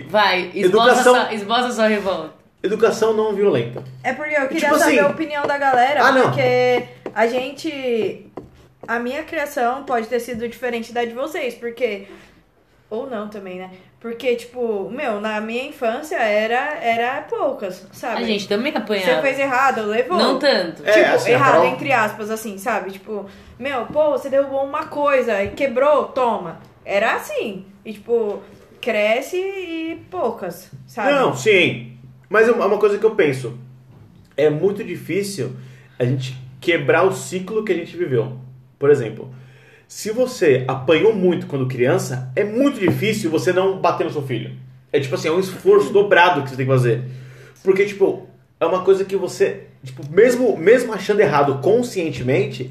Vai, 0.09 0.51
esboça, 0.55 0.91
Educação- 0.91 1.15
sua, 1.15 1.35
esboça 1.35 1.71
sua 1.73 1.87
revolta. 1.89 2.33
Educação 2.63 3.13
não 3.13 3.35
violenta. 3.35 3.85
É 4.03 4.13
porque 4.15 4.35
eu 4.35 4.49
queria 4.49 4.61
Tipo 4.69 4.79
saber 4.79 4.99
assim- 4.99 5.07
a 5.07 5.09
opinião 5.09 5.47
da 5.47 5.59
galera, 5.59 6.03
Ah, 6.03 6.13
não. 6.13 6.23
porque 6.23 6.85
a 7.15 7.27
gente... 7.27 8.27
A 8.89 8.99
minha 8.99 9.23
criação 9.25 9.85
pode 9.85 10.07
ter 10.07 10.19
sido 10.21 10.49
diferente 10.49 10.93
da 10.93 11.05
de 11.05 11.13
vocês, 11.13 11.55
porque... 11.55 12.07
Ou 12.95 13.11
não 13.11 13.29
também, 13.29 13.59
né? 13.59 13.71
Porque, 14.01 14.37
tipo, 14.37 14.91
meu, 14.91 15.21
na 15.21 15.41
minha 15.41 15.65
infância 15.65 16.17
era, 16.17 16.79
era 16.79 17.23
poucas, 17.23 17.87
sabe? 17.93 18.23
A 18.23 18.27
gente 18.27 18.47
também 18.47 18.71
Você 18.73 18.79
apanhava. 18.79 19.23
fez 19.23 19.39
errado, 19.39 19.87
levou. 19.87 20.19
Não 20.19 20.39
tanto. 20.39 20.83
É, 20.85 20.93
tipo, 20.93 21.15
assim, 21.15 21.31
a 21.31 21.35
errado 21.35 21.65
entre 21.65 21.93
aspas, 21.93 22.31
assim, 22.31 22.59
sabe? 22.59 22.91
Tipo, 22.91 23.27
meu, 23.59 23.87
pô, 23.87 24.11
você 24.11 24.29
derrubou 24.29 24.63
uma 24.65 24.87
coisa 24.87 25.43
e 25.43 25.49
quebrou, 25.53 26.05
toma. 26.05 26.61
Era 26.85 27.15
assim. 27.15 27.65
E, 27.85 27.95
tipo, 27.95 28.43
cresce 28.81 29.39
e 29.39 30.05
poucas, 30.11 30.71
sabe? 30.87 31.11
Não, 31.11 31.35
sim. 31.35 31.97
Mas 32.29 32.49
é 32.49 32.53
uma 32.53 32.67
uma 32.67 32.79
coisa 32.79 32.99
que 32.99 33.05
eu 33.05 33.15
penso. 33.15 33.59
É 34.37 34.51
muito 34.51 34.85
difícil 34.85 35.57
a 35.99 36.05
gente 36.05 36.37
quebrar 36.61 37.05
o 37.05 37.13
ciclo 37.13 37.65
que 37.65 37.73
a 37.73 37.77
gente 37.77 37.97
viveu. 37.97 38.37
Por 38.79 38.91
exemplo, 38.91 39.33
se 39.89 40.11
você 40.11 40.65
apanhou 40.67 41.15
muito 41.15 41.47
quando 41.47 41.67
criança, 41.69 42.31
é 42.35 42.45
muito 42.45 42.81
difícil 42.81 43.31
você 43.31 43.53
não 43.53 43.79
bater 43.79 44.05
no 44.05 44.13
seu 44.13 44.23
filho. 44.23 44.53
É 44.93 45.01
tipo 45.01 45.15
assim, 45.15 45.29
é 45.29 45.33
um 45.33 45.41
esforço 45.41 45.93
dobrado 45.93 46.43
que 46.43 46.51
você 46.51 46.57
tem 46.57 46.67
que 46.67 46.73
fazer. 46.73 47.03
Porque, 47.63 47.85
tipo, 47.85 48.29
é 48.61 48.67
uma 48.67 48.83
coisa 48.83 49.05
que 49.05 49.17
você, 49.17 49.65
tipo, 49.83 50.03
mesmo, 50.11 50.57
mesmo 50.57 50.93
achando 50.93 51.21
errado 51.21 51.59
conscientemente, 51.61 52.71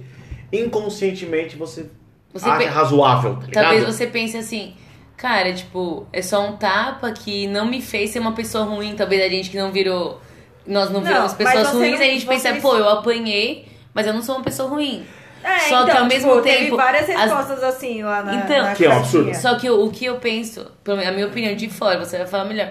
inconscientemente 0.51 1.55
você, 1.55 1.85
Você 2.33 2.47
acha 2.49 2.57
pe- 2.59 2.65
razoável, 2.65 3.35
tá 3.35 3.45
ligado? 3.47 3.63
Talvez 3.65 3.85
você 3.85 4.07
pense 4.07 4.37
assim, 4.37 4.73
cara, 5.17 5.53
tipo, 5.53 6.07
é 6.13 6.21
só 6.21 6.47
um 6.47 6.55
tapa 6.57 7.11
que 7.11 7.47
não 7.47 7.65
me 7.65 7.81
fez 7.81 8.11
ser 8.11 8.19
uma 8.19 8.33
pessoa 8.33 8.63
ruim. 8.65 8.95
Talvez 8.95 9.21
a 9.21 9.29
gente 9.29 9.49
que 9.49 9.57
não 9.57 9.71
virou. 9.71 10.21
Nós 10.65 10.89
não 10.89 11.01
Não, 11.01 11.07
viramos 11.07 11.33
pessoas 11.33 11.69
ruins, 11.71 11.91
não- 11.99 12.05
a 12.05 12.09
gente 12.09 12.25
pensa, 12.25 12.53
pô, 12.55 12.77
eu 12.77 12.87
apanhei, 12.87 13.65
mas 13.93 14.07
eu 14.07 14.13
não 14.13 14.21
sou 14.21 14.35
uma 14.35 14.43
pessoa 14.43 14.69
ruim. 14.69 15.03
É, 15.43 15.59
Só 15.59 15.83
então, 15.83 15.85
que 15.85 15.91
ao 15.91 15.97
tipo, 15.97 16.05
mesmo 16.07 16.41
teve 16.41 16.57
tempo, 16.65 16.77
várias 16.77 17.09
as- 17.09 17.15
respostas 17.21 17.63
assim 17.63 18.01
lá 18.03 18.23
na. 18.23 18.35
Então, 18.35 18.61
na 18.63 18.73
Que 18.75 18.85
é 18.85 18.89
um 18.89 18.97
absurdo. 18.97 19.33
Só 19.35 19.55
que 19.59 19.69
o, 19.69 19.85
o 19.85 19.91
que 19.91 20.05
eu 20.05 20.15
penso, 20.15 20.71
a 20.85 21.11
minha 21.11 21.27
opinião 21.27 21.55
de 21.55 21.69
fora, 21.69 21.99
você 21.99 22.17
vai 22.17 22.27
falar 22.27 22.45
melhor. 22.45 22.69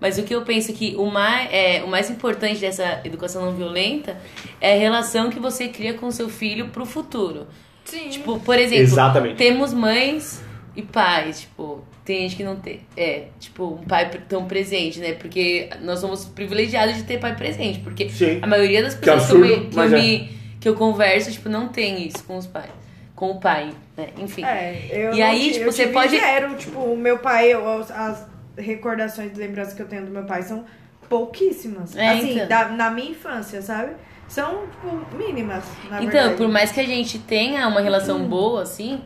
Mas 0.00 0.18
o 0.18 0.22
que 0.24 0.34
eu 0.34 0.42
penso 0.42 0.72
que 0.72 0.94
o 0.96 1.06
mais, 1.06 1.48
é, 1.52 1.82
o 1.84 1.88
mais 1.88 2.10
importante 2.10 2.60
dessa 2.60 3.00
educação 3.04 3.44
não 3.44 3.52
violenta 3.54 4.16
é 4.60 4.74
a 4.74 4.78
relação 4.78 5.30
que 5.30 5.38
você 5.38 5.68
cria 5.68 5.94
com 5.94 6.10
seu 6.10 6.28
filho 6.28 6.68
pro 6.68 6.84
futuro. 6.84 7.46
Sim. 7.84 8.08
Tipo, 8.08 8.38
por 8.40 8.58
exemplo, 8.58 8.82
Exatamente. 8.82 9.36
temos 9.36 9.72
mães 9.72 10.42
e 10.74 10.82
pais, 10.82 11.42
tipo, 11.42 11.84
tem 12.04 12.22
gente 12.22 12.36
que 12.36 12.42
não 12.44 12.56
tem. 12.56 12.80
É, 12.96 13.26
tipo, 13.38 13.64
um 13.80 13.84
pai 13.84 14.10
tão 14.28 14.44
presente, 14.46 14.98
né? 14.98 15.12
Porque 15.12 15.68
nós 15.82 16.00
somos 16.00 16.24
privilegiados 16.24 16.96
de 16.96 17.04
ter 17.04 17.18
pai 17.20 17.36
presente. 17.36 17.78
Porque 17.80 18.08
Sim. 18.08 18.38
a 18.42 18.46
maioria 18.46 18.82
das 18.82 18.94
Que 18.94 19.08
é 19.08 19.12
pessoas 19.14 19.30
que, 19.30 19.36
eu, 19.36 19.44
absurdo, 19.44 19.60
me, 19.64 19.70
que, 19.70 19.76
eu 19.76 19.82
mas 19.82 19.92
é. 19.92 19.96
me- 20.00 20.41
que 20.62 20.68
eu 20.68 20.74
converso, 20.76 21.30
tipo, 21.30 21.48
não 21.48 21.68
tem 21.68 22.06
isso 22.06 22.22
com 22.24 22.38
os 22.38 22.46
pais. 22.46 22.70
Com 23.16 23.32
o 23.32 23.40
pai, 23.40 23.72
né? 23.96 24.08
Enfim. 24.16 24.44
É, 24.44 24.88
eu 24.90 25.12
E 25.12 25.18
não 25.20 25.26
aí, 25.26 25.38
tive- 25.40 25.52
tipo, 25.54 25.64
eu 25.66 25.72
você 25.72 25.86
pode- 25.88 26.16
Zero, 26.18 26.54
tipo, 26.56 26.78
o 26.78 26.96
meu 26.96 27.18
pai, 27.18 27.52
eu- 27.52 27.68
as, 27.68 28.26
recordações 28.56 29.32
e 29.36 29.40
lembranças 29.40 29.74
que 29.74 29.82
eu 29.82 29.88
tenho 29.88 30.04
do 30.06 30.10
meu 30.10 30.24
pai 30.24 30.42
são 30.42 30.64
pouquíssimas. 31.08 31.96
É, 31.96 32.08
assim, 32.08 32.34
então. 32.34 32.48
da- 32.48 32.68
na 32.68 32.90
minha 32.90 33.10
infância, 33.10 33.60
sabe? 33.60 33.92
São, 34.28 34.62
tipo, 34.66 35.16
mínimas, 35.16 35.62
Então, 35.86 36.06
verdade. 36.06 36.36
por 36.36 36.48
mais 36.48 36.72
que 36.72 36.80
a 36.80 36.86
gente 36.86 37.18
tenha 37.18 37.66
uma 37.68 37.80
relação 37.80 38.24
boa, 38.24 38.62
assim, 38.62 39.00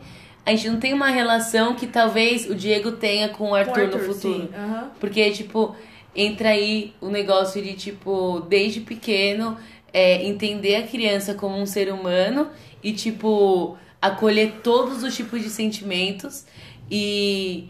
a 0.45 0.51
gente 0.51 0.69
não 0.69 0.79
tem 0.79 0.93
uma 0.93 1.09
relação 1.09 1.75
que 1.75 1.85
talvez 1.85 2.49
o 2.49 2.55
Diego 2.55 2.93
tenha 2.93 3.27
com 3.29 3.45
o 3.45 3.47
Com 3.49 3.55
Arthur, 3.55 3.77
no 3.77 3.83
Arthur, 3.95 3.99
futuro. 4.13 4.33
sim, 4.41 4.49
aham. 4.55 4.91
Porque, 4.99 5.29
tipo, 5.31 5.75
entra 6.15 6.49
aí 6.49 6.93
o 7.01 7.09
negócio 7.09 7.61
de, 7.61 7.73
tipo, 7.73 8.39
desde 8.47 8.79
pequeno, 8.79 9.57
é, 9.97 10.23
entender 10.23 10.75
a 10.75 10.83
criança 10.83 11.33
como 11.33 11.57
um 11.57 11.65
ser 11.65 11.91
humano 11.91 12.51
e, 12.83 12.93
tipo, 12.93 13.75
acolher 13.99 14.59
todos 14.61 15.01
os 15.01 15.15
tipos 15.15 15.41
de 15.41 15.49
sentimentos 15.49 16.45
e. 16.89 17.69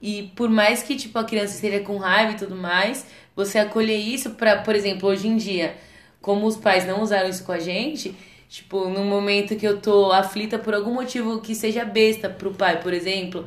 E 0.00 0.30
por 0.36 0.48
mais 0.50 0.82
que, 0.82 0.94
tipo, 0.94 1.18
a 1.18 1.24
criança 1.24 1.54
esteja 1.54 1.80
com 1.80 1.96
raiva 1.96 2.32
e 2.32 2.36
tudo 2.36 2.54
mais, 2.54 3.06
você 3.34 3.58
acolher 3.58 3.96
isso 3.96 4.30
pra, 4.30 4.58
por 4.58 4.74
exemplo, 4.74 5.08
hoje 5.08 5.26
em 5.26 5.36
dia, 5.36 5.74
como 6.20 6.46
os 6.46 6.56
pais 6.56 6.86
não 6.86 7.02
usaram 7.02 7.28
isso 7.28 7.44
com 7.44 7.52
a 7.52 7.58
gente, 7.58 8.14
tipo, 8.48 8.88
num 8.90 9.06
momento 9.06 9.56
que 9.56 9.66
eu 9.66 9.80
tô 9.80 10.12
aflita 10.12 10.58
por 10.58 10.74
algum 10.74 10.92
motivo 10.92 11.40
que 11.40 11.54
seja 11.54 11.82
besta 11.84 12.28
pro 12.28 12.52
pai, 12.52 12.80
por 12.82 12.92
exemplo, 12.92 13.46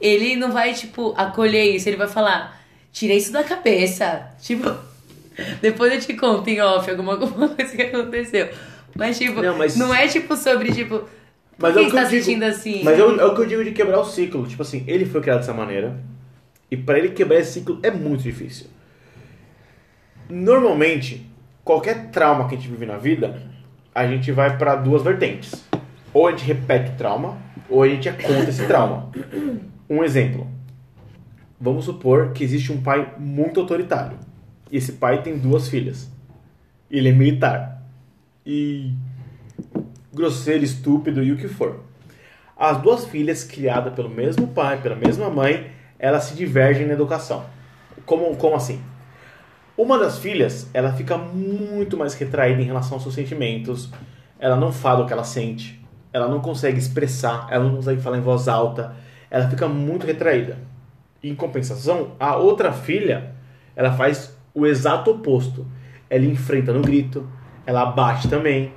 ele 0.00 0.36
não 0.36 0.52
vai, 0.52 0.74
tipo, 0.74 1.12
acolher 1.16 1.74
isso, 1.74 1.88
ele 1.88 1.96
vai 1.96 2.08
falar, 2.08 2.64
tira 2.92 3.12
isso 3.12 3.32
da 3.32 3.42
cabeça. 3.42 4.32
Tipo, 4.40 4.89
depois 5.60 5.92
eu 5.92 6.00
te 6.00 6.14
conto 6.14 6.48
em 6.48 6.60
off 6.60 6.90
alguma, 6.90 7.12
alguma 7.12 7.48
coisa 7.54 7.76
que 7.76 7.82
aconteceu. 7.82 8.48
Mas, 8.94 9.18
tipo, 9.18 9.40
Não, 9.42 9.56
mas- 9.56 9.76
não 9.76 9.94
é, 9.94 10.06
tipo, 10.08 10.36
sobre, 10.36 10.72
tipo, 10.72 11.02
Mas 11.58 11.76
é 11.76 11.80
o 11.80 11.84
que 11.84 11.90
você 11.90 11.96
eu 11.98 12.02
tá 12.02 12.08
digo. 12.08 12.24
sentindo 12.24 12.42
assim? 12.44 12.82
Mas 12.84 12.98
é 12.98 13.04
o, 13.04 13.20
é 13.20 13.24
o 13.24 13.34
que 13.34 13.40
eu 13.42 13.46
digo 13.46 13.64
de 13.64 13.72
quebrar 13.72 14.00
o 14.00 14.04
ciclo. 14.04 14.46
Tipo 14.46 14.62
assim, 14.62 14.82
ele 14.86 15.04
foi 15.04 15.20
criado 15.20 15.38
dessa 15.38 15.54
maneira. 15.54 15.98
E 16.70 16.76
pra 16.76 16.98
ele 16.98 17.10
quebrar 17.10 17.38
esse 17.38 17.52
ciclo 17.52 17.78
é 17.82 17.90
muito 17.90 18.22
difícil. 18.22 18.66
Normalmente, 20.28 21.26
qualquer 21.64 22.10
trauma 22.10 22.48
que 22.48 22.54
a 22.54 22.58
gente 22.58 22.68
vive 22.70 22.86
na 22.86 22.96
vida, 22.96 23.42
a 23.94 24.06
gente 24.06 24.30
vai 24.32 24.56
pra 24.56 24.76
duas 24.76 25.02
vertentes. 25.02 25.52
Ou 26.12 26.26
a 26.28 26.30
gente 26.32 26.44
repete 26.44 26.90
o 26.90 26.94
trauma, 26.96 27.38
ou 27.68 27.82
a 27.82 27.88
gente 27.88 28.08
é 28.08 28.12
contra 28.12 28.48
esse 28.48 28.66
trauma. 28.66 29.10
Um 29.88 30.02
exemplo. 30.04 30.46
Vamos 31.60 31.84
supor 31.84 32.32
que 32.32 32.42
existe 32.42 32.72
um 32.72 32.80
pai 32.80 33.14
muito 33.18 33.60
autoritário. 33.60 34.18
Esse 34.72 34.92
pai 34.92 35.22
tem 35.22 35.36
duas 35.38 35.68
filhas. 35.68 36.10
Ele 36.90 37.08
é 37.08 37.12
militar. 37.12 37.82
E 38.44 38.92
grosseiro, 40.12 40.64
estúpido 40.64 41.22
e 41.22 41.32
o 41.32 41.36
que 41.36 41.48
for. 41.48 41.80
As 42.56 42.78
duas 42.78 43.06
filhas, 43.06 43.42
criadas 43.42 43.94
pelo 43.94 44.08
mesmo 44.10 44.48
pai, 44.48 44.80
pela 44.82 44.94
mesma 44.94 45.30
mãe, 45.30 45.72
elas 45.98 46.24
se 46.24 46.34
divergem 46.34 46.86
na 46.86 46.92
educação. 46.92 47.44
Como, 48.04 48.36
como 48.36 48.56
assim? 48.56 48.82
Uma 49.76 49.98
das 49.98 50.18
filhas, 50.18 50.68
ela 50.74 50.92
fica 50.92 51.16
muito 51.16 51.96
mais 51.96 52.14
retraída 52.14 52.60
em 52.60 52.66
relação 52.66 52.94
aos 52.94 53.02
seus 53.02 53.14
sentimentos. 53.14 53.90
Ela 54.38 54.56
não 54.56 54.72
fala 54.72 55.04
o 55.04 55.06
que 55.06 55.12
ela 55.12 55.24
sente. 55.24 55.82
Ela 56.12 56.28
não 56.28 56.40
consegue 56.40 56.78
expressar. 56.78 57.46
Ela 57.50 57.64
não 57.64 57.76
consegue 57.76 58.00
falar 58.00 58.18
em 58.18 58.22
voz 58.22 58.46
alta. 58.46 58.94
Ela 59.30 59.48
fica 59.48 59.66
muito 59.68 60.06
retraída. 60.06 60.58
Em 61.22 61.34
compensação, 61.34 62.12
a 62.18 62.36
outra 62.36 62.72
filha, 62.72 63.32
ela 63.74 63.92
faz 63.92 64.36
o 64.60 64.66
exato 64.66 65.10
oposto. 65.10 65.66
Ela 66.08 66.24
enfrenta 66.24 66.72
no 66.72 66.80
grito. 66.82 67.26
Ela 67.66 67.86
bate 67.86 68.28
também. 68.28 68.72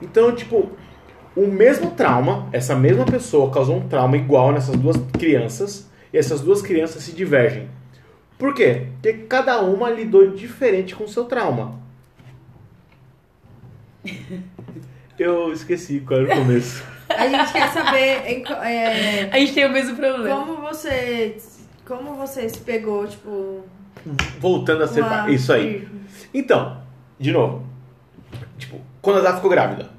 Então, 0.00 0.34
tipo, 0.34 0.70
o 1.34 1.46
mesmo 1.46 1.90
trauma, 1.92 2.48
essa 2.52 2.74
mesma 2.74 3.04
pessoa 3.04 3.50
causou 3.50 3.76
um 3.76 3.88
trauma 3.88 4.16
igual 4.16 4.52
nessas 4.52 4.76
duas 4.76 4.96
crianças, 5.18 5.90
e 6.12 6.18
essas 6.18 6.40
duas 6.40 6.62
crianças 6.62 7.02
se 7.02 7.12
divergem. 7.12 7.68
Por 8.38 8.54
quê? 8.54 8.86
Porque 9.02 9.12
cada 9.28 9.60
uma 9.62 9.90
lidou 9.90 10.30
diferente 10.32 10.94
com 10.94 11.04
o 11.04 11.08
seu 11.08 11.24
trauma. 11.24 11.80
Eu 15.18 15.52
esqueci 15.52 16.00
qual 16.00 16.20
era 16.20 16.34
o 16.34 16.38
começo. 16.44 16.84
A 17.08 17.26
gente 17.26 17.52
quer 17.52 17.68
saber 17.72 18.42
co- 18.46 18.52
é, 18.54 19.30
A 19.32 19.38
gente 19.38 19.54
tem 19.54 19.64
o 19.64 19.70
mesmo 19.72 19.96
problema. 19.96 20.28
como 20.44 20.60
você. 20.60 21.36
Como 21.86 22.14
você 22.14 22.48
se 22.48 22.58
pegou, 22.60 23.06
tipo. 23.06 23.62
Voltando 24.40 24.84
a 24.84 24.86
ser 24.88 25.00
uma- 25.00 25.08
pai. 25.10 25.34
Isso 25.34 25.52
aí. 25.52 25.86
Então, 26.32 26.80
de 27.18 27.32
novo. 27.32 27.64
Tipo, 28.58 28.80
quando 29.02 29.18
a 29.18 29.22
Zá 29.22 29.34
ficou 29.36 29.50
grávida. 29.50 29.90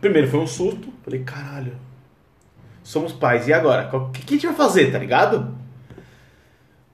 Primeiro 0.00 0.28
foi 0.28 0.40
um 0.40 0.46
susto. 0.46 0.92
Falei, 1.02 1.20
caralho. 1.22 1.72
Somos 2.82 3.12
pais. 3.12 3.46
E 3.48 3.52
agora? 3.52 3.88
O 3.96 4.10
que, 4.10 4.22
que 4.22 4.34
a 4.34 4.36
gente 4.36 4.46
vai 4.46 4.56
fazer, 4.56 4.90
tá 4.90 4.98
ligado? 4.98 5.54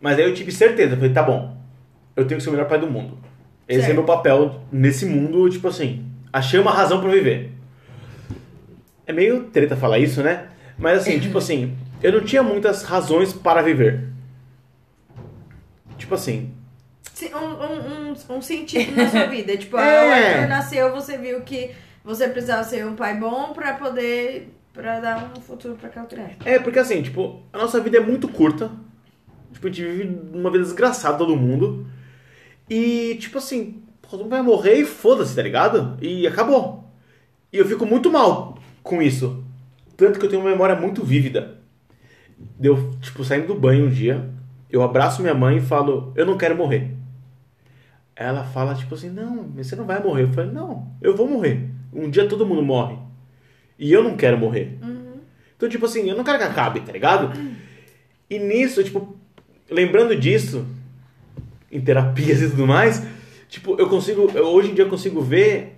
Mas 0.00 0.18
aí 0.18 0.24
eu 0.24 0.34
tive 0.34 0.52
certeza. 0.52 0.94
Falei, 0.96 1.12
tá 1.12 1.22
bom. 1.22 1.56
Eu 2.14 2.26
tenho 2.26 2.38
que 2.38 2.44
ser 2.44 2.50
o 2.50 2.52
melhor 2.52 2.68
pai 2.68 2.78
do 2.78 2.86
mundo. 2.90 3.16
Esse 3.66 3.80
Certo. 3.80 3.90
é 3.92 3.94
meu 3.94 4.04
papel 4.04 4.60
nesse 4.72 5.06
mundo, 5.06 5.48
tipo 5.48 5.68
assim. 5.68 6.04
Achei 6.32 6.58
uma 6.60 6.70
razão 6.72 7.00
pra 7.00 7.10
viver. 7.10 7.52
É 9.06 9.12
meio 9.12 9.44
treta 9.44 9.76
falar 9.76 9.98
isso, 9.98 10.22
né? 10.22 10.48
Mas 10.78 10.98
assim, 11.00 11.18
tipo 11.20 11.38
assim, 11.38 11.76
eu 12.02 12.12
não 12.12 12.20
tinha 12.20 12.42
muitas 12.42 12.82
razões 12.82 13.32
para 13.32 13.62
viver. 13.62 14.08
Tipo 15.96 16.14
assim, 16.14 16.52
Um, 17.26 18.12
um, 18.12 18.36
um, 18.36 18.42
sentido 18.42 18.94
na 18.96 19.08
sua 19.08 19.26
vida. 19.28 19.56
Tipo, 19.56 19.76
É. 19.78 19.80
o 20.06 20.36
Arthur 20.36 20.48
nasceu, 20.48 20.92
você 20.92 21.18
viu 21.18 21.40
que 21.42 21.70
você 22.04 22.28
precisava 22.28 22.64
ser 22.64 22.86
um 22.86 22.94
pai 22.94 23.16
bom 23.18 23.52
pra 23.52 23.74
poder. 23.74 24.48
pra 24.72 25.00
dar 25.00 25.32
um 25.36 25.40
futuro 25.40 25.74
pra 25.74 25.88
aquela 25.88 26.06
criança. 26.06 26.36
É, 26.44 26.58
porque 26.58 26.78
assim, 26.78 27.02
tipo, 27.02 27.42
a 27.52 27.58
nossa 27.58 27.80
vida 27.80 27.96
é 27.98 28.00
muito 28.00 28.28
curta. 28.28 28.70
Tipo, 29.52 29.66
a 29.66 29.70
gente 29.70 29.84
vive 29.84 30.20
uma 30.32 30.50
vida 30.50 30.62
desgraçada 30.64 31.18
todo 31.18 31.36
mundo. 31.36 31.86
E, 32.70 33.16
tipo 33.20 33.38
assim, 33.38 33.82
todo 34.08 34.20
mundo 34.20 34.30
vai 34.30 34.42
morrer 34.42 34.74
e 34.74 34.84
foda-se, 34.84 35.34
tá 35.34 35.42
ligado? 35.42 35.96
E 36.00 36.26
acabou. 36.26 36.84
E 37.52 37.56
eu 37.58 37.66
fico 37.66 37.84
muito 37.86 38.10
mal 38.12 38.58
com 38.82 39.02
isso. 39.02 39.42
Tanto 39.96 40.18
que 40.20 40.26
eu 40.26 40.30
tenho 40.30 40.42
uma 40.42 40.50
memória 40.50 40.76
muito 40.76 41.02
vívida. 41.02 41.58
Deu, 42.38 42.92
tipo, 43.00 43.24
saindo 43.24 43.48
do 43.48 43.54
banho 43.54 43.86
um 43.86 43.90
dia, 43.90 44.28
eu 44.70 44.82
abraço 44.82 45.22
minha 45.22 45.34
mãe 45.34 45.56
e 45.56 45.60
falo, 45.60 46.12
eu 46.14 46.24
não 46.24 46.36
quero 46.38 46.54
morrer. 46.56 46.94
Ela 48.20 48.42
fala, 48.44 48.74
tipo 48.74 48.94
assim, 48.96 49.08
não, 49.10 49.44
você 49.54 49.76
não 49.76 49.84
vai 49.84 50.02
morrer. 50.02 50.24
Eu 50.24 50.32
falei, 50.32 50.50
não, 50.50 50.88
eu 51.00 51.14
vou 51.16 51.28
morrer. 51.28 51.70
Um 51.92 52.10
dia 52.10 52.26
todo 52.28 52.44
mundo 52.44 52.62
morre. 52.62 52.98
E 53.78 53.92
eu 53.92 54.02
não 54.02 54.16
quero 54.16 54.36
morrer. 54.36 54.76
Então, 55.56 55.68
tipo 55.68 55.86
assim, 55.86 56.08
eu 56.10 56.16
não 56.16 56.24
quero 56.24 56.38
que 56.38 56.44
acabe, 56.44 56.80
tá 56.80 56.90
ligado? 56.92 57.30
E 58.28 58.38
nisso, 58.38 58.82
tipo, 58.82 59.16
lembrando 59.70 60.16
disso, 60.16 60.66
em 61.70 61.80
terapias 61.80 62.42
e 62.42 62.50
tudo 62.50 62.66
mais, 62.66 63.02
tipo, 63.48 63.76
eu 63.78 63.88
consigo, 63.88 64.30
eu, 64.34 64.46
hoje 64.48 64.70
em 64.70 64.74
dia 64.74 64.84
eu 64.84 64.88
consigo 64.90 65.20
ver 65.20 65.76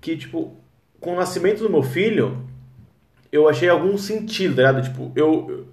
que, 0.00 0.16
tipo, 0.16 0.54
com 1.00 1.14
o 1.14 1.16
nascimento 1.16 1.60
do 1.62 1.70
meu 1.70 1.82
filho, 1.82 2.44
eu 3.32 3.48
achei 3.48 3.68
algum 3.68 3.96
sentido, 3.96 4.56
tá 4.56 4.62
ligado? 4.70 4.82
Tipo, 4.84 5.12
eu. 5.16 5.46
eu- 5.50 5.66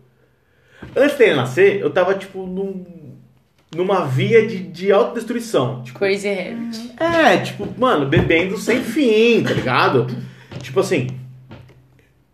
antes 1.03 1.17
dele 1.17 1.35
nascer, 1.35 1.79
eu 1.81 1.89
tava, 1.91 2.15
tipo, 2.15 2.45
num, 2.47 2.85
numa 3.75 4.05
via 4.05 4.45
de, 4.47 4.59
de 4.59 4.91
autodestruição. 4.91 5.81
Tipo, 5.83 5.99
Crazy 5.99 6.27
Habit. 6.29 6.93
é, 6.99 7.37
tipo, 7.37 7.67
mano, 7.79 8.05
bebendo 8.07 8.57
sem 8.57 8.83
fim, 8.83 9.43
tá 9.43 9.53
ligado? 9.53 10.07
Tipo 10.61 10.79
assim, 10.81 11.07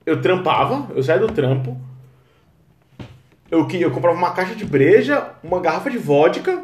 eu 0.05 0.21
trampava, 0.21 0.87
eu 0.95 1.03
saía 1.03 1.19
do 1.19 1.31
trampo, 1.31 1.79
eu, 3.51 3.67
eu 3.71 3.91
comprava 3.91 4.17
uma 4.17 4.31
caixa 4.31 4.55
de 4.55 4.65
breja, 4.65 5.29
uma 5.43 5.59
garrafa 5.59 5.89
de 5.89 5.97
vodka, 5.97 6.63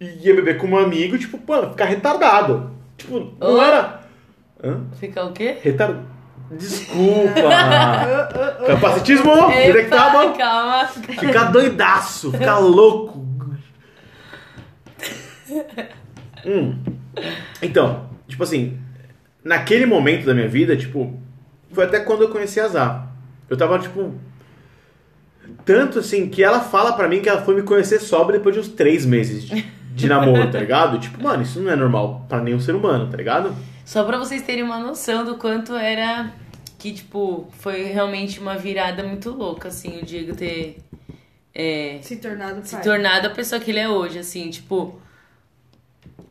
e 0.00 0.26
ia 0.26 0.34
beber 0.34 0.58
com 0.58 0.66
um 0.66 0.76
amigo, 0.78 1.16
tipo, 1.18 1.38
mano, 1.46 1.70
ficar 1.70 1.84
retardado. 1.84 2.70
Tipo, 2.96 3.20
não 3.20 3.54
Oh. 3.56 3.62
era. 3.62 4.00
Hã? 4.62 4.80
Fica 4.98 5.24
o 5.24 5.32
quê? 5.32 5.56
Retardado. 5.62 6.14
Desculpa! 6.50 7.32
Capacitismo! 8.66 9.30
Tava? 9.88 10.32
calma. 10.32 10.86
Ficar 10.86 11.44
doidaço, 11.44 12.30
ficar 12.32 12.58
louco. 12.58 13.23
Hum. 16.46 16.78
Então, 17.62 18.08
tipo 18.28 18.42
assim, 18.42 18.78
naquele 19.42 19.86
momento 19.86 20.26
da 20.26 20.34
minha 20.34 20.48
vida, 20.48 20.76
tipo, 20.76 21.18
foi 21.70 21.84
até 21.84 22.00
quando 22.00 22.22
eu 22.22 22.28
conheci 22.28 22.60
a 22.60 22.68
Zá. 22.68 23.06
Eu 23.48 23.56
tava, 23.56 23.78
tipo. 23.78 24.14
Tanto 25.64 25.98
assim 25.98 26.28
que 26.28 26.42
ela 26.42 26.60
fala 26.60 26.92
pra 26.94 27.06
mim 27.08 27.20
que 27.20 27.28
ela 27.28 27.42
foi 27.42 27.54
me 27.54 27.62
conhecer 27.62 27.98
sóbria 28.00 28.38
depois 28.38 28.54
de 28.54 28.60
uns 28.60 28.68
três 28.68 29.04
meses 29.04 29.44
de, 29.44 29.62
de 29.94 30.08
namoro, 30.08 30.50
tá 30.50 30.58
ligado? 30.58 30.98
Tipo, 30.98 31.22
mano, 31.22 31.42
isso 31.42 31.60
não 31.60 31.70
é 31.70 31.76
normal 31.76 32.24
pra 32.28 32.40
nenhum 32.40 32.58
ser 32.60 32.74
humano, 32.74 33.10
tá 33.10 33.16
ligado? 33.16 33.54
Só 33.84 34.04
pra 34.04 34.18
vocês 34.18 34.40
terem 34.42 34.64
uma 34.64 34.78
noção 34.78 35.22
do 35.24 35.36
quanto 35.36 35.74
era 35.74 36.32
que, 36.78 36.92
tipo, 36.92 37.46
foi 37.58 37.84
realmente 37.84 38.40
uma 38.40 38.56
virada 38.56 39.02
muito 39.02 39.30
louca, 39.30 39.68
assim, 39.68 40.00
o 40.00 40.04
Diego 40.04 40.34
ter 40.34 40.78
é, 41.54 41.98
Se 42.02 42.16
tornado 42.16 42.64
se 42.64 42.74
pai. 42.74 42.84
tornado 42.84 43.26
a 43.26 43.30
pessoa 43.30 43.60
que 43.60 43.70
ele 43.70 43.80
é 43.80 43.88
hoje, 43.88 44.18
assim, 44.18 44.48
tipo, 44.50 44.98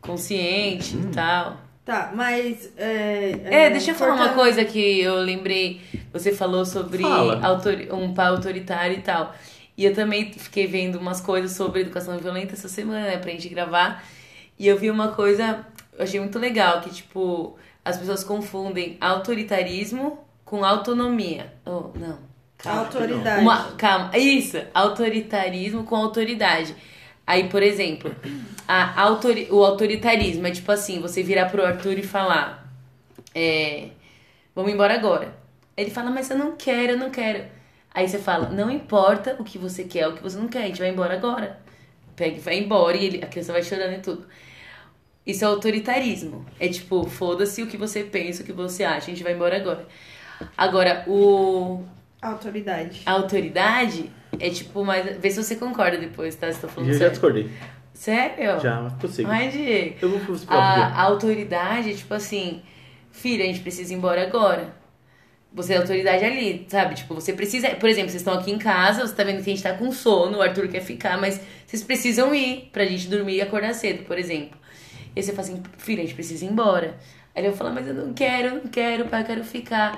consciente 0.01 0.95
e 0.95 1.07
tal. 1.13 1.57
Tá, 1.85 2.11
mas. 2.15 2.71
É, 2.77 3.39
É, 3.43 3.69
deixa 3.69 3.91
eu 3.91 3.95
falar 3.95 4.15
uma 4.15 4.29
coisa 4.29 4.63
que 4.63 5.01
eu 5.01 5.15
lembrei. 5.15 5.81
Você 6.13 6.31
falou 6.31 6.65
sobre 6.65 7.01
Fala. 7.03 7.45
autori- 7.45 7.89
um 7.91 8.13
pai 8.13 8.27
autoritário 8.27 8.97
e 8.97 9.01
tal. 9.01 9.35
E 9.77 9.83
eu 9.85 9.93
também 9.93 10.31
fiquei 10.31 10.65
vendo 10.67 10.97
umas 10.99 11.19
coisas 11.19 11.51
sobre 11.53 11.81
educação 11.81 12.17
violenta 12.19 12.53
essa 12.53 12.69
semana, 12.69 13.01
né, 13.07 13.17
pra 13.17 13.31
gente 13.31 13.49
gravar. 13.49 14.03
E 14.57 14.67
eu 14.67 14.77
vi 14.77 14.89
uma 14.91 15.09
coisa, 15.09 15.65
eu 15.97 16.03
achei 16.03 16.19
muito 16.19 16.37
legal, 16.39 16.79
que, 16.81 16.91
tipo, 16.91 17.57
as 17.83 17.97
pessoas 17.97 18.23
confundem 18.23 18.97
autoritarismo 19.01 20.19
com 20.45 20.63
autonomia. 20.63 21.53
Oh, 21.65 21.89
não. 21.97 22.19
Calma. 22.57 22.81
Autoridade. 22.81 23.41
Uma, 23.41 23.71
calma, 23.71 24.17
isso, 24.17 24.57
autoritarismo 24.73 25.83
com 25.83 25.95
autoridade. 25.95 26.73
Aí, 27.25 27.49
por 27.49 27.63
exemplo, 27.63 28.13
a 28.67 29.01
autori, 29.01 29.47
o 29.49 29.63
autoritarismo 29.63 30.45
é 30.47 30.51
tipo 30.51 30.71
assim, 30.71 30.99
você 30.99 31.23
virar 31.23 31.49
pro 31.49 31.65
Arthur 31.65 31.97
e 31.97 32.03
falar, 32.03 32.69
é, 33.33 33.89
vamos 34.53 34.71
embora 34.71 34.93
agora. 34.93 35.35
Ele 35.75 35.89
fala, 35.89 36.11
mas 36.11 36.29
eu 36.29 36.37
não 36.37 36.55
quero, 36.55 36.93
eu 36.93 36.97
não 36.97 37.09
quero. 37.09 37.45
Aí 37.93 38.07
você 38.07 38.19
fala, 38.19 38.49
não 38.49 38.69
importa 38.69 39.35
o 39.39 39.43
que 39.43 39.57
você 39.57 39.83
quer, 39.83 40.07
o 40.07 40.15
que 40.15 40.23
você 40.23 40.37
não 40.37 40.47
quer, 40.47 40.63
a 40.63 40.67
gente 40.67 40.79
vai 40.79 40.89
embora 40.89 41.13
agora. 41.13 41.59
Pega 42.15 42.37
e 42.37 42.39
vai 42.39 42.59
embora 42.59 42.97
e 42.97 43.05
ele, 43.05 43.23
a 43.23 43.27
criança 43.27 43.53
vai 43.53 43.63
chorando 43.63 43.93
e 43.93 44.01
tudo. 44.01 44.27
Isso 45.25 45.43
é 45.43 45.47
autoritarismo. 45.47 46.45
É 46.59 46.67
tipo, 46.67 47.05
foda-se 47.05 47.61
o 47.63 47.67
que 47.67 47.77
você 47.77 48.03
pensa, 48.03 48.43
o 48.43 48.45
que 48.45 48.51
você 48.51 48.83
acha, 48.83 49.11
a 49.11 49.13
gente 49.13 49.23
vai 49.23 49.33
embora 49.33 49.55
agora. 49.55 49.87
Agora, 50.57 51.05
o, 51.07 51.83
Autoridade. 52.23 53.01
autoridade 53.05 54.11
é 54.39 54.49
tipo, 54.49 54.83
mas 54.83 55.17
vê 55.17 55.29
se 55.29 55.43
você 55.43 55.55
concorda 55.55 55.97
depois, 55.97 56.35
tá? 56.35 56.51
Se 56.51 56.59
tô 56.59 56.67
falando 56.67 56.87
Já, 56.87 56.93
já 56.93 56.99
sério. 56.99 57.11
discordei. 57.11 57.49
Sério? 57.93 58.59
Já, 58.59 58.81
mas 58.81 58.93
prossiga. 58.93 59.29
Ai, 59.29 59.49
Diego. 59.49 59.95
Eu 60.01 60.17
vou 60.17 60.37
A, 60.47 60.87
a 60.87 61.01
autoridade 61.03 61.91
é 61.91 61.93
tipo 61.93 62.13
assim, 62.13 62.61
filha, 63.11 63.43
a 63.43 63.47
gente 63.47 63.59
precisa 63.59 63.93
ir 63.93 63.97
embora 63.97 64.23
agora. 64.23 64.73
Você 65.53 65.73
é 65.73 65.77
a 65.77 65.81
autoridade 65.81 66.25
ali, 66.25 66.65
sabe? 66.67 66.95
Tipo, 66.95 67.13
você 67.13 67.31
precisa. 67.31 67.69
Por 67.75 67.87
exemplo, 67.87 68.09
vocês 68.09 68.21
estão 68.21 68.33
aqui 68.33 68.49
em 68.51 68.57
casa, 68.57 69.05
você 69.05 69.13
tá 69.13 69.23
vendo 69.23 69.35
que 69.43 69.51
a 69.51 69.53
gente 69.53 69.61
tá 69.61 69.73
com 69.73 69.91
sono, 69.91 70.39
o 70.39 70.41
Arthur 70.41 70.67
quer 70.67 70.81
ficar, 70.81 71.19
mas 71.21 71.39
vocês 71.67 71.83
precisam 71.83 72.33
ir 72.33 72.69
pra 72.73 72.85
gente 72.85 73.07
dormir 73.07 73.35
e 73.35 73.41
acordar 73.41 73.73
cedo, 73.75 74.03
por 74.03 74.17
exemplo. 74.17 74.57
E 75.15 75.19
aí 75.19 75.23
você 75.23 75.31
fala 75.31 75.47
assim, 75.47 75.61
filha, 75.77 76.01
a 76.01 76.05
gente 76.05 76.15
precisa 76.15 76.43
ir 76.43 76.47
embora. 76.47 76.97
Aí 77.35 77.43
ele 77.43 77.49
vai 77.49 77.57
falar, 77.57 77.69
mas 77.71 77.87
eu 77.87 77.93
não 77.93 78.13
quero, 78.13 78.47
eu 78.47 78.55
não 78.55 78.67
quero, 78.67 79.05
pai, 79.05 79.21
eu 79.21 79.25
quero 79.25 79.43
ficar. 79.43 79.95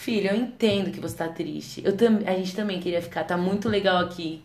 Filha, 0.00 0.30
eu 0.32 0.36
entendo 0.36 0.92
que 0.92 1.00
você 1.00 1.16
tá 1.16 1.26
triste. 1.26 1.82
Eu 1.84 1.92
tam... 1.96 2.20
A 2.24 2.32
gente 2.34 2.54
também 2.54 2.78
queria 2.78 3.02
ficar, 3.02 3.24
tá 3.24 3.36
muito 3.36 3.68
legal 3.68 3.96
aqui. 3.98 4.40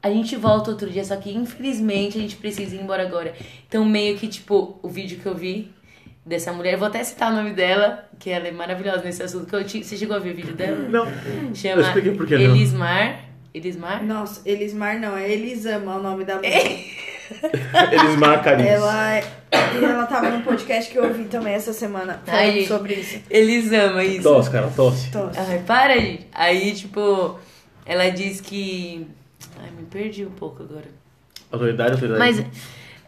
A 0.00 0.08
gente 0.10 0.36
volta 0.36 0.70
outro 0.70 0.88
dia, 0.88 1.04
só 1.04 1.16
que 1.16 1.28
infelizmente 1.34 2.16
a 2.16 2.20
gente 2.20 2.36
precisa 2.36 2.76
ir 2.76 2.80
embora 2.82 3.02
agora. 3.02 3.34
Então, 3.66 3.84
meio 3.84 4.16
que, 4.16 4.28
tipo, 4.28 4.78
o 4.80 4.88
vídeo 4.88 5.18
que 5.18 5.26
eu 5.26 5.34
vi 5.34 5.72
dessa 6.24 6.52
mulher, 6.52 6.74
eu 6.74 6.78
vou 6.78 6.86
até 6.86 7.02
citar 7.02 7.32
o 7.32 7.34
nome 7.34 7.50
dela, 7.52 8.08
que 8.20 8.30
ela 8.30 8.46
é 8.46 8.52
maravilhosa 8.52 9.02
nesse 9.02 9.24
assunto. 9.24 9.46
Que 9.46 9.56
eu 9.56 9.64
ti- 9.64 9.82
Você 9.82 9.96
chegou 9.96 10.14
a 10.14 10.20
ver 10.20 10.30
o 10.32 10.36
vídeo 10.36 10.54
dela? 10.54 10.76
Não. 10.88 11.04
Eu 11.08 11.52
Chama 11.54 11.82
expliquei 11.82 12.12
por 12.14 12.24
que 12.24 12.34
não. 12.36 12.42
Elismar. 12.54 13.24
Elismar? 13.52 14.04
Nossa, 14.04 14.40
Elismar 14.48 15.00
não, 15.00 15.16
é 15.16 15.28
Elisama 15.32 15.96
o 15.96 16.02
nome 16.02 16.24
da 16.24 16.36
mulher. 16.38 16.84
Eles 17.92 18.16
marcam 18.16 18.58
isso. 18.58 18.68
ela, 18.68 19.20
e 19.20 19.84
ela 19.84 20.06
tava 20.06 20.30
num 20.30 20.42
podcast 20.42 20.90
que 20.90 20.98
eu 20.98 21.04
ouvi 21.04 21.24
também 21.24 21.54
essa 21.54 21.72
semana 21.72 22.20
falando 22.24 22.40
Ai. 22.40 22.66
sobre 22.66 22.94
isso. 22.94 23.20
Elisama, 23.30 24.04
isso. 24.04 24.22
Tosse, 24.22 24.50
cara, 24.50 24.70
tosse. 24.74 25.08
Então, 25.08 25.30
Ai, 25.36 25.62
para, 25.66 25.98
gente. 25.98 26.26
Aí, 26.32 26.72
tipo, 26.74 27.38
ela 27.84 28.08
diz 28.10 28.40
que. 28.40 29.06
Ai, 29.62 29.70
me 29.70 29.84
perdi 29.86 30.24
um 30.24 30.30
pouco 30.30 30.62
agora. 30.62 30.86
Autoridade, 31.50 31.92
autoridade. 31.92 32.18
Mas 32.18 32.44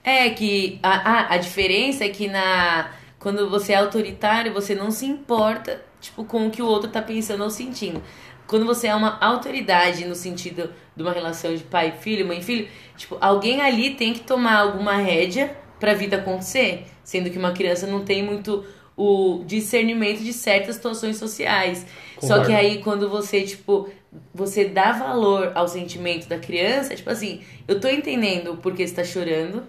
é 0.04 0.30
que 0.30 0.78
a, 0.82 1.10
a, 1.10 1.34
a 1.34 1.36
diferença 1.38 2.04
é 2.04 2.08
que 2.08 2.28
na 2.28 2.90
quando 3.18 3.50
você 3.50 3.72
é 3.72 3.76
autoritário, 3.76 4.52
você 4.52 4.74
não 4.74 4.90
se 4.90 5.04
importa 5.04 5.82
tipo, 6.00 6.24
com 6.24 6.46
o 6.46 6.50
que 6.50 6.62
o 6.62 6.66
outro 6.66 6.90
tá 6.90 7.02
pensando 7.02 7.42
ou 7.42 7.50
sentindo. 7.50 8.02
Quando 8.48 8.64
você 8.64 8.88
é 8.88 8.94
uma 8.94 9.18
autoridade 9.20 10.06
no 10.06 10.14
sentido 10.14 10.72
de 10.96 11.02
uma 11.02 11.12
relação 11.12 11.54
de 11.54 11.62
pai 11.62 11.92
filho, 12.00 12.26
mãe 12.26 12.40
filho, 12.40 12.66
tipo, 12.96 13.18
alguém 13.20 13.60
ali 13.60 13.94
tem 13.94 14.14
que 14.14 14.20
tomar 14.20 14.56
alguma 14.56 14.96
rédea 14.96 15.54
pra 15.78 15.92
vida 15.92 16.16
acontecer, 16.16 16.86
sendo 17.04 17.30
que 17.30 17.38
uma 17.38 17.52
criança 17.52 17.86
não 17.86 18.04
tem 18.04 18.22
muito 18.22 18.64
o 18.96 19.44
discernimento 19.46 20.24
de 20.24 20.32
certas 20.32 20.76
situações 20.76 21.18
sociais. 21.18 21.86
Só 22.14 22.38
Concordo. 22.38 22.46
que 22.46 22.52
aí 22.54 22.78
quando 22.82 23.08
você, 23.08 23.42
tipo, 23.42 23.90
você 24.34 24.64
dá 24.64 24.92
valor 24.92 25.52
ao 25.54 25.68
sentimento 25.68 26.26
da 26.26 26.38
criança, 26.38 26.96
tipo 26.96 27.10
assim, 27.10 27.42
eu 27.68 27.78
tô 27.78 27.86
entendendo 27.86 28.56
por 28.56 28.74
que 28.74 28.84
você 28.86 28.94
tá 28.94 29.04
chorando. 29.04 29.62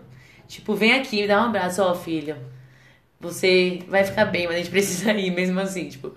Tipo, 0.48 0.74
vem 0.74 0.94
aqui, 0.94 1.22
me 1.22 1.28
dá 1.28 1.42
um 1.44 1.46
abraço, 1.50 1.84
ó, 1.84 1.94
filho. 1.94 2.36
Você 3.20 3.84
vai 3.88 4.06
ficar 4.06 4.26
bem, 4.26 4.48
mas 4.48 4.56
a 4.56 4.58
gente 4.60 4.72
precisa 4.72 5.12
ir 5.12 5.32
mesmo 5.32 5.60
assim, 5.60 5.90
tipo. 5.90 6.16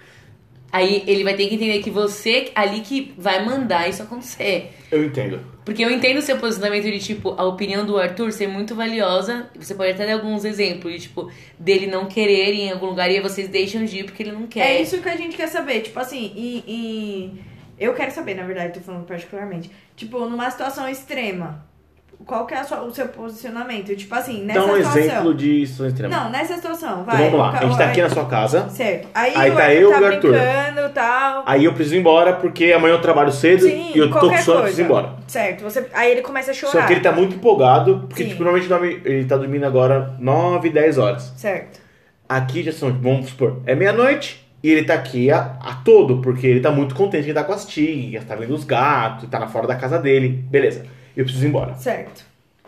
Aí 0.73 1.05
ele 1.07 1.23
vai 1.23 1.35
ter 1.35 1.49
que 1.49 1.55
entender 1.57 1.81
que 1.83 1.91
você 1.91 2.51
ali 2.55 2.81
que 2.81 3.13
vai 3.19 3.45
mandar 3.45 3.89
isso 3.91 4.03
acontecer. 4.03 4.73
Eu 4.91 5.05
entendo. 5.05 5.39
Porque 5.67 5.85
eu 5.85 5.91
entendo 5.91 6.17
o 6.17 6.23
seu 6.23 6.39
posicionamento 6.39 6.85
de, 6.85 6.99
tipo, 6.99 7.35
a 7.39 7.45
opinião 7.45 7.85
do 7.85 7.99
Arthur 7.99 8.33
ser 8.33 8.49
muito 8.49 8.75
valiosa. 8.75 9.51
Você 9.55 9.75
pode 9.75 9.93
até 9.93 10.07
dar 10.07 10.15
alguns 10.15 10.45
exemplos 10.47 10.93
de, 10.95 11.01
tipo, 11.01 11.31
dele 11.59 11.87
não 11.87 12.07
querer 12.07 12.55
ir 12.55 12.61
em 12.63 12.71
algum 12.73 12.87
lugar 12.87 13.11
e 13.11 13.21
vocês 13.21 13.49
deixam 13.49 13.85
de 13.85 13.99
ir 13.99 14.05
porque 14.05 14.23
ele 14.23 14.33
não 14.33 14.47
quer. 14.47 14.67
É 14.77 14.83
isso 14.83 15.01
que 15.03 15.09
a 15.09 15.17
gente 15.17 15.37
quer 15.37 15.47
saber. 15.49 15.83
Tipo 15.83 16.01
assim, 16.01 16.33
e, 16.35 16.65
e- 16.67 17.43
eu 17.79 17.95
quero 17.95 18.11
saber, 18.11 18.35
na 18.35 18.45
verdade, 18.45 18.73
tô 18.75 18.81
falando 18.81 19.05
particularmente. 19.07 19.71
Tipo, 19.95 20.21
numa 20.27 20.51
situação 20.51 20.89
extrema, 20.89 21.65
qual 22.27 22.47
que 22.47 22.55
é 22.55 22.63
sua- 22.65 22.83
o 22.83 22.93
seu 22.95 23.09
posicionamento? 23.09 23.95
Tipo 23.97 24.15
assim, 24.15 24.45
nessa 24.45 24.61
Dá 24.61 24.67
um 24.67 24.77
situação. 24.77 24.99
exemplo 25.03 25.35
de 25.35 25.67
situação 25.67 25.87
extrema. 25.89 26.17
Não, 26.17 26.31
nessa 26.31 26.55
situação, 26.55 26.93
Então, 27.03 27.05
vai. 27.05 27.17
vamos 27.25 27.39
lá. 27.39 27.51
A 27.59 27.65
gente 27.65 27.79
tá 27.79 27.85
aqui 27.87 28.03
na 28.03 28.09
sua 28.11 28.25
casa. 28.27 28.69
Certo. 28.69 29.09
Aí, 29.15 29.33
Aí 29.35 29.51
tá 29.53 29.75
eu 29.75 29.91
tá 29.91 29.99
e 29.99 30.03
o 30.03 30.07
Arthur. 30.07 30.31
brincando 30.33 30.81
e 30.81 30.89
tal. 30.91 31.43
Aí 31.47 31.65
eu 31.65 31.73
preciso 31.73 31.97
ir 31.97 31.99
embora 32.01 32.33
porque 32.35 32.73
amanhã 32.73 32.95
eu 32.95 33.01
trabalho 33.01 33.33
cedo 33.33 33.63
Sim, 33.65 33.93
e 33.95 33.99
eu 33.99 34.11
tô 34.11 34.21
com 34.31 34.37
sono 34.39 34.61
preciso 34.63 34.83
ir 34.83 34.85
embora. 34.85 35.11
Certo. 35.27 35.63
Você, 35.65 35.87
aí 35.93 36.11
ele 36.13 36.23
começa 36.23 36.51
a 36.51 36.55
chorar. 36.55 36.73
Só 36.73 36.87
que 36.87 36.93
ele 36.95 37.01
tá 37.01 37.13
muito 37.13 37.35
empolgado, 37.37 38.05
porque 38.09 38.23
Sim. 38.25 38.31
tipo, 38.31 38.45
normalmente 38.45 39.03
ele 39.05 39.25
tá 39.25 39.37
dormindo 39.37 39.65
agora 39.65 40.15
9, 40.19 40.71
10 40.71 40.99
horas. 40.99 41.33
Certo. 41.37 41.81
Aqui 42.29 42.63
já 42.63 42.73
são, 42.73 42.91
vamos 42.93 43.29
supor, 43.31 43.61
é 43.67 43.75
meia-noite 43.75 44.43
e 44.63 44.71
ele 44.71 44.85
tá 44.85 44.95
aqui 44.95 45.31
a, 45.31 45.57
a 45.61 45.75
todo, 45.85 46.19
porque 46.23 46.47
ele 46.47 46.61
tá 46.61 46.71
muito 46.71 46.95
contente 46.95 47.25
que 47.25 47.31
ele 47.31 47.39
tá 47.39 47.45
com 47.45 47.53
as 47.53 47.67
tias, 47.67 48.25
tá 48.25 48.35
vendo 48.37 48.55
os 48.55 48.65
gatos, 48.65 49.29
tá 49.29 49.39
na 49.39 49.49
fora 49.49 49.67
da 49.67 49.75
casa 49.75 49.99
dele. 49.99 50.29
Beleza, 50.49 50.87
eu 51.17 51.25
preciso 51.25 51.47
ir 51.47 51.49
embora. 51.49 51.75
Certo. 51.75 52.25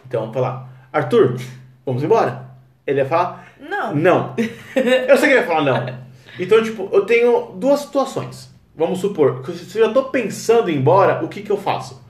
Então 0.07 0.21
eu 0.21 0.27
vou 0.27 0.35
falar, 0.35 0.69
Arthur, 0.93 1.37
vamos 1.85 2.03
embora? 2.03 2.45
Ele 2.87 3.01
vai 3.03 3.09
falar, 3.09 3.47
Não. 3.61 3.95
não. 3.95 4.35
Eu 4.77 5.17
sei 5.17 5.29
que 5.31 5.35
ele 5.37 5.43
vai 5.45 5.47
falar 5.47 5.63
não. 5.63 5.99
Então, 6.39 6.63
tipo, 6.63 6.89
eu 6.93 7.07
tenho 7.07 7.53
duas 7.57 7.81
situações. 7.81 8.53
Vamos 8.77 8.99
supor, 8.99 9.41
que 9.43 9.53
se 9.53 9.79
eu 9.79 9.87
já 9.87 9.93
tô 9.93 10.05
pensando 10.05 10.69
em 10.69 10.75
ir 10.75 10.79
embora, 10.79 11.25
o 11.25 11.29
que 11.29 11.43
que 11.43 11.51
eu 11.51 11.57
faço? 11.57 12.03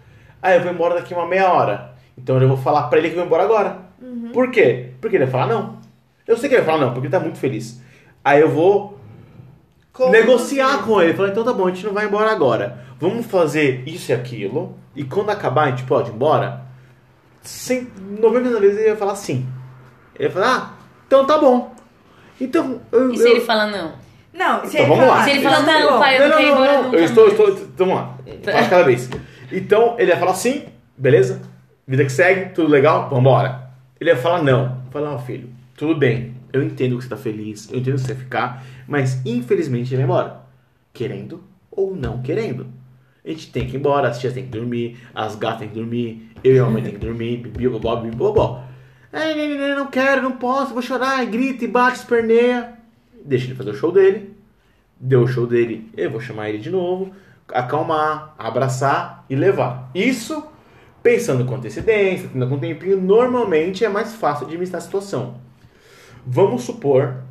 Ah, 0.42 0.54
eu 0.54 0.62
vou 0.62 0.72
embora 0.72 0.94
daqui 0.94 1.12
uma 1.14 1.26
meia 1.26 1.52
hora. 1.52 1.92
Então 2.16 2.36
eu 2.36 2.40
já 2.42 2.46
vou 2.46 2.56
falar 2.56 2.84
pra 2.84 2.98
ele 2.98 3.08
que 3.08 3.14
eu 3.14 3.18
vou 3.18 3.26
embora 3.26 3.42
agora. 3.44 3.78
Por 4.32 4.50
quê? 4.50 4.90
Porque 5.00 5.16
ele 5.16 5.24
vai 5.26 5.32
falar 5.32 5.46
não. 5.54 5.78
Eu 6.26 6.36
sei 6.38 6.48
que 6.48 6.54
ele 6.54 6.62
vai 6.62 6.74
falar 6.74 6.84
não, 6.86 6.92
porque 6.92 7.06
ele 7.06 7.12
tá 7.12 7.20
muito 7.20 7.38
feliz. 7.38 7.80
Aí 8.24 8.40
eu 8.40 8.48
vou 8.50 8.98
Como 9.92 10.10
negociar 10.10 10.78
você- 10.78 10.82
com 10.84 11.00
ele. 11.02 11.14
Falar, 11.14 11.28
então 11.28 11.44
tá 11.44 11.52
bom, 11.52 11.66
a 11.66 11.70
gente 11.70 11.84
não 11.84 11.92
vai 11.92 12.06
embora 12.06 12.30
agora. 12.32 12.83
Vamos 13.00 13.26
fazer 13.26 13.82
isso 13.86 14.10
e 14.12 14.14
aquilo. 14.14 14.76
E 14.94 15.04
quando 15.04 15.30
acabar, 15.30 15.64
a 15.64 15.70
gente 15.70 15.84
pode 15.84 16.10
ir 16.10 16.14
embora? 16.14 16.62
Sem, 17.42 17.88
90 18.20 18.50
das 18.50 18.60
vezes 18.60 18.78
ele 18.78 18.88
vai 18.90 18.96
falar 18.96 19.16
sim. 19.16 19.46
Ele 20.18 20.28
vai 20.28 20.42
falar, 20.42 20.56
ah, 20.56 20.84
então 21.06 21.26
tá 21.26 21.38
bom. 21.38 21.74
Então, 22.40 22.80
eu, 22.90 23.10
E 23.12 23.16
se 23.18 23.24
eu- 23.24 23.32
ele 23.32 23.40
fala 23.40 23.66
não? 23.66 23.92
Não, 24.32 24.60
se 24.64 24.76
Então, 24.76 24.80
ele 24.80 24.88
vamos 24.88 25.04
falar, 25.04 25.18
lá. 25.18 25.24
Se 25.24 25.30
ele 25.30 25.42
fala, 25.42 25.60
então 25.60 25.66
tá 25.74 25.80
não, 25.80 25.92
bom. 25.92 25.98
pai, 25.98 26.16
eu 26.16 26.20
não, 26.20 26.28
não 26.28 26.30
não, 26.30 26.36
quero 26.38 26.48
ir 26.48 26.50
não, 26.50 26.56
embora 26.58 26.72
não, 26.76 26.82
nunca 26.84 26.96
eu 26.96 27.04
estou, 27.04 27.26
mais. 27.28 27.38
estou, 27.40 27.68
vamos 27.76 27.94
lá, 27.94 28.18
faz 28.52 28.68
cada 28.68 28.82
vez. 28.84 29.10
Então, 29.52 29.94
ele 29.98 30.10
vai 30.10 30.20
falar 30.20 30.34
sim, 30.34 30.64
beleza, 30.96 31.42
vida 31.86 32.04
que 32.04 32.10
segue, 32.10 32.50
tudo 32.54 32.68
legal, 32.68 33.08
vambora. 33.08 33.70
Ele 34.00 34.12
vai 34.12 34.20
falar 34.22 34.42
não, 34.42 34.82
falar, 34.90 35.12
ó 35.14 35.18
filho, 35.18 35.48
tudo 35.76 35.94
bem, 35.96 36.34
eu 36.52 36.62
entendo 36.62 36.96
que 36.96 37.04
você 37.04 37.08
tá 37.10 37.16
feliz, 37.16 37.70
eu 37.70 37.78
entendo 37.78 37.94
que 37.96 38.00
você 38.00 38.14
vai 38.14 38.22
ficar, 38.24 38.64
mas 38.88 39.24
infelizmente 39.24 39.88
ele 39.94 39.98
vai 39.98 40.04
embora, 40.04 40.40
querendo 40.92 41.44
ou 41.70 41.94
não 41.94 42.20
querendo. 42.22 42.66
A 43.24 43.28
gente 43.30 43.50
tem 43.50 43.66
que 43.66 43.74
ir 43.74 43.78
embora, 43.78 44.08
as 44.08 44.18
tias 44.18 44.34
têm 44.34 44.44
que 44.44 44.50
dormir, 44.50 44.98
as 45.14 45.34
gatas 45.34 45.60
têm 45.60 45.68
que 45.68 45.74
dormir, 45.74 46.30
eu 46.44 46.54
e 46.54 46.58
a 46.58 46.64
mamãe 46.64 46.82
tem 46.82 46.92
que 46.92 46.98
dormir, 46.98 47.38
bibi, 47.38 47.68
bobó, 47.68 47.96
bibi, 47.96 48.14
bobó. 48.14 48.62
Ai, 49.10 49.34
não, 49.34 49.56
não, 49.56 49.76
não, 49.76 49.86
quero, 49.86 50.20
não 50.20 50.32
posso, 50.32 50.74
vou 50.74 50.82
chorar, 50.82 51.24
grita, 51.24 51.64
e 51.64 51.68
bate, 51.68 51.98
esperneia. 51.98 52.74
Deixa 53.24 53.46
ele 53.46 53.54
fazer 53.54 53.70
o 53.70 53.74
show 53.74 53.90
dele, 53.90 54.36
deu 55.00 55.22
o 55.22 55.26
show 55.26 55.46
dele, 55.46 55.90
eu 55.96 56.10
vou 56.10 56.20
chamar 56.20 56.50
ele 56.50 56.58
de 56.58 56.68
novo, 56.68 57.12
acalmar, 57.48 58.34
abraçar 58.36 59.24
e 59.30 59.34
levar. 59.34 59.90
Isso, 59.94 60.44
pensando 61.02 61.46
com 61.46 61.54
antecedência, 61.54 62.28
tendo 62.30 62.46
com 62.46 62.58
tempinho, 62.58 63.00
normalmente 63.00 63.84
é 63.84 63.88
mais 63.88 64.14
fácil 64.14 64.46
administrar 64.46 64.82
a 64.82 64.84
situação. 64.84 65.40
Vamos 66.26 66.62
supor 66.62 67.22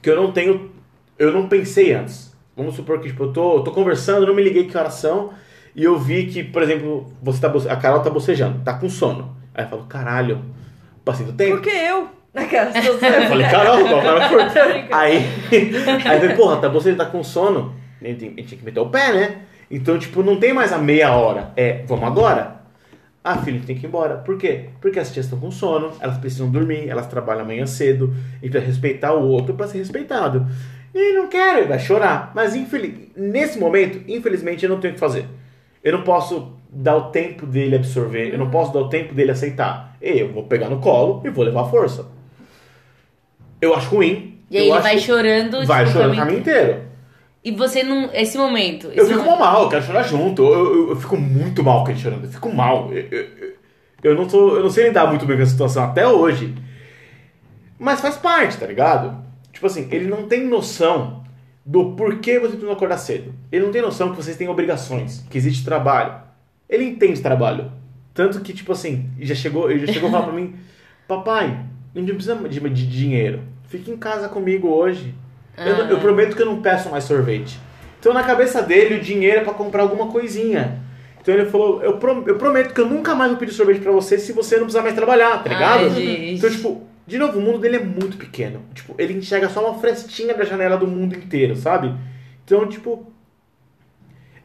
que 0.00 0.08
eu 0.08 0.16
não 0.16 0.32
tenho, 0.32 0.70
eu 1.18 1.32
não 1.32 1.48
pensei 1.48 1.92
antes. 1.92 2.27
Vamos 2.58 2.74
supor 2.74 3.00
que 3.00 3.08
tipo, 3.08 3.22
eu 3.24 3.32
tô, 3.32 3.56
eu 3.58 3.60
tô 3.62 3.70
conversando, 3.70 4.26
não 4.26 4.34
me 4.34 4.42
liguei 4.42 4.64
que 4.64 4.76
horas 4.76 4.94
são, 4.94 5.30
e 5.74 5.84
eu 5.84 5.96
vi 5.98 6.26
que, 6.26 6.42
por 6.42 6.60
exemplo, 6.60 7.06
você 7.22 7.40
tá, 7.40 7.48
a 7.72 7.76
Carol 7.76 8.00
tá 8.00 8.10
bocejando, 8.10 8.60
tá 8.64 8.74
com 8.74 8.88
sono. 8.90 9.34
Aí 9.54 9.64
eu 9.64 9.68
falo, 9.68 9.84
caralho, 9.84 10.40
passei 11.04 11.24
do 11.24 11.32
tempo. 11.32 11.52
Porque 11.56 11.70
eu, 11.70 12.08
naquela 12.34 12.70
situação. 12.72 13.08
Eu 13.22 13.28
falei, 13.28 13.46
Carol, 13.48 13.88
qual 13.88 14.02
Carol 14.02 14.22
foi? 14.28 14.42
Aí, 14.92 15.24
aí 15.52 15.72
eu 15.72 16.20
falei, 16.20 16.34
porra, 16.36 16.56
tá, 16.56 16.68
você 16.68 16.94
tá 16.94 17.06
com 17.06 17.22
sono, 17.22 17.72
a 18.02 18.04
gente, 18.06 18.18
tem- 18.18 18.28
a 18.28 18.32
gente 18.32 18.46
tinha 18.48 18.58
que 18.58 18.64
meter 18.64 18.80
o 18.80 18.88
pé, 18.88 19.12
né? 19.12 19.36
Então, 19.70 19.98
tipo, 19.98 20.22
não 20.22 20.36
tem 20.40 20.52
mais 20.52 20.72
a 20.72 20.78
meia 20.78 21.12
hora. 21.12 21.52
É, 21.56 21.84
vamos 21.86 22.06
agora? 22.06 22.56
Ah, 23.22 23.36
filho, 23.38 23.60
tem 23.60 23.76
que 23.76 23.84
ir 23.84 23.88
embora. 23.88 24.16
Por 24.16 24.38
quê? 24.38 24.70
Porque 24.80 24.98
as 24.98 25.12
tias 25.12 25.26
estão 25.26 25.38
com 25.38 25.50
sono, 25.50 25.92
elas 26.00 26.16
precisam 26.18 26.50
dormir, 26.50 26.88
elas 26.88 27.06
trabalham 27.06 27.42
amanhã 27.42 27.66
cedo, 27.66 28.14
e 28.42 28.48
precisa 28.48 28.70
respeitar 28.72 29.12
o 29.12 29.28
outro 29.28 29.54
para 29.54 29.66
ser 29.68 29.78
respeitado. 29.78 30.46
E 30.94 31.12
não 31.14 31.28
quero, 31.28 31.58
ele 31.60 31.68
vai 31.68 31.78
chorar. 31.78 32.32
Mas 32.34 32.54
infeliz... 32.56 32.94
nesse 33.16 33.58
momento, 33.58 34.00
infelizmente, 34.08 34.64
eu 34.64 34.70
não 34.70 34.80
tenho 34.80 34.92
o 34.92 34.94
que 34.94 35.00
fazer. 35.00 35.26
Eu 35.84 35.92
não 35.92 36.02
posso 36.02 36.52
dar 36.70 36.96
o 36.96 37.10
tempo 37.10 37.46
dele 37.46 37.76
absorver, 37.76 38.32
eu 38.32 38.38
não 38.38 38.50
posso 38.50 38.72
dar 38.72 38.80
o 38.80 38.88
tempo 38.88 39.14
dele 39.14 39.30
aceitar. 39.30 39.96
Eu 40.00 40.32
vou 40.32 40.44
pegar 40.44 40.68
no 40.68 40.80
colo 40.80 41.22
e 41.24 41.30
vou 41.30 41.44
levar 41.44 41.62
a 41.62 41.68
força. 41.68 42.06
Eu 43.60 43.74
acho 43.74 43.88
ruim. 43.94 44.38
E 44.50 44.56
aí 44.56 44.62
eu 44.68 44.68
ele 44.68 44.72
acho 44.78 44.82
vai 44.82 44.98
chorando, 44.98 45.66
vai 45.66 45.86
chorando 45.86 46.12
o 46.12 46.16
caminho 46.16 46.38
inteiro. 46.40 46.82
E 47.44 47.52
você 47.52 47.82
não. 47.82 48.10
Esse 48.12 48.36
momento. 48.36 48.88
Eu 48.88 49.04
esse 49.04 49.12
fico 49.12 49.24
momento- 49.24 49.38
mal, 49.40 49.62
eu 49.64 49.68
quero 49.68 49.84
chorar 49.84 50.02
junto. 50.02 50.42
Eu, 50.42 50.74
eu- 50.74 50.90
eu 50.90 50.96
fico 50.96 51.16
muito 51.16 51.62
mal 51.62 51.84
com 51.84 51.90
ele 51.90 51.98
chorando. 52.00 52.24
Eu 52.24 52.30
fico 52.30 52.52
mal. 52.52 52.90
Eu, 52.92 52.98
eu- 53.10 53.20
eu- 53.40 53.52
eu 54.02 54.14
não 54.14 54.26
tô, 54.26 54.56
eu 54.56 54.62
não 54.62 54.70
sei 54.70 54.88
lidar 54.88 55.06
muito 55.06 55.24
bem 55.26 55.36
com 55.36 55.42
essa 55.42 55.52
situação 55.52 55.84
até 55.84 56.06
hoje. 56.06 56.54
Mas 57.78 58.00
faz 58.00 58.16
parte, 58.16 58.56
tá 58.58 58.66
ligado? 58.66 59.24
Tipo 59.58 59.66
assim, 59.66 59.88
ele 59.90 60.06
não 60.06 60.28
tem 60.28 60.46
noção 60.46 61.24
do 61.66 61.96
porquê 61.96 62.38
você 62.38 62.52
precisa 62.52 62.72
acordar 62.72 62.96
cedo. 62.96 63.34
Ele 63.50 63.64
não 63.64 63.72
tem 63.72 63.82
noção 63.82 64.10
que 64.12 64.16
vocês 64.16 64.36
têm 64.36 64.48
obrigações, 64.48 65.24
que 65.28 65.36
existe 65.36 65.64
trabalho. 65.64 66.14
Ele 66.70 66.84
entende 66.84 67.20
trabalho. 67.20 67.72
Tanto 68.14 68.40
que, 68.40 68.52
tipo 68.52 68.70
assim, 68.70 69.10
já 69.18 69.34
chegou, 69.34 69.68
ele 69.68 69.84
já 69.84 69.92
chegou 69.92 70.10
a 70.10 70.12
falar 70.12 70.24
pra 70.26 70.32
mim, 70.40 70.54
papai, 71.08 71.58
não 71.92 72.04
precisa 72.04 72.36
de, 72.36 72.60
de 72.60 72.86
dinheiro. 72.86 73.40
Fica 73.68 73.90
em 73.90 73.96
casa 73.96 74.28
comigo 74.28 74.68
hoje. 74.68 75.12
Eu, 75.56 75.64
eu 75.90 75.98
prometo 75.98 76.36
que 76.36 76.42
eu 76.42 76.46
não 76.46 76.62
peço 76.62 76.88
mais 76.88 77.02
sorvete. 77.02 77.58
Então 77.98 78.14
na 78.14 78.22
cabeça 78.22 78.62
dele 78.62 78.94
o 78.94 79.00
dinheiro 79.00 79.40
é 79.40 79.44
pra 79.44 79.52
comprar 79.52 79.82
alguma 79.82 80.06
coisinha. 80.06 80.80
Então 81.20 81.34
ele 81.34 81.46
falou, 81.46 81.82
eu, 81.82 81.96
prom- 81.98 82.22
eu 82.28 82.36
prometo 82.38 82.72
que 82.72 82.80
eu 82.80 82.86
nunca 82.86 83.12
mais 83.14 83.30
vou 83.32 83.40
pedir 83.40 83.52
sorvete 83.52 83.80
pra 83.80 83.90
você 83.90 84.18
se 84.18 84.32
você 84.32 84.54
não 84.54 84.62
precisar 84.64 84.82
mais 84.82 84.94
trabalhar, 84.94 85.42
tá 85.42 85.50
ligado? 85.50 85.80
Ai, 85.80 86.30
então, 86.36 86.48
tipo, 86.48 86.82
de 87.08 87.16
novo, 87.16 87.38
o 87.38 87.42
mundo 87.42 87.58
dele 87.58 87.76
é 87.76 87.82
muito 87.82 88.18
pequeno. 88.18 88.60
Tipo, 88.74 88.94
ele 88.98 89.14
enxerga 89.14 89.48
só 89.48 89.66
uma 89.66 89.80
frestinha 89.80 90.34
da 90.34 90.44
janela 90.44 90.76
do 90.76 90.86
mundo 90.86 91.16
inteiro, 91.16 91.56
sabe? 91.56 91.94
Então, 92.44 92.68
tipo, 92.68 93.10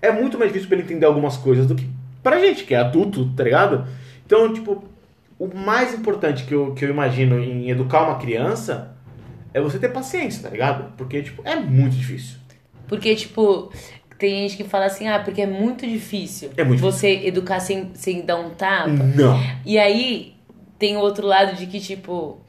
é 0.01 0.09
muito 0.09 0.39
mais 0.39 0.49
difícil 0.49 0.69
pra 0.69 0.77
ele 0.77 0.85
entender 0.85 1.05
algumas 1.05 1.35
coisas 1.35 1.67
do 1.67 1.75
que 1.75 1.85
pra 2.23 2.39
gente, 2.39 2.63
que 2.63 2.73
é 2.73 2.77
adulto, 2.77 3.29
tá 3.35 3.43
ligado? 3.43 3.85
Então, 4.25 4.53
tipo, 4.53 4.81
o 5.37 5.53
mais 5.53 5.93
importante 5.93 6.45
que 6.45 6.53
eu, 6.53 6.73
que 6.73 6.85
eu 6.85 6.89
imagino 6.89 7.37
em 7.37 7.69
educar 7.69 8.03
uma 8.03 8.15
criança 8.15 8.95
é 9.53 9.59
você 9.59 9.77
ter 9.77 9.89
paciência, 9.89 10.43
tá 10.43 10.49
ligado? 10.49 10.93
Porque, 10.95 11.21
tipo, 11.21 11.41
é 11.45 11.57
muito 11.57 11.97
difícil. 11.97 12.37
Porque, 12.87 13.13
tipo, 13.13 13.73
tem 14.17 14.47
gente 14.47 14.55
que 14.55 14.63
fala 14.63 14.85
assim, 14.85 15.09
ah, 15.09 15.19
porque 15.19 15.41
é 15.41 15.47
muito 15.47 15.85
difícil 15.85 16.51
É 16.55 16.63
muito 16.63 16.79
você 16.79 17.25
educar 17.25 17.59
sem, 17.59 17.91
sem 17.93 18.25
dar 18.25 18.37
um 18.37 18.51
tapa. 18.51 18.87
Não. 18.87 19.37
E 19.65 19.77
aí 19.77 20.33
tem 20.79 20.95
o 20.95 20.99
outro 20.99 21.27
lado 21.27 21.57
de 21.57 21.67
que, 21.67 21.79
tipo, 21.81 22.42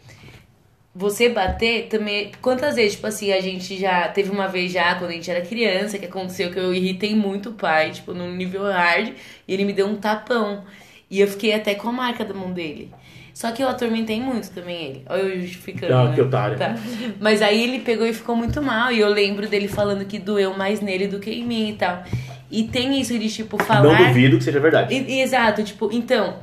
você 0.94 1.28
bater 1.28 1.88
também. 1.88 2.30
Quantas 2.40 2.76
vezes, 2.76 2.92
tipo 2.92 3.06
assim, 3.06 3.32
a 3.32 3.40
gente 3.40 3.76
já. 3.78 4.08
Teve 4.08 4.30
uma 4.30 4.46
vez 4.46 4.70
já, 4.70 4.94
quando 4.94 5.10
a 5.10 5.14
gente 5.14 5.30
era 5.30 5.40
criança, 5.40 5.98
que 5.98 6.06
aconteceu 6.06 6.50
que 6.50 6.58
eu 6.58 6.72
irritei 6.72 7.14
muito 7.14 7.50
o 7.50 7.52
pai, 7.54 7.90
tipo, 7.90 8.14
num 8.14 8.34
nível 8.34 8.62
hard, 8.62 9.12
e 9.48 9.52
ele 9.52 9.64
me 9.64 9.72
deu 9.72 9.86
um 9.86 9.96
tapão. 9.96 10.64
E 11.10 11.20
eu 11.20 11.26
fiquei 11.26 11.52
até 11.52 11.74
com 11.74 11.88
a 11.88 11.92
marca 11.92 12.24
da 12.24 12.32
mão 12.32 12.52
dele. 12.52 12.90
Só 13.32 13.50
que 13.50 13.60
eu 13.62 13.68
atormentei 13.68 14.20
muito 14.20 14.50
também 14.52 14.84
ele. 14.84 15.02
Olha 15.08 15.22
eu 15.22 15.40
justificando. 15.40 15.92
Ah, 15.92 16.08
né? 16.08 16.14
que 16.14 16.20
otário. 16.20 16.56
Tá. 16.56 16.76
Mas 17.20 17.42
aí 17.42 17.64
ele 17.64 17.80
pegou 17.80 18.06
e 18.06 18.12
ficou 18.12 18.36
muito 18.36 18.62
mal. 18.62 18.92
E 18.92 19.00
eu 19.00 19.08
lembro 19.08 19.48
dele 19.48 19.66
falando 19.66 20.04
que 20.04 20.20
doeu 20.20 20.56
mais 20.56 20.80
nele 20.80 21.08
do 21.08 21.18
que 21.18 21.30
em 21.30 21.44
mim 21.44 21.70
e 21.70 21.72
tal. 21.74 22.04
E 22.48 22.62
tem 22.62 23.00
isso 23.00 23.18
de, 23.18 23.28
tipo, 23.28 23.60
falar. 23.60 23.82
Não 23.82 24.06
duvido 24.06 24.38
que 24.38 24.44
seja 24.44 24.60
verdade. 24.60 24.94
E- 24.94 25.20
exato, 25.20 25.64
tipo, 25.64 25.90
então, 25.92 26.36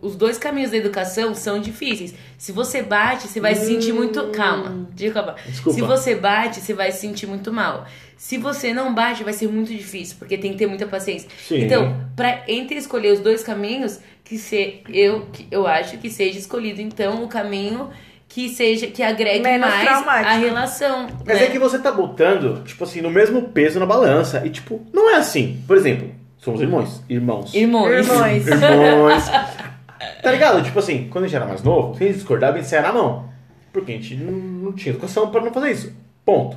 os 0.00 0.16
dois 0.16 0.38
caminhos 0.38 0.70
da 0.70 0.76
educação 0.76 1.34
são 1.34 1.60
difíceis. 1.60 2.14
Se 2.38 2.52
você 2.52 2.82
bate, 2.82 3.28
você 3.28 3.40
vai 3.40 3.54
se 3.54 3.66
sentir 3.66 3.92
muito. 3.92 4.28
Calma, 4.28 4.88
deixa 4.92 5.06
eu 5.06 5.10
acabar. 5.10 5.42
Desculpa. 5.46 5.78
Se 5.78 5.84
você 5.84 6.14
bate, 6.14 6.60
você 6.60 6.74
vai 6.74 6.92
se 6.92 7.00
sentir 7.00 7.26
muito 7.26 7.52
mal. 7.52 7.86
Se 8.16 8.36
você 8.36 8.74
não 8.74 8.94
bate, 8.94 9.24
vai 9.24 9.32
ser 9.32 9.48
muito 9.48 9.72
difícil, 9.72 10.16
porque 10.18 10.36
tem 10.36 10.52
que 10.52 10.58
ter 10.58 10.66
muita 10.66 10.86
paciência. 10.86 11.28
Sim. 11.46 11.64
Então, 11.64 12.04
pra, 12.14 12.42
entre 12.46 12.76
escolher 12.76 13.12
os 13.12 13.20
dois 13.20 13.42
caminhos, 13.42 13.98
que 14.22 14.36
se, 14.36 14.82
eu, 14.90 15.26
que 15.32 15.46
eu 15.50 15.66
acho 15.66 15.96
que 15.98 16.10
seja 16.10 16.38
escolhido, 16.38 16.82
então, 16.82 17.24
o 17.24 17.28
caminho 17.28 17.90
que 18.30 18.48
seja 18.48 18.86
que 18.86 19.02
agregue 19.02 19.42
Menos 19.42 19.68
mais 19.68 19.82
traumático. 19.82 20.28
a 20.28 20.36
relação. 20.36 21.08
Mas 21.26 21.40
né? 21.40 21.46
é 21.46 21.50
que 21.50 21.58
você 21.58 21.78
tá 21.78 21.90
botando, 21.90 22.62
tipo 22.64 22.84
assim, 22.84 23.00
no 23.00 23.10
mesmo 23.10 23.48
peso 23.48 23.80
na 23.80 23.86
balança. 23.86 24.42
E, 24.46 24.50
tipo, 24.50 24.86
não 24.92 25.10
é 25.10 25.16
assim. 25.16 25.60
Por 25.66 25.76
exemplo, 25.76 26.14
somos 26.40 26.60
irmãos. 26.60 27.02
Irmãos. 27.08 27.54
Irmãos. 27.54 27.90
Irmãos. 27.90 28.46
Irmãos. 28.46 29.24
tá 30.22 30.32
ligado? 30.32 30.62
Tipo 30.62 30.78
assim, 30.78 31.08
quando 31.10 31.24
a 31.24 31.26
gente 31.28 31.36
era 31.36 31.46
mais 31.46 31.62
novo, 31.62 31.94
se 31.96 32.02
a 32.02 32.06
gente 32.06 32.16
discordava, 32.16 32.54
a 32.54 32.56
gente 32.60 32.68
saia 32.68 32.82
na 32.82 32.92
mão. 32.92 33.28
Porque 33.72 33.92
a 33.92 33.94
gente 33.94 34.16
não, 34.16 34.32
não 34.32 34.72
tinha 34.72 34.92
educação 34.92 35.30
pra 35.30 35.40
não 35.40 35.52
fazer 35.52 35.70
isso. 35.70 35.92
Ponto. 36.24 36.56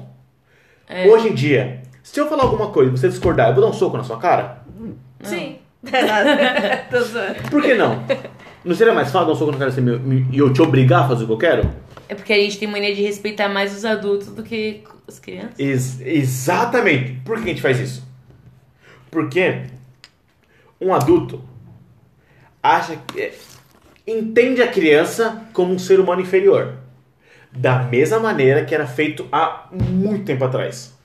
É. 0.90 1.08
Hoje 1.08 1.30
em 1.30 1.34
dia, 1.34 1.82
se 2.02 2.20
eu 2.20 2.28
falar 2.28 2.44
alguma 2.44 2.70
coisa 2.70 2.90
e 2.92 2.98
você 2.98 3.08
discordar, 3.08 3.50
eu 3.50 3.54
vou 3.56 3.64
dar 3.64 3.70
um 3.70 3.74
soco 3.74 3.98
na 3.98 4.04
sua 4.04 4.18
cara? 4.18 4.64
Sim. 5.22 5.58
Tô 6.90 7.02
zoando. 7.02 7.50
Por 7.50 7.62
que 7.62 7.74
não? 7.74 8.04
Não 8.64 8.74
seria 8.74 8.94
mais 8.94 9.12
fácil 9.12 9.28
dar 9.28 9.34
um 9.34 9.36
soco 9.36 9.52
na 9.52 9.58
cara 9.58 9.72
e 9.72 10.36
e 10.36 10.40
eu 10.40 10.52
te 10.54 10.62
obrigar 10.62 11.04
a 11.04 11.08
fazer 11.10 11.24
o 11.24 11.28
que 11.28 11.34
eu 11.34 11.38
quero? 11.38 11.70
É 12.08 12.16
porque 12.16 12.32
a 12.34 12.38
gente 12.38 12.58
tem 12.58 12.68
mania 12.68 12.94
de 12.96 13.02
respeitar 13.02 13.50
mais 13.50 13.76
os 13.76 13.84
adultos 13.86 14.28
do 14.30 14.44
que 14.44 14.84
as 15.08 15.20
crianças. 15.20 15.60
Ex- 15.60 16.02
exatamente. 16.02 17.20
Por 17.26 17.38
que 17.38 17.44
a 17.44 17.48
gente 17.48 17.62
faz 17.62 17.80
isso? 17.80 18.13
Porque 19.14 19.68
um 20.82 20.92
adulto 20.92 21.40
acha 22.64 22.96
que 22.96 23.22
é, 23.22 23.34
entende 24.08 24.60
a 24.64 24.68
criança 24.68 25.46
como 25.54 25.72
um 25.72 25.78
ser 25.78 26.00
humano 26.00 26.20
inferior, 26.20 26.80
da 27.52 27.84
mesma 27.84 28.20
maneira 28.20 28.66
que 28.66 28.74
era 28.74 28.88
feito 28.88 29.28
há 29.32 29.68
muito 29.72 30.26
tempo 30.26 30.44
atrás. 30.44 30.98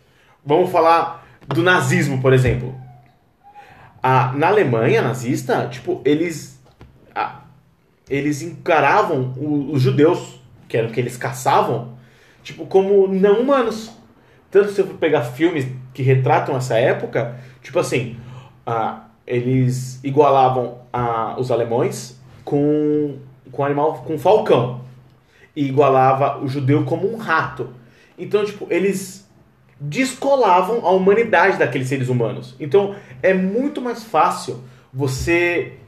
Vamos 0.43 0.73
falar 0.73 1.29
do 1.47 1.63
nazismo, 1.63 2.23
por 2.23 2.33
exemplo. 2.33 2.75
Na 4.03 4.49
Alemanha 4.49 5.03
nazista, 5.03 5.69
tipo, 5.69 6.01
eles 6.03 6.59
eles 8.09 8.41
encaravam 8.41 9.35
os 9.71 9.83
judeus, 9.83 10.41
que 10.67 10.79
eram 10.79 10.89
que 10.89 10.99
eles 10.99 11.19
caçavam, 11.19 11.99
tipo, 12.43 12.65
como 12.65 13.07
não 13.07 13.41
humanos. 13.41 13.91
Tanto 14.51 14.73
se 14.73 14.81
eu 14.81 14.87
for 14.87 14.97
pegar 14.97 15.25
filmes 15.25 15.67
que 15.99 16.03
retratam 16.05 16.57
essa 16.57 16.79
época, 16.79 17.35
tipo 17.61 17.77
assim, 17.77 18.17
ah, 18.65 19.07
eles 19.27 19.99
igualavam 20.05 20.79
ah, 20.93 21.35
os 21.37 21.51
alemães 21.51 22.23
com, 22.45 23.17
com 23.51 23.65
animal, 23.65 24.05
com 24.07 24.17
falcão. 24.17 24.83
E 25.57 25.67
igualava 25.67 26.39
o 26.39 26.47
judeu 26.47 26.85
como 26.85 27.13
um 27.13 27.17
rato. 27.17 27.71
Então, 28.17 28.45
tipo, 28.45 28.69
eles 28.71 29.29
descolavam 29.81 30.87
a 30.87 30.93
humanidade 30.93 31.59
daqueles 31.59 31.89
seres 31.89 32.09
humanos. 32.09 32.55
Então, 32.61 32.95
é 33.21 33.35
muito 33.35 33.83
mais 33.83 34.05
fácil 34.05 34.63
você 34.95 35.79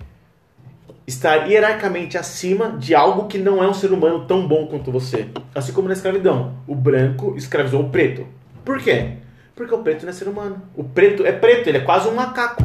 estar 1.06 1.48
hierarquicamente 1.48 2.18
acima 2.18 2.70
de 2.70 2.96
algo 2.96 3.28
que 3.28 3.38
não 3.38 3.62
é 3.62 3.68
um 3.68 3.74
ser 3.74 3.92
humano 3.92 4.24
tão 4.26 4.44
bom 4.48 4.66
quanto 4.66 4.90
você. 4.90 5.28
Assim 5.54 5.72
como 5.72 5.86
na 5.86 5.94
escravidão. 5.94 6.54
O 6.66 6.74
branco 6.74 7.36
escravizou 7.36 7.82
o 7.82 7.90
preto. 7.90 8.26
Por 8.64 8.80
quê? 8.82 9.20
Porque 9.60 9.74
o 9.74 9.82
preto 9.82 10.04
não 10.04 10.08
é 10.08 10.12
ser 10.14 10.26
humano. 10.26 10.62
O 10.74 10.82
preto 10.82 11.26
é 11.26 11.32
preto, 11.32 11.68
ele 11.68 11.76
é 11.76 11.80
quase 11.82 12.08
um 12.08 12.14
macaco. 12.14 12.64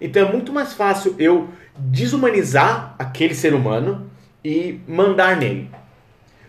Então 0.00 0.26
é 0.26 0.32
muito 0.32 0.54
mais 0.54 0.72
fácil 0.72 1.14
eu 1.18 1.50
desumanizar 1.76 2.94
aquele 2.98 3.34
ser 3.34 3.52
humano 3.52 4.10
e 4.42 4.80
mandar 4.88 5.36
nele. 5.36 5.70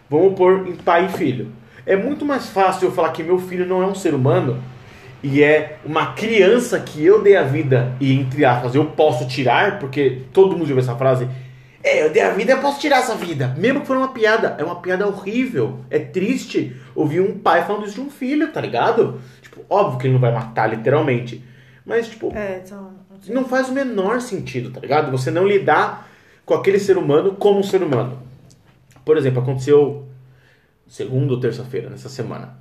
Vamos 0.10 0.36
pôr 0.36 0.66
em 0.66 0.78
pai 0.78 1.08
e 1.08 1.10
filho. 1.10 1.52
É 1.86 1.98
muito 1.98 2.24
mais 2.24 2.48
fácil 2.48 2.88
eu 2.88 2.94
falar 2.94 3.10
que 3.10 3.22
meu 3.22 3.38
filho 3.38 3.66
não 3.66 3.84
é 3.84 3.86
um 3.86 3.94
ser 3.94 4.14
humano 4.14 4.64
e 5.22 5.44
é 5.44 5.80
uma 5.84 6.14
criança 6.14 6.80
que 6.80 7.04
eu 7.06 7.22
dei 7.22 7.36
a 7.36 7.44
vida 7.44 7.92
e, 8.00 8.14
entre 8.14 8.46
aspas, 8.46 8.74
eu 8.74 8.86
posso 8.86 9.28
tirar, 9.28 9.78
porque 9.78 10.22
todo 10.32 10.54
mundo 10.54 10.68
já 10.68 10.74
ouviu 10.74 10.80
essa 10.80 10.96
frase. 10.96 11.28
É, 11.84 12.06
eu 12.06 12.12
dei 12.12 12.22
a 12.22 12.30
vida, 12.30 12.54
eu 12.54 12.60
posso 12.60 12.80
tirar 12.80 13.00
essa 13.00 13.16
vida. 13.16 13.54
Mesmo 13.58 13.82
que 13.82 13.88
for 13.88 13.98
uma 13.98 14.14
piada. 14.14 14.56
É 14.58 14.64
uma 14.64 14.76
piada 14.76 15.06
horrível. 15.08 15.80
É 15.89 16.00
triste 16.00 16.76
ouvir 16.96 17.22
um 17.22 17.39
pai 17.39 17.66
falando 17.66 17.86
isso 17.86 17.96
de 17.96 18.02
um 18.02 18.10
filho, 18.10 18.52
tá 18.52 18.62
ligado? 18.62 19.20
Tipo, 19.52 19.66
óbvio 19.70 19.99
que 19.99 20.08
ele 20.08 20.14
não 20.14 20.22
vai 20.22 20.34
matar 20.34 20.68
literalmente. 20.68 21.43
Mas, 21.86 22.08
tipo, 22.08 22.32
É, 22.34 22.62
então. 22.64 22.93
não 23.28 23.43
faz 23.45 23.68
o 23.68 23.74
menor 23.74 24.22
sentido, 24.22 24.72
tá 24.72 24.80
ligado? 24.80 25.12
Você 25.12 25.30
não 25.30 25.45
lidar 25.45 26.08
com 26.45 26.54
aquele 26.54 26.80
ser 26.80 26.97
humano 26.97 27.34
como 27.34 27.60
um 27.60 27.64
ser 27.64 27.84
humano. 27.84 28.20
Por 29.04 29.18
exemplo, 29.18 29.41
aconteceu 29.41 30.08
segunda 30.88 31.34
ou 31.34 31.39
terça-feira, 31.39 31.89
nessa 31.89 32.08
semana. 32.08 32.58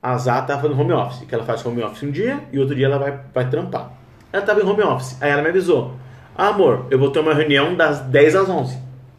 A 0.00 0.16
Zá 0.18 0.42
tava 0.42 0.62
fazendo 0.62 0.80
home 0.80 0.92
office, 0.92 1.24
que 1.26 1.34
ela 1.34 1.44
faz 1.44 1.64
home 1.64 1.82
office 1.82 2.02
um 2.02 2.10
dia 2.10 2.40
e 2.52 2.58
outro 2.58 2.74
dia 2.74 2.86
ela 2.86 2.98
vai, 2.98 3.20
vai 3.32 3.48
trampar. 3.48 3.92
Ela 4.32 4.42
tava 4.44 4.60
em 4.60 4.64
home 4.66 4.82
office, 4.82 5.16
aí 5.20 5.30
ela 5.30 5.42
me 5.42 5.48
avisou: 5.48 5.94
ah, 6.36 6.48
amor, 6.48 6.86
eu 6.90 6.98
vou 6.98 7.10
ter 7.10 7.20
uma 7.20 7.34
reunião 7.34 7.74
das 7.76 8.00
10 8.00 8.36
às 8.36 8.48
11. 8.48 8.78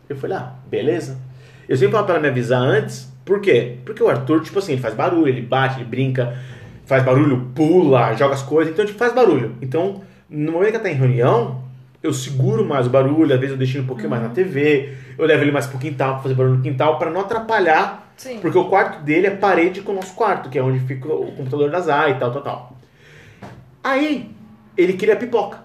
Eu 0.10 0.16
falei: 0.16 0.38
ah, 0.38 0.54
beleza. 0.68 1.18
Eu 1.68 1.78
sempre 1.78 1.94
falo 1.94 2.06
pra 2.06 2.16
ela 2.16 2.22
me 2.22 2.30
avisar 2.30 2.62
antes, 2.62 3.12
por 3.24 3.40
quê? 3.40 3.78
Porque 3.86 4.04
o 4.04 4.10
Arthur, 4.10 4.42
tipo 4.42 4.60
assim, 4.60 4.74
ele 4.74 4.82
faz 4.82 4.94
barulho, 4.94 5.28
ele 5.30 5.42
bate, 5.42 5.78
ele 5.80 5.86
brinca, 5.86 6.38
faz 6.94 7.04
barulho, 7.04 7.50
pula, 7.56 8.14
joga 8.14 8.36
as 8.36 8.44
coisas, 8.44 8.72
então, 8.72 8.86
tipo, 8.86 9.00
faz 9.00 9.12
barulho. 9.14 9.56
Então, 9.60 10.02
no 10.30 10.52
momento 10.52 10.70
que 10.70 10.76
ela 10.76 10.84
tá 10.84 10.92
em 10.92 10.94
reunião, 10.94 11.64
eu 12.04 12.14
seguro 12.14 12.64
mais 12.64 12.86
o 12.86 12.90
barulho, 12.92 13.34
às 13.34 13.40
vezes 13.40 13.54
eu 13.54 13.58
deixo 13.58 13.78
ele 13.78 13.84
um 13.84 13.88
pouquinho 13.88 14.12
mais 14.12 14.22
na 14.22 14.30
TV, 14.30 14.94
eu 15.18 15.26
levo 15.26 15.44
ele 15.44 15.52
mais 15.52 15.66
pro 15.66 15.80
quintal 15.80 16.14
pra 16.14 16.24
fazer 16.24 16.36
barulho 16.36 16.58
no 16.58 16.62
quintal, 16.62 17.00
pra 17.00 17.10
não 17.10 17.22
atrapalhar 17.22 18.14
Sim. 18.16 18.38
porque 18.40 18.58
o 18.58 18.66
quarto 18.66 19.02
dele 19.04 19.26
é 19.26 19.32
parede 19.32 19.82
com 19.82 19.92
o 19.92 19.96
nosso 19.96 20.14
quarto, 20.14 20.50
que 20.50 20.60
é 20.60 20.62
onde 20.62 20.80
fica 20.82 21.12
o 21.12 21.32
computador 21.32 21.72
da 21.72 21.80
Zá 21.80 22.10
e 22.10 22.16
tal, 22.16 22.32
tal, 22.32 22.42
tal. 22.44 22.78
Aí, 23.84 24.30
ele 24.78 24.94
queria 24.94 25.16
pipoca. 25.16 25.60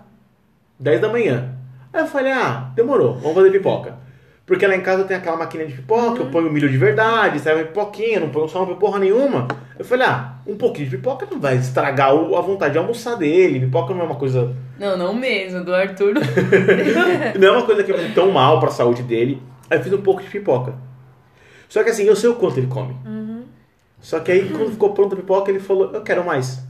10 0.81 1.01
da 1.01 1.09
manhã. 1.11 1.55
Aí 1.93 2.01
eu 2.01 2.07
falei, 2.07 2.33
ah, 2.33 2.71
demorou, 2.75 3.17
vamos 3.17 3.35
fazer 3.35 3.51
pipoca. 3.51 3.97
Porque 4.49 4.67
lá 4.67 4.75
em 4.75 4.81
casa 4.81 5.05
tem 5.05 5.15
aquela 5.15 5.37
máquina 5.37 5.67
de 5.67 5.75
pipoca, 5.75 6.23
eu 6.23 6.31
ponho 6.31 6.51
milho 6.51 6.71
de 6.71 6.79
verdade, 6.79 7.39
sai 7.39 7.55
uma 7.55 7.65
pipoquinha, 7.65 8.19
não 8.19 8.31
ponho 8.31 8.49
só 8.49 8.65
uma 8.65 8.77
porra 8.77 8.99
nenhuma. 8.99 9.47
Eu 9.79 9.85
falei, 9.85 10.07
ah, 10.07 10.37
um 10.47 10.57
pouquinho 10.57 10.89
de 10.89 10.97
pipoca 10.97 11.29
não 11.31 11.39
vai 11.39 11.59
estragar 11.59 12.09
a 12.09 12.41
vontade 12.41 12.73
de 12.73 12.79
almoçar 12.79 13.17
dele. 13.17 13.61
Pipoca 13.61 13.93
não 13.93 14.01
é 14.01 14.05
uma 14.05 14.15
coisa 14.15 14.57
Não, 14.79 14.97
não 14.97 15.13
mesmo, 15.13 15.63
do 15.63 15.75
Arthur. 15.75 16.15
não 17.39 17.49
é 17.49 17.51
uma 17.51 17.67
coisa 17.67 17.85
que 17.85 17.93
vai 17.93 18.11
tão 18.13 18.31
mal 18.31 18.59
pra 18.59 18.71
saúde 18.71 19.03
dele. 19.03 19.43
Aí 19.69 19.77
eu 19.77 19.85
fiz 19.85 19.93
um 19.93 20.01
pouco 20.01 20.23
de 20.23 20.31
pipoca. 20.31 20.73
Só 21.69 21.85
que 21.85 21.91
assim, 21.91 22.05
eu 22.05 22.17
sei 22.17 22.31
o 22.31 22.37
quanto 22.37 22.57
ele 22.59 22.69
come. 22.69 22.97
Só 24.01 24.19
que 24.21 24.33
aí, 24.33 24.49
quando 24.49 24.71
ficou 24.71 24.95
pronta 24.95 25.15
a 25.15 25.19
pipoca, 25.19 25.51
ele 25.51 25.61
falou, 25.61 25.93
eu 25.93 26.01
quero 26.01 26.25
mais. 26.25 26.65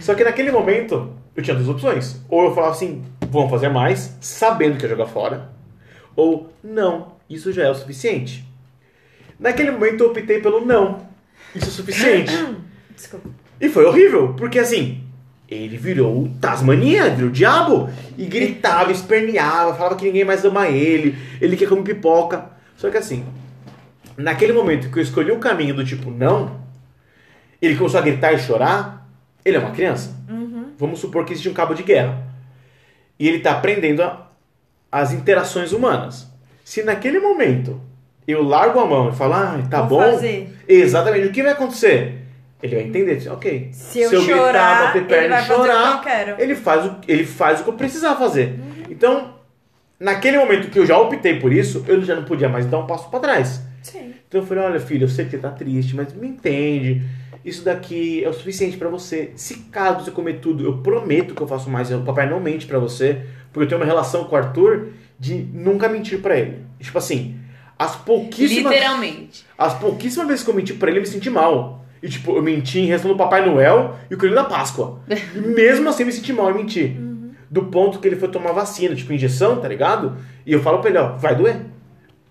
Só 0.00 0.14
que 0.14 0.24
naquele 0.24 0.50
momento, 0.50 1.12
eu 1.36 1.42
tinha 1.42 1.54
duas 1.54 1.68
opções. 1.68 2.22
Ou 2.30 2.44
eu 2.44 2.54
falava 2.54 2.72
assim, 2.72 3.02
vamos 3.28 3.50
fazer 3.50 3.68
mais, 3.68 4.16
sabendo 4.22 4.78
que 4.78 4.84
ia 4.84 4.88
jogar 4.88 5.06
fora. 5.06 5.50
Ou, 6.16 6.52
não, 6.62 7.14
isso 7.28 7.52
já 7.52 7.64
é 7.64 7.70
o 7.70 7.74
suficiente. 7.74 8.44
Naquele 9.38 9.70
momento, 9.70 10.02
eu 10.04 10.10
optei 10.10 10.40
pelo 10.40 10.64
não. 10.64 11.06
Isso 11.54 11.66
é 11.66 11.68
o 11.68 11.72
suficiente. 11.72 12.32
Desculpa. 12.94 13.28
E 13.60 13.68
foi 13.68 13.84
horrível, 13.84 14.34
porque 14.34 14.58
assim, 14.58 15.02
ele 15.48 15.76
virou 15.76 16.28
Tasmania, 16.40 17.10
virou 17.10 17.30
o 17.30 17.32
diabo. 17.32 17.88
E 18.16 18.26
gritava, 18.26 18.90
esperneava, 18.92 19.74
falava 19.74 19.96
que 19.96 20.04
ninguém 20.04 20.24
mais 20.24 20.44
ama 20.44 20.68
ele, 20.68 21.16
ele 21.40 21.56
quer 21.56 21.68
comer 21.68 21.82
pipoca. 21.82 22.50
Só 22.76 22.90
que 22.90 22.96
assim, 22.96 23.24
naquele 24.16 24.52
momento 24.52 24.90
que 24.90 24.98
eu 24.98 25.02
escolhi 25.02 25.30
o 25.32 25.38
caminho 25.38 25.74
do 25.74 25.84
tipo 25.84 26.10
não, 26.10 26.60
ele 27.60 27.76
começou 27.76 27.98
a 27.98 28.02
gritar 28.02 28.32
e 28.32 28.38
chorar, 28.38 29.08
ele 29.44 29.56
é 29.56 29.60
uma 29.60 29.70
criança. 29.72 30.14
Vamos 30.78 30.98
supor 30.98 31.24
que 31.24 31.32
existe 31.32 31.48
um 31.48 31.54
cabo 31.54 31.74
de 31.74 31.82
guerra. 31.82 32.22
E 33.18 33.28
ele 33.28 33.38
está 33.38 33.52
aprendendo 33.52 34.02
a- 34.02 34.28
as 34.94 35.12
interações 35.12 35.72
humanas. 35.72 36.30
Se 36.64 36.84
naquele 36.84 37.18
momento 37.18 37.80
eu 38.28 38.44
largo 38.44 38.78
a 38.78 38.86
mão 38.86 39.08
e 39.10 39.12
falo, 39.12 39.34
ah, 39.34 39.60
tá 39.68 39.82
Vou 39.82 39.98
bom. 39.98 40.12
fazer. 40.12 40.56
Exatamente. 40.68 41.26
O 41.26 41.32
que 41.32 41.42
vai 41.42 41.50
acontecer? 41.50 42.20
Ele 42.62 42.76
vai 42.76 42.84
entender, 42.84 43.28
ok. 43.28 43.70
Se 43.72 44.02
eu 44.02 44.22
chorar, 44.22 44.94
ele 44.96 45.28
vai 45.28 45.42
fazer 45.42 45.70
o 45.72 45.82
que 45.82 45.96
eu 45.96 46.00
quero. 46.00 46.40
ele 46.40 46.54
faz 46.54 46.86
o, 46.86 46.96
ele 47.08 47.26
faz 47.26 47.60
o 47.60 47.64
que 47.64 47.70
eu 47.70 47.74
precisar 47.74 48.14
fazer. 48.14 48.54
Então, 48.88 49.34
naquele 49.98 50.38
momento 50.38 50.70
que 50.70 50.78
eu 50.78 50.86
já 50.86 50.96
optei 50.96 51.40
por 51.40 51.52
isso, 51.52 51.84
eu 51.88 52.00
já 52.00 52.14
não 52.14 52.24
podia 52.24 52.48
mais 52.48 52.64
dar 52.64 52.78
um 52.78 52.86
passo 52.86 53.10
para 53.10 53.18
trás. 53.18 53.62
Sim. 53.82 54.14
Então 54.28 54.42
eu 54.42 54.46
falei, 54.46 54.62
olha 54.62 54.80
filho, 54.80 55.04
eu 55.04 55.08
sei 55.08 55.24
que 55.24 55.32
você 55.32 55.38
tá 55.38 55.50
triste, 55.50 55.96
mas 55.96 56.14
me 56.14 56.28
entende. 56.28 57.02
Isso 57.44 57.64
daqui 57.64 58.24
é 58.24 58.28
o 58.28 58.32
suficiente 58.32 58.76
para 58.76 58.88
você. 58.88 59.32
Se 59.34 59.54
caso 59.72 60.04
você 60.04 60.12
comer 60.12 60.34
tudo, 60.34 60.64
eu 60.64 60.78
prometo 60.78 61.34
que 61.34 61.42
eu 61.42 61.48
faço 61.48 61.68
mais. 61.68 61.90
O 61.90 62.00
papai 62.02 62.30
não 62.30 62.38
mente 62.38 62.64
para 62.64 62.78
você. 62.78 63.22
Porque 63.54 63.66
eu 63.66 63.68
tenho 63.68 63.80
uma 63.80 63.86
relação 63.86 64.24
com 64.24 64.34
o 64.34 64.38
Arthur 64.38 64.88
de 65.18 65.34
nunca 65.34 65.88
mentir 65.88 66.20
pra 66.20 66.36
ele. 66.36 66.58
Tipo 66.80 66.98
assim, 66.98 67.38
as 67.78 67.94
pouquíssimas. 67.94 68.72
Literalmente. 68.72 69.46
As 69.56 69.74
pouquíssimas 69.74 70.26
vezes 70.26 70.44
que 70.44 70.50
eu 70.50 70.54
menti 70.54 70.74
pra 70.74 70.90
ele, 70.90 70.98
eu 70.98 71.02
me 71.02 71.08
senti 71.08 71.30
mal. 71.30 71.86
E 72.02 72.08
tipo, 72.08 72.36
eu 72.36 72.42
menti 72.42 72.80
em 72.80 72.86
relação 72.86 73.12
ao 73.12 73.16
Papai 73.16 73.46
Noel 73.46 73.94
e 74.10 74.14
o 74.14 74.18
Coelho 74.18 74.34
da 74.34 74.42
Páscoa. 74.42 75.00
E 75.08 75.38
mesmo 75.40 75.88
assim 75.88 76.02
eu 76.02 76.08
me 76.08 76.12
senti 76.12 76.32
mal 76.32 76.50
em 76.50 76.54
mentir. 76.54 76.96
Do 77.48 77.66
ponto 77.66 78.00
que 78.00 78.08
ele 78.08 78.16
foi 78.16 78.28
tomar 78.28 78.50
vacina, 78.50 78.94
tipo 78.96 79.12
injeção, 79.12 79.60
tá 79.60 79.68
ligado? 79.68 80.16
E 80.44 80.52
eu 80.52 80.60
falo 80.60 80.80
pra 80.80 80.90
ele, 80.90 80.98
ó, 80.98 81.12
vai 81.12 81.36
doer. 81.36 81.60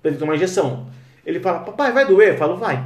Pra 0.02 0.12
ele 0.12 0.20
tomar 0.20 0.36
injeção. 0.36 0.88
Ele 1.26 1.40
fala, 1.40 1.60
papai, 1.60 1.94
vai 1.94 2.06
doer? 2.06 2.34
Eu 2.34 2.38
falo, 2.38 2.58
vai. 2.58 2.86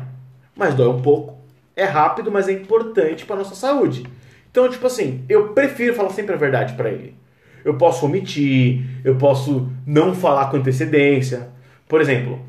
Mas 0.56 0.76
dói 0.76 0.88
um 0.88 1.02
pouco. 1.02 1.36
É 1.76 1.84
rápido, 1.84 2.32
mas 2.32 2.48
é 2.48 2.52
importante 2.52 3.26
pra 3.26 3.36
nossa 3.36 3.56
saúde. 3.56 4.06
Então, 4.52 4.70
tipo 4.70 4.86
assim, 4.86 5.26
eu 5.28 5.50
prefiro 5.50 5.96
falar 5.96 6.12
sempre 6.12 6.36
a 6.36 6.38
verdade 6.38 6.74
pra 6.76 6.90
ele. 6.90 7.17
Eu 7.68 7.74
posso 7.76 8.06
omitir, 8.06 8.82
eu 9.04 9.16
posso 9.18 9.70
não 9.86 10.16
falar 10.16 10.50
com 10.50 10.56
antecedência. 10.56 11.50
Por 11.86 12.00
exemplo, 12.00 12.40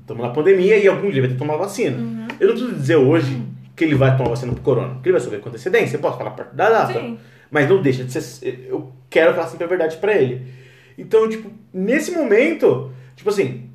estamos 0.00 0.22
na 0.22 0.30
pandemia 0.30 0.78
e 0.78 0.88
algum 0.88 1.10
dia 1.10 1.20
vai 1.20 1.28
ter 1.28 1.34
que 1.34 1.38
tomar 1.38 1.56
vacina. 1.56 1.96
Eu 2.40 2.48
não 2.48 2.54
preciso 2.54 2.74
dizer 2.74 2.96
hoje 2.96 3.42
que 3.76 3.84
ele 3.84 3.94
vai 3.94 4.16
tomar 4.16 4.30
vacina 4.30 4.52
pro 4.54 4.62
corona, 4.62 4.94
porque 4.94 5.10
ele 5.10 5.18
vai 5.18 5.20
saber 5.20 5.40
com 5.40 5.50
antecedência, 5.50 5.96
eu 5.96 6.00
posso 6.00 6.16
falar 6.16 6.30
perto 6.30 6.54
da 6.56 6.70
data. 6.70 6.94
Sim. 6.98 7.18
Mas 7.50 7.68
não 7.68 7.82
deixa 7.82 8.02
de 8.02 8.10
ser. 8.12 8.66
Eu 8.68 8.90
quero 9.10 9.34
falar 9.34 9.46
sempre 9.48 9.64
a 9.64 9.68
verdade 9.68 9.96
pra 9.98 10.14
ele. 10.14 10.46
Então, 10.96 11.28
tipo, 11.28 11.50
nesse 11.72 12.10
momento, 12.12 12.90
tipo 13.14 13.28
assim, 13.28 13.68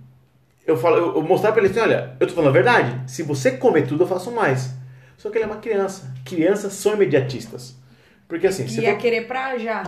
eu 0.66 0.76
falo, 0.78 0.98
eu, 0.98 1.16
eu 1.16 1.22
mostrar 1.22 1.52
pra 1.52 1.62
ele 1.62 1.70
assim, 1.72 1.80
olha, 1.80 2.16
eu 2.20 2.26
tô 2.28 2.34
falando 2.34 2.50
a 2.50 2.54
verdade. 2.54 3.02
Se 3.12 3.22
você 3.22 3.52
comer 3.52 3.86
tudo, 3.86 4.04
eu 4.04 4.08
faço 4.08 4.32
mais. 4.32 4.74
Só 5.16 5.30
que 5.30 5.38
ele 5.38 5.44
é 5.46 5.48
uma 5.48 5.58
criança. 5.58 6.12
Crianças 6.26 6.74
são 6.74 6.94
imediatistas. 6.96 7.78
Porque 8.28 8.48
assim, 8.48 8.68
se 8.68 8.82
Ia 8.82 8.92
for- 8.94 8.98
querer 9.00 9.28
pra 9.28 9.58
já. 9.60 9.84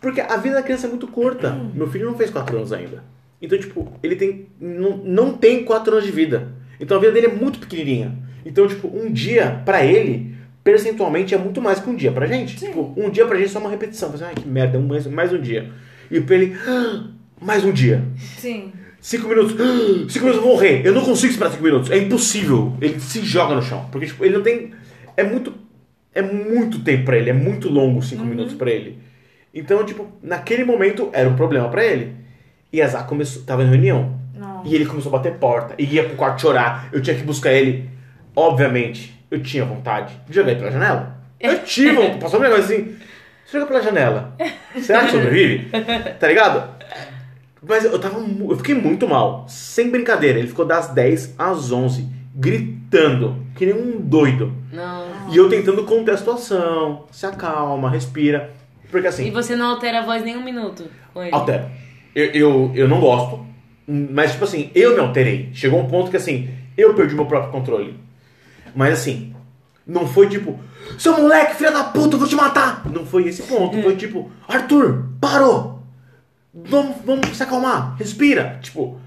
Porque 0.00 0.20
a 0.20 0.36
vida 0.36 0.54
da 0.56 0.62
criança 0.62 0.86
é 0.86 0.90
muito 0.90 1.06
curta. 1.08 1.50
Meu 1.74 1.86
filho 1.88 2.06
não 2.06 2.16
fez 2.16 2.30
4 2.30 2.56
anos 2.56 2.72
ainda. 2.72 3.02
Então, 3.40 3.58
tipo, 3.58 3.92
ele 4.02 4.16
tem. 4.16 4.46
Não, 4.60 4.96
não 4.98 5.32
tem 5.34 5.64
4 5.64 5.92
anos 5.92 6.04
de 6.04 6.10
vida. 6.12 6.48
Então 6.80 6.96
a 6.96 7.00
vida 7.00 7.12
dele 7.12 7.26
é 7.26 7.32
muito 7.34 7.58
pequenininha. 7.58 8.16
Então, 8.44 8.66
tipo, 8.66 8.88
um 8.88 9.10
dia 9.12 9.62
pra 9.64 9.84
ele, 9.84 10.34
percentualmente, 10.62 11.34
é 11.34 11.38
muito 11.38 11.60
mais 11.60 11.80
que 11.80 11.88
um 11.90 11.94
dia 11.96 12.12
pra 12.12 12.26
gente. 12.26 12.56
Tipo, 12.56 12.92
um 12.96 13.10
dia 13.10 13.26
pra 13.26 13.36
gente 13.36 13.46
é 13.46 13.50
só 13.52 13.58
uma 13.58 13.70
repetição. 13.70 14.10
Você, 14.10 14.24
Ai, 14.24 14.34
que 14.34 14.46
merda, 14.48 14.78
um 14.78 14.86
mais, 14.86 15.06
mais 15.06 15.32
um 15.32 15.40
dia. 15.40 15.70
E 16.10 16.20
pra 16.20 16.36
ele, 16.36 16.56
"Ah, 16.66 17.04
mais 17.40 17.64
um 17.64 17.72
dia. 17.72 18.02
Sim. 18.38 18.72
Cinco 19.00 19.28
minutos. 19.28 19.54
"Ah, 19.60 20.06
Cinco 20.08 20.24
minutos 20.26 20.36
eu 20.36 20.42
vou 20.42 20.52
morrer. 20.54 20.82
Eu 20.84 20.92
não 20.92 21.02
consigo 21.04 21.32
esperar 21.32 21.50
cinco 21.50 21.62
minutos. 21.64 21.90
É 21.90 21.98
impossível. 21.98 22.72
Ele 22.80 22.98
se 22.98 23.20
joga 23.22 23.54
no 23.54 23.62
chão. 23.62 23.86
Porque, 23.92 24.06
tipo, 24.06 24.24
ele 24.24 24.34
não 24.36 24.42
tem. 24.42 24.70
É 25.16 25.22
muito. 25.24 25.52
É 26.14 26.22
muito 26.22 26.80
tempo 26.80 27.04
pra 27.04 27.16
ele. 27.16 27.30
É 27.30 27.32
muito 27.32 27.68
longo 27.68 28.02
cinco 28.02 28.24
minutos 28.24 28.54
pra 28.54 28.70
ele. 28.70 28.98
Então, 29.52 29.84
tipo, 29.84 30.06
naquele 30.22 30.64
momento 30.64 31.08
era 31.12 31.28
um 31.28 31.36
problema 31.36 31.68
pra 31.68 31.84
ele. 31.84 32.14
E 32.72 32.82
a 32.82 32.86
Zá 32.86 33.02
começou. 33.02 33.42
Tava 33.42 33.62
em 33.62 33.68
reunião. 33.68 34.18
Não. 34.34 34.62
E 34.64 34.74
ele 34.74 34.86
começou 34.86 35.10
a 35.14 35.18
bater 35.18 35.34
porta. 35.34 35.74
E 35.78 35.84
ia 35.84 36.04
pro 36.04 36.16
quarto 36.16 36.42
chorar. 36.42 36.88
Eu 36.92 37.00
tinha 37.00 37.16
que 37.16 37.22
buscar 37.22 37.52
ele. 37.52 37.88
Obviamente, 38.36 39.18
eu 39.30 39.42
tinha 39.42 39.64
vontade 39.64 40.14
de 40.28 40.34
jogar 40.34 40.50
ele 40.50 40.60
pela 40.60 40.70
janela. 40.70 41.18
Eu 41.40 41.58
tive 41.64 41.92
vontade. 41.92 42.18
Passou 42.20 42.38
um 42.38 42.42
negócio 42.42 42.64
assim. 42.64 42.96
Você 43.44 43.58
joga 43.58 43.66
pela 43.66 43.82
janela. 43.82 44.36
Será 44.80 45.06
que 45.06 45.12
sobrevive? 45.12 45.70
Tá 46.20 46.28
ligado? 46.28 46.68
Mas 47.66 47.84
eu 47.84 47.98
tava. 47.98 48.20
Eu 48.20 48.56
fiquei 48.58 48.74
muito 48.74 49.08
mal. 49.08 49.46
Sem 49.48 49.90
brincadeira. 49.90 50.38
Ele 50.38 50.48
ficou 50.48 50.66
das 50.66 50.88
10 50.88 51.34
às 51.38 51.72
11, 51.72 52.06
gritando, 52.34 53.46
que 53.56 53.64
nem 53.64 53.74
um 53.74 54.00
doido. 54.00 54.52
Não. 54.70 55.32
E 55.32 55.36
eu 55.36 55.48
tentando 55.48 55.82
conter 55.84 56.12
a 56.12 56.16
situação. 56.18 57.06
Se 57.10 57.24
acalma, 57.24 57.90
respira. 57.90 58.52
Porque 58.90 59.06
E 59.06 59.08
assim, 59.08 59.30
você 59.30 59.54
não 59.54 59.66
altera 59.70 60.00
a 60.00 60.02
voz 60.02 60.22
nem 60.22 60.36
um 60.36 60.44
minuto 60.44 60.84
com 61.12 61.22
ele. 61.22 61.34
altera. 61.34 61.70
Eu, 62.14 62.26
eu, 62.26 62.72
eu 62.74 62.88
não 62.88 63.00
gosto. 63.00 63.46
Mas, 63.86 64.32
tipo 64.32 64.44
assim, 64.44 64.70
eu 64.74 64.94
me 64.94 65.00
alterei. 65.00 65.50
Chegou 65.52 65.80
um 65.80 65.86
ponto 65.86 66.10
que, 66.10 66.16
assim, 66.16 66.50
eu 66.76 66.94
perdi 66.94 67.14
meu 67.14 67.26
próprio 67.26 67.50
controle. 67.52 67.98
Mas, 68.74 68.94
assim, 68.94 69.34
não 69.86 70.06
foi 70.06 70.28
tipo, 70.28 70.58
seu 70.98 71.16
moleque, 71.16 71.56
filha 71.56 71.72
da 71.72 71.84
puta, 71.84 72.14
eu 72.14 72.18
vou 72.18 72.28
te 72.28 72.34
matar. 72.36 72.82
Não 72.90 73.06
foi 73.06 73.26
esse 73.28 73.42
ponto. 73.42 73.80
Foi 73.80 73.96
tipo, 73.96 74.30
Arthur, 74.46 75.06
parou. 75.20 75.82
Vamos, 76.52 76.96
vamos 77.04 77.36
se 77.36 77.42
acalmar, 77.42 77.96
respira. 77.96 78.58
Tipo, 78.60 79.00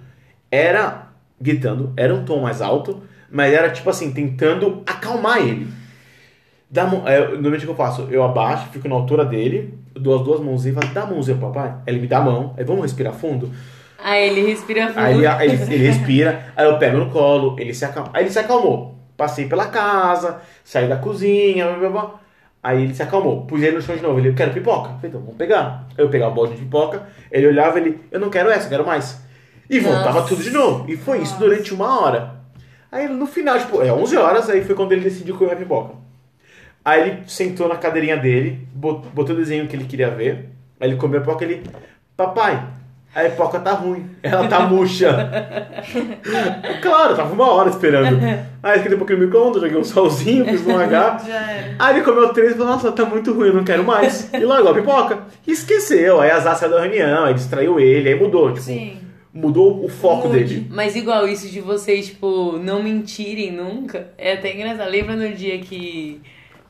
era 0.49 1.09
gritando, 1.39 1.93
era 1.97 2.13
um 2.13 2.23
tom 2.23 2.41
mais 2.41 2.61
alto, 2.61 3.03
mas 3.29 3.53
era, 3.53 3.69
tipo 3.69 3.89
assim, 3.89 4.11
tentando 4.11 4.81
acalmar 4.85 5.39
ele. 5.39 5.67
Dá 6.71 6.83
é, 7.05 7.27
normalmente 7.27 7.63
o 7.63 7.65
que 7.65 7.67
eu 7.67 7.75
faço? 7.75 8.07
Eu 8.09 8.23
abaixo, 8.23 8.69
fico 8.71 8.87
na 8.87 8.95
altura 8.95 9.25
dele, 9.25 9.77
dou 9.93 10.15
as 10.15 10.21
duas 10.21 10.39
mãozinhas 10.39 10.77
e 10.77 10.79
falo, 10.79 10.93
dá 10.93 11.01
a 11.03 11.05
mãozinha 11.05 11.37
pro 11.37 11.47
papai. 11.47 11.75
Aí 11.85 11.93
ele 11.93 11.99
me 11.99 12.07
dá 12.07 12.19
a 12.19 12.21
mão, 12.21 12.53
aí 12.57 12.63
vamos 12.63 12.83
respirar 12.83 13.13
fundo. 13.13 13.51
Aí 14.01 14.29
ele 14.29 14.47
respira 14.47 14.87
fundo. 14.87 14.99
Aí 14.99 15.15
ele, 15.15 15.53
ele, 15.53 15.75
respira, 15.85 16.45
aí 16.55 16.65
eu 16.65 16.77
pego 16.79 16.97
no 16.97 17.09
colo, 17.09 17.57
ele 17.59 17.73
se 17.73 17.83
acalma. 17.83 18.09
Aí 18.13 18.23
ele 18.23 18.31
se 18.31 18.39
acalmou. 18.39 18.95
Passei 19.17 19.49
pela 19.49 19.67
casa, 19.67 20.39
saí 20.63 20.87
da 20.87 20.95
cozinha, 20.95 21.67
blá, 21.67 21.77
blá, 21.77 21.89
blá. 21.89 22.19
aí 22.63 22.83
ele 22.83 22.93
se 22.93 23.03
acalmou. 23.03 23.45
Pus 23.45 23.61
ele 23.61 23.75
no 23.75 23.81
chão 23.81 23.97
de 23.97 24.01
novo. 24.01 24.17
Ele, 24.17 24.29
eu 24.29 24.33
quero 24.33 24.53
pipoca. 24.53 24.91
Falei, 24.91 25.09
então 25.09 25.19
vamos 25.19 25.35
pegar. 25.35 25.87
Aí 25.97 26.05
eu 26.05 26.09
pegava 26.09 26.31
o 26.31 26.35
balde 26.35 26.53
de 26.53 26.59
pipoca, 26.59 27.03
ele 27.29 27.47
olhava, 27.47 27.77
ele, 27.79 27.99
eu 28.09 28.19
não 28.19 28.29
quero 28.29 28.49
essa, 28.49 28.67
eu 28.67 28.69
quero 28.69 28.85
mais. 28.85 29.21
E 29.69 29.77
voltava 29.77 30.21
Nossa. 30.21 30.29
tudo 30.29 30.41
de 30.41 30.51
novo. 30.51 30.89
E 30.89 30.95
foi 30.95 31.19
isso 31.19 31.37
durante 31.37 31.73
uma 31.73 32.01
hora. 32.01 32.35
Aí 32.89 33.09
no 33.09 33.27
final, 33.27 33.59
tipo, 33.59 33.81
é 33.81 33.91
11 33.91 34.15
horas, 34.15 34.49
aí 34.49 34.63
foi 34.63 34.73
quando 34.73 34.93
ele 34.93 35.01
decidiu 35.01 35.37
comer 35.37 35.51
a 35.51 35.55
pipoca. 35.57 36.00
Aí 36.83 37.01
ele 37.01 37.17
sentou 37.27 37.67
na 37.67 37.75
cadeirinha 37.75 38.17
dele, 38.17 38.67
bot- 38.73 39.07
botou 39.13 39.35
o 39.35 39.37
desenho 39.37 39.67
que 39.67 39.75
ele 39.75 39.85
queria 39.85 40.09
ver. 40.09 40.49
Aí 40.79 40.89
ele 40.89 40.95
comeu 40.97 41.19
a 41.19 41.21
pipoca 41.23 41.45
ele. 41.45 41.61
Papai, 42.17 42.63
a 43.15 43.21
pipoca 43.25 43.59
tá 43.59 43.71
ruim. 43.73 44.05
Ela 44.23 44.47
tá 44.47 44.61
murcha. 44.61 45.09
claro, 46.81 47.15
tava 47.15 47.33
uma 47.33 47.51
hora 47.51 47.69
esperando. 47.69 48.17
Aí 48.63 48.79
depois 48.79 49.05
que 49.07 49.13
ele 49.13 49.25
me 49.25 49.31
conta, 49.31 49.59
joguei 49.59 49.77
um 49.77 49.83
solzinho, 49.83 50.45
fiz 50.45 50.65
um 50.65 50.77
H. 50.79 51.21
Aí 51.79 51.95
ele 51.95 52.03
comeu 52.05 52.33
três 52.33 52.51
e 52.51 52.55
falou, 52.55 52.73
nossa, 52.73 52.91
tá 52.91 53.05
muito 53.05 53.33
ruim, 53.33 53.47
eu 53.49 53.53
não 53.55 53.63
quero 53.63 53.83
mais. 53.83 54.31
E 54.33 54.39
largou 54.39 54.71
a 54.71 54.75
pipoca. 54.75 55.19
E 55.45 55.51
esqueceu. 55.51 56.19
Aí 56.21 56.31
a 56.31 56.39
Zá 56.39 56.55
saiu 56.55 56.71
da 56.71 56.81
reunião, 56.81 57.25
aí 57.25 57.33
distraiu 57.33 57.79
ele, 57.79 58.09
aí 58.09 58.15
mudou, 58.19 58.49
tipo, 58.49 58.61
Sim. 58.61 58.97
mudou 59.33 59.83
o 59.83 59.87
foco 59.89 60.27
Mude. 60.29 60.43
dele. 60.43 60.67
Mas 60.69 60.95
igual 60.95 61.27
isso 61.27 61.47
de 61.49 61.59
vocês, 61.61 62.07
tipo, 62.07 62.57
não 62.57 62.81
mentirem 62.83 63.51
nunca, 63.51 64.07
é 64.17 64.33
até 64.33 64.53
engraçado. 64.53 64.89
Lembra 64.89 65.15
no 65.15 65.29
dia 65.33 65.57
que 65.59 66.21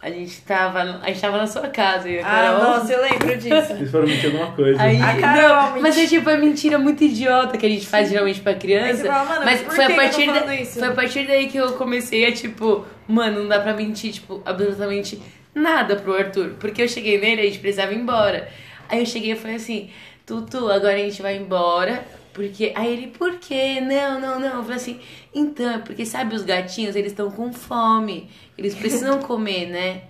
a 0.02 0.10
gente 0.10 0.42
tava, 0.42 1.00
a 1.04 1.08
gente 1.08 1.22
tava 1.22 1.38
na 1.38 1.46
sua 1.46 1.68
casa 1.68 2.10
e 2.10 2.20
a 2.20 2.22
Ah, 2.22 2.26
Carol... 2.26 2.64
nossa, 2.64 2.92
eu 2.94 3.02
lembro 3.02 3.38
disso. 3.38 3.74
Eles 3.74 3.92
foram 3.92 4.08
mentir 4.08 4.26
alguma 4.32 4.52
coisa. 4.54 4.82
Aí, 4.82 5.00
A 5.02 5.16
Carol 5.22 5.72
não, 5.74 5.82
mas 5.82 5.98
é 5.98 6.08
tipo 6.08 6.30
a 6.30 6.38
mentira 6.38 6.80
muito 6.80 7.04
idiota 7.04 7.58
que 7.58 7.66
a 7.66 7.70
gente 7.70 7.86
faz 7.86 8.10
geralmente 8.10 8.42
pra 8.42 8.54
Aí 8.54 8.58
criança. 8.60 9.06
fala, 9.06 9.26
mano, 9.30 9.46
mas 9.46 9.62
foi 9.62 9.86
a 9.86 9.96
partir 9.96 10.26
da- 10.26 10.56
isso? 10.56 10.80
foi 10.80 10.88
a 10.88 10.92
partir 10.92 11.28
daí 11.28 11.48
que 11.48 11.58
eu 11.58 11.74
comecei 11.74 12.26
a 12.26 12.32
tipo, 12.32 12.86
mano, 13.08 13.42
não 13.42 13.48
dá 13.48 13.60
pra 13.60 13.74
mentir, 13.74 14.12
tipo, 14.14 14.42
absolutamente 14.46 15.22
nada 15.54 15.96
pro 15.98 16.16
Arthur, 16.16 16.56
porque 16.60 16.82
eu 16.82 16.88
cheguei 16.88 17.20
nele, 17.20 17.42
a 17.42 17.46
gente 17.46 17.60
precisava 17.60 17.94
ir 17.94 17.98
embora. 17.98 18.48
Aí 18.90 19.00
eu 19.00 19.06
cheguei 19.06 19.34
e 19.34 19.36
falei 19.36 19.58
assim: 19.58 19.90
"Tutu, 20.26 20.70
agora 20.72 20.94
a 20.96 20.98
gente 20.98 21.22
vai 21.22 21.36
embora". 21.38 22.04
Porque 22.34 22.72
aí 22.76 22.94
ele, 22.94 23.08
por 23.08 23.40
quê? 23.40 23.82
Não, 23.82 24.20
não, 24.20 24.40
não. 24.40 24.58
Eu 24.58 24.64
falei 24.64 24.78
assim, 24.78 25.00
então, 25.34 25.70
é 25.70 25.78
porque 25.80 26.06
sabe 26.06 26.36
os 26.36 26.44
gatinhos, 26.44 26.96
eles 26.96 27.12
estão 27.12 27.30
com 27.30 27.52
fome. 27.52 28.30
Eles 28.58 28.74
precisam 28.76 29.20
comer, 29.24 29.68
né? 29.68 30.02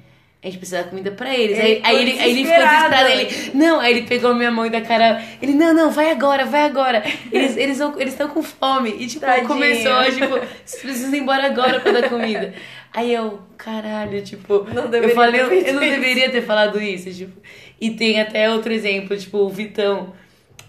A 0.43 0.47
gente 0.47 0.57
precisa 0.57 0.82
dar 0.82 0.89
comida 0.89 1.11
pra 1.11 1.38
eles. 1.38 1.57
Ele 1.57 1.67
aí, 1.67 1.82
aí, 1.84 2.01
ele, 2.01 2.19
aí 2.19 2.32
ele 2.32 2.43
ficou 2.45 2.65
desesperado. 2.65 3.09
Ele, 3.09 3.51
não, 3.53 3.80
aí 3.80 3.91
ele 3.91 4.07
pegou 4.07 4.34
minha 4.34 4.49
mão 4.49 4.65
e 4.65 4.72
da 4.72 4.82
cara. 4.82 5.24
Ele, 5.39 5.53
não, 5.53 5.72
não, 5.72 5.91
vai 5.91 6.09
agora, 6.09 6.45
vai 6.45 6.65
agora. 6.65 7.03
Eles 7.32 7.55
eles 7.55 7.74
estão 7.74 7.99
eles 7.99 8.15
tão 8.15 8.28
com 8.28 8.41
fome. 8.41 8.89
E 8.97 9.05
tipo, 9.05 9.24
começou 9.45 10.03
tipo, 10.11 10.39
vocês 10.65 10.82
precisam 10.82 11.13
ir 11.13 11.19
embora 11.19 11.45
agora 11.45 11.80
pra 11.80 11.91
dar 11.91 12.09
comida. 12.09 12.55
Aí 12.91 13.13
eu, 13.13 13.39
caralho, 13.55 14.22
tipo, 14.24 14.65
Não 14.74 14.91
eu 14.91 15.09
falei, 15.09 15.41
eu, 15.41 15.53
eu 15.53 15.74
não 15.76 15.80
deveria 15.80 16.30
ter 16.32 16.41
falado 16.41 16.82
isso, 16.82 17.11
tipo. 17.13 17.39
E 17.80 17.91
tem 17.91 18.19
até 18.19 18.49
outro 18.49 18.74
exemplo, 18.74 19.15
tipo, 19.15 19.38
o 19.38 19.49
Vitão 19.49 20.11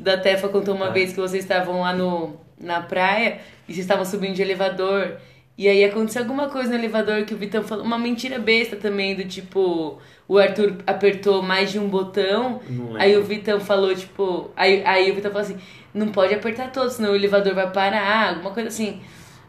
da 0.02 0.16
Tefa 0.16 0.48
contou 0.48 0.74
uma 0.74 0.86
Ah. 0.86 0.90
vez 0.90 1.12
que 1.12 1.20
vocês 1.20 1.44
estavam 1.44 1.80
lá 1.80 1.94
no, 1.94 2.34
na 2.60 2.80
praia 2.80 3.38
e 3.68 3.72
vocês 3.72 3.84
estavam 3.84 4.04
subindo 4.04 4.34
de 4.34 4.42
elevador. 4.42 5.16
E 5.56 5.68
aí 5.68 5.84
aconteceu 5.84 6.22
alguma 6.22 6.48
coisa 6.48 6.70
no 6.70 6.76
elevador 6.76 7.24
que 7.24 7.34
o 7.34 7.36
Vitão 7.36 7.62
falou, 7.62 7.84
uma 7.84 7.98
mentira 7.98 8.38
besta 8.38 8.74
também, 8.76 9.14
do 9.14 9.24
tipo, 9.24 9.98
o 10.26 10.38
Arthur 10.38 10.76
apertou 10.86 11.42
mais 11.42 11.70
de 11.70 11.78
um 11.78 11.88
botão, 11.88 12.60
aí 12.98 13.16
o 13.16 13.22
Vitão 13.22 13.60
falou, 13.60 13.94
tipo, 13.94 14.50
aí, 14.56 14.82
aí 14.84 15.10
o 15.10 15.14
Vitão 15.14 15.30
falou 15.30 15.46
assim, 15.46 15.58
não 15.92 16.08
pode 16.08 16.34
apertar 16.34 16.72
todos, 16.72 16.94
senão 16.94 17.12
o 17.12 17.14
elevador 17.14 17.54
vai 17.54 17.70
parar, 17.70 18.30
alguma 18.30 18.50
coisa 18.50 18.70
assim. 18.70 19.00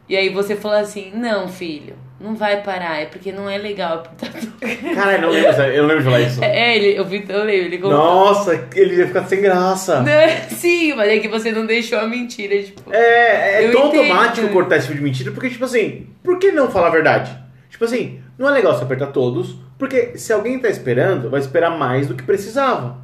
E 0.10 0.16
aí 0.18 0.28
você 0.30 0.58
falou 0.58 0.78
assim, 0.78 1.12
não, 1.16 1.47
filho, 1.47 1.95
não 2.24 2.36
vai 2.36 2.63
parar, 2.63 3.01
é 3.01 3.05
porque 3.05 3.32
não 3.32 3.49
é 3.49 3.57
legal 3.57 3.95
apertar 3.95 4.32
todos. 4.32 4.49
Caralho, 4.95 5.21
não 5.21 5.30
lembro, 5.30 5.51
eu 5.61 5.86
lembro 5.86 5.97
de 5.99 6.03
falar 6.05 6.21
isso. 6.21 6.43
É, 6.43 6.76
ele, 6.78 6.99
o 6.99 7.05
Vitão, 7.05 7.36
eu 7.36 7.45
lembro, 7.45 7.65
ele 7.65 7.78
contou. 7.78 7.97
Nossa, 7.97 8.67
ele 8.74 8.95
ia 8.95 9.07
ficar 9.07 9.26
sem 9.26 9.41
graça. 9.41 10.01
Não, 10.01 10.30
sim, 10.57 10.93
mas 10.93 11.09
é 11.09 11.19
que 11.19 11.28
você 11.28 11.51
não 11.51 11.65
deixou 11.65 11.99
a 11.99 12.07
mentira, 12.07 12.63
tipo. 12.63 12.82
É, 12.93 13.61
é 13.63 13.67
Eu 13.67 13.71
tão 13.74 13.88
entendo. 13.89 14.11
automático 14.11 14.47
cortar 14.49 14.78
esse 14.78 14.88
tipo 14.88 14.97
de 14.97 15.03
mentira, 15.03 15.32
porque, 15.32 15.49
tipo 15.49 15.65
assim, 15.65 16.07
por 16.24 16.39
que 16.39 16.51
não 16.51 16.71
falar 16.71 16.88
a 16.88 16.91
verdade? 16.91 17.38
Tipo 17.69 17.86
assim, 17.86 18.21
não 18.38 18.47
é 18.47 18.51
legal 18.51 18.74
você 18.78 18.84
apertar 18.84 19.07
todos, 19.07 19.55
porque 19.78 20.17
se 20.17 20.32
alguém 20.32 20.57
tá 20.59 20.69
esperando, 20.69 21.30
vai 21.30 21.39
esperar 21.41 21.78
mais 21.78 22.07
do 22.07 22.15
que 22.15 22.24
precisava. 22.24 23.01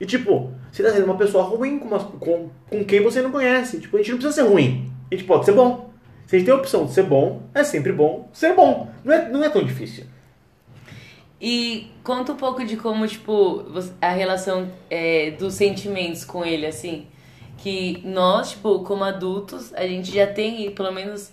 E 0.00 0.04
tipo, 0.04 0.52
Você 0.72 0.82
tá 0.82 0.90
sendo 0.90 1.04
uma 1.06 1.16
pessoa 1.16 1.42
ruim 1.44 1.78
com, 1.78 1.86
uma- 1.88 1.98
com, 1.98 2.50
com 2.68 2.84
quem 2.84 3.02
você 3.02 3.22
não 3.22 3.30
conhece. 3.30 3.78
Tipo, 3.80 3.96
a 3.96 4.00
gente 4.00 4.10
não 4.10 4.18
precisa 4.18 4.42
ser 4.42 4.48
ruim. 4.50 4.90
A 5.10 5.14
gente 5.14 5.24
pode 5.24 5.46
ser 5.46 5.52
bom. 5.52 5.90
Gente 6.26 6.44
tem 6.44 6.52
a 6.52 6.56
opção 6.56 6.86
de 6.86 6.92
ser 6.92 7.04
bom, 7.04 7.42
é 7.54 7.62
sempre 7.62 7.92
bom 7.92 8.28
ser 8.32 8.54
bom. 8.54 8.90
Não 9.04 9.14
é, 9.14 9.28
não 9.28 9.44
é 9.44 9.48
tão 9.48 9.64
difícil. 9.64 10.04
E 11.40 11.90
conta 12.02 12.32
um 12.32 12.36
pouco 12.36 12.64
de 12.64 12.76
como, 12.76 13.06
tipo, 13.06 13.64
a 14.00 14.10
relação 14.10 14.70
é, 14.88 15.32
dos 15.32 15.54
sentimentos 15.54 16.24
com 16.24 16.44
ele, 16.44 16.66
assim. 16.66 17.06
Que 17.58 18.02
nós, 18.04 18.50
tipo, 18.50 18.80
como 18.80 19.04
adultos, 19.04 19.72
a 19.74 19.86
gente 19.86 20.12
já 20.12 20.26
tem, 20.26 20.70
pelo 20.70 20.92
menos, 20.92 21.32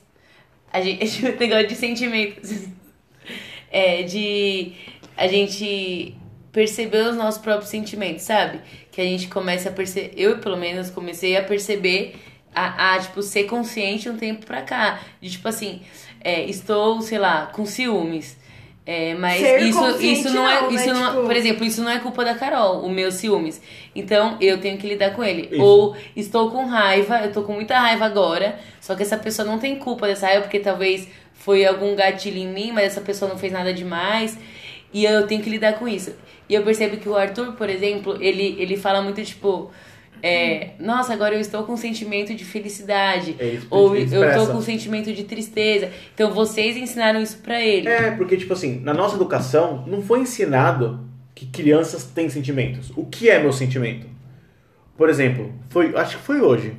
a 0.71 0.81
gente, 0.81 1.01
esse 1.03 1.21
negócio 1.23 1.67
de 1.67 1.75
sentimentos. 1.75 2.67
É, 3.75 4.03
de 4.03 4.73
a 5.17 5.25
gente 5.25 6.15
perceber 6.51 7.07
os 7.07 7.15
nossos 7.15 7.41
próprios 7.41 7.71
sentimentos, 7.71 8.21
sabe? 8.23 8.61
Que 8.91 9.01
a 9.01 9.03
gente 9.03 9.27
começa 9.27 9.69
a 9.69 9.71
perceber, 9.71 10.13
eu 10.15 10.37
pelo 10.37 10.55
menos 10.55 10.91
comecei 10.91 11.35
a 11.35 11.41
perceber, 11.43 12.15
a, 12.55 12.93
a 12.95 12.99
tipo, 12.99 13.21
ser 13.21 13.43
consciente 13.45 14.09
um 14.09 14.17
tempo 14.17 14.45
pra 14.45 14.61
cá. 14.61 14.99
De 15.21 15.29
tipo 15.29 15.47
assim, 15.47 15.81
é, 16.21 16.43
estou, 16.45 17.01
sei 17.01 17.17
lá, 17.19 17.47
com 17.47 17.65
ciúmes. 17.65 18.41
É, 18.85 19.13
mas 19.15 19.39
Ser 19.39 19.61
isso, 19.61 20.01
isso 20.01 20.29
não 20.31 20.49
é. 20.49 20.61
não, 20.61 20.69
né? 20.71 20.75
Isso 20.75 20.93
não, 20.93 21.11
Tipo- 21.13 21.23
Por 21.25 21.35
exemplo, 21.37 21.63
isso 21.65 21.81
não 21.81 21.89
é 21.89 21.99
culpa 21.99 22.25
da 22.25 22.35
Carol, 22.35 22.81
o 22.85 22.89
meu 22.91 23.11
ciúmes. 23.13 23.61
Então 23.95 24.37
eu 24.41 24.59
tenho 24.59 24.77
que 24.77 24.85
lidar 24.85 25.11
com 25.11 25.23
ele. 25.23 25.47
Isso. 25.51 25.61
Ou 25.61 25.95
estou 26.15 26.51
com 26.51 26.65
raiva, 26.65 27.19
eu 27.19 27.31
tô 27.31 27.43
com 27.43 27.53
muita 27.53 27.79
raiva 27.79 28.03
agora, 28.03 28.59
só 28.81 28.93
que 28.93 29.01
essa 29.03 29.17
pessoa 29.17 29.47
não 29.47 29.57
tem 29.57 29.77
culpa 29.77 30.05
dessa 30.05 30.25
raiva, 30.27 30.41
porque 30.41 30.59
talvez 30.59 31.07
foi 31.33 31.65
algum 31.65 31.95
gatilho 31.95 32.37
em 32.37 32.47
mim, 32.47 32.71
mas 32.73 32.85
essa 32.87 32.99
pessoa 32.99 33.29
não 33.31 33.37
fez 33.37 33.53
nada 33.53 33.73
demais. 33.73 34.37
E 34.93 35.05
eu 35.05 35.25
tenho 35.27 35.41
que 35.41 35.49
lidar 35.49 35.73
com 35.79 35.87
isso. 35.87 36.13
E 36.49 36.53
eu 36.53 36.61
percebo 36.63 36.97
que 36.97 37.07
o 37.07 37.15
Arthur, 37.15 37.53
por 37.53 37.69
exemplo, 37.69 38.17
ele, 38.21 38.57
ele 38.59 38.75
fala 38.75 39.01
muito 39.01 39.23
tipo. 39.23 39.71
É, 40.23 40.69
Nossa, 40.79 41.11
agora 41.11 41.35
eu 41.35 41.41
estou 41.41 41.63
com 41.63 41.73
um 41.73 41.77
sentimento 41.77 42.33
de 42.33 42.45
felicidade. 42.45 43.35
É, 43.37 43.59
ou 43.69 43.93
expressa. 43.93 44.15
eu 44.15 44.29
estou 44.29 44.47
com 44.47 44.59
um 44.59 44.61
sentimento 44.61 45.11
de 45.11 45.25
tristeza. 45.25 45.91
Então 46.15 46.31
vocês 46.31 46.77
ensinaram 46.77 47.21
isso 47.21 47.39
pra 47.39 47.61
ele. 47.61 47.89
É, 47.89 48.11
porque, 48.11 48.37
tipo 48.37 48.53
assim, 48.53 48.79
na 48.79 48.93
nossa 48.93 49.15
educação, 49.15 49.83
não 49.85 50.01
foi 50.01 50.21
ensinado 50.21 51.01
que 51.35 51.45
crianças 51.45 52.05
têm 52.05 52.29
sentimentos. 52.29 52.91
O 52.95 53.05
que 53.05 53.29
é 53.29 53.37
meu 53.37 53.51
sentimento? 53.51 54.07
Por 54.95 55.09
exemplo, 55.09 55.51
foi, 55.69 55.93
acho 55.95 56.17
que 56.17 56.23
foi 56.23 56.39
hoje. 56.39 56.73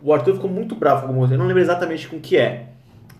O 0.00 0.14
Arthur 0.14 0.36
ficou 0.36 0.48
muito 0.48 0.74
bravo 0.74 1.02
com 1.02 1.08
alguma 1.08 1.20
coisa, 1.20 1.34
eu 1.34 1.38
não 1.38 1.46
lembro 1.46 1.60
exatamente 1.60 2.08
com 2.08 2.16
o 2.16 2.20
que 2.20 2.38
é. 2.38 2.66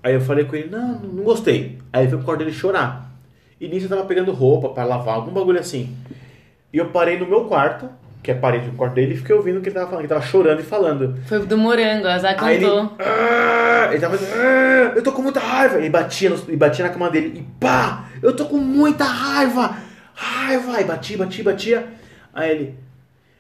Aí 0.03 0.15
eu 0.15 0.21
falei 0.21 0.45
com 0.45 0.57
ele, 0.57 0.71
não, 0.71 1.01
não 1.01 1.25
gostei. 1.25 1.79
Aí 1.93 2.03
ele 2.03 2.11
foi 2.11 2.19
pro 2.19 2.25
quarto 2.25 2.39
dele 2.39 2.53
chorar. 2.53 3.13
E 3.61 3.69
nisso 3.69 3.87
eu 3.87 3.91
tava 3.91 4.05
pegando 4.05 4.33
roupa 4.33 4.69
pra 4.69 4.85
lavar, 4.85 5.17
algum 5.17 5.33
bagulho 5.33 5.59
assim. 5.59 5.95
E 6.73 6.79
eu 6.79 6.91
parei 6.91 7.19
no 7.19 7.27
meu 7.27 7.47
quarto, 7.47 7.91
que 8.29 8.33
é 8.33 8.35
a 8.35 8.39
parede 8.39 8.69
do 8.69 8.77
quarto 8.77 8.93
dele, 8.93 9.15
e 9.15 9.17
fiquei 9.17 9.35
ouvindo 9.35 9.57
o 9.59 9.63
que 9.63 9.71
ele 9.71 9.75
tava 9.75 9.87
falando, 9.87 10.01
que 10.07 10.13
ele 10.13 10.21
tava 10.21 10.31
chorando 10.31 10.61
e 10.61 10.63
falando. 10.63 11.17
Foi 11.25 11.39
do 11.47 11.57
morango, 11.57 12.07
a 12.07 12.19
Zá 12.19 12.37
Aí 12.39 12.57
ele, 12.57 12.67
cantou. 12.67 12.93
"Ah", 12.99 13.89
ele 13.91 14.01
tava 14.01 14.19
fazendo, 14.19 14.37
"Ah, 14.37 14.93
eu 14.95 15.03
tô 15.03 15.13
com 15.13 15.23
muita 15.23 15.41
raiva. 15.41 15.79
Ele 15.79 15.89
batia, 15.89 16.29
no, 16.29 16.37
ele 16.47 16.57
batia 16.59 16.85
na 16.85 16.91
cama 16.91 17.09
dele 17.09 17.39
e 17.39 17.43
pá, 17.59 18.05
eu 18.23 18.37
tô 18.37 18.45
com 18.45 18.59
muita 18.59 19.03
raiva, 19.05 19.77
raiva. 20.15 20.79
E 20.79 20.85
batia, 20.85 21.17
batia, 21.17 21.43
batia. 21.45 21.87
Aí 22.35 22.51
ele, 22.51 22.75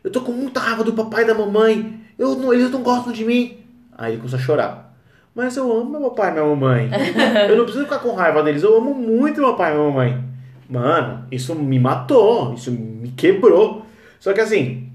eu 0.03 0.11
tô 0.11 0.22
com 0.22 0.32
muita 0.32 0.59
raiva 0.59 0.82
do 0.82 0.95
papai 0.95 1.24
e 1.24 1.26
da 1.26 1.34
mamãe. 1.34 2.01
Eu 2.18 2.34
não, 2.36 2.55
eles 2.55 2.70
não 2.70 2.82
gostam 2.82 3.12
de 3.12 3.26
mim. 3.26 3.59
Aí 3.95 4.12
ele 4.12 4.16
começou 4.22 4.39
a 4.39 4.43
chorar. 4.43 4.95
Mas 5.34 5.55
eu 5.59 5.70
amo 5.70 5.91
meu 6.01 6.11
papai 6.11 6.30
e 6.30 6.32
minha 6.32 6.47
mamãe. 6.47 6.91
Eu 7.47 7.57
não 7.59 7.64
preciso 7.64 7.84
ficar 7.84 7.99
com 7.99 8.14
raiva 8.14 8.43
deles. 8.43 8.62
Eu 8.62 8.74
amo 8.78 8.95
muito 8.95 9.39
meu 9.39 9.53
pai 9.55 9.70
e 9.70 9.74
minha 9.76 9.86
mamãe. 9.86 10.24
Mano, 10.68 11.26
isso 11.30 11.55
me 11.55 11.78
matou. 11.78 12.55
Isso 12.55 12.72
me 12.72 13.11
quebrou. 13.11 13.84
Só 14.21 14.33
que 14.33 14.41
assim, 14.41 14.91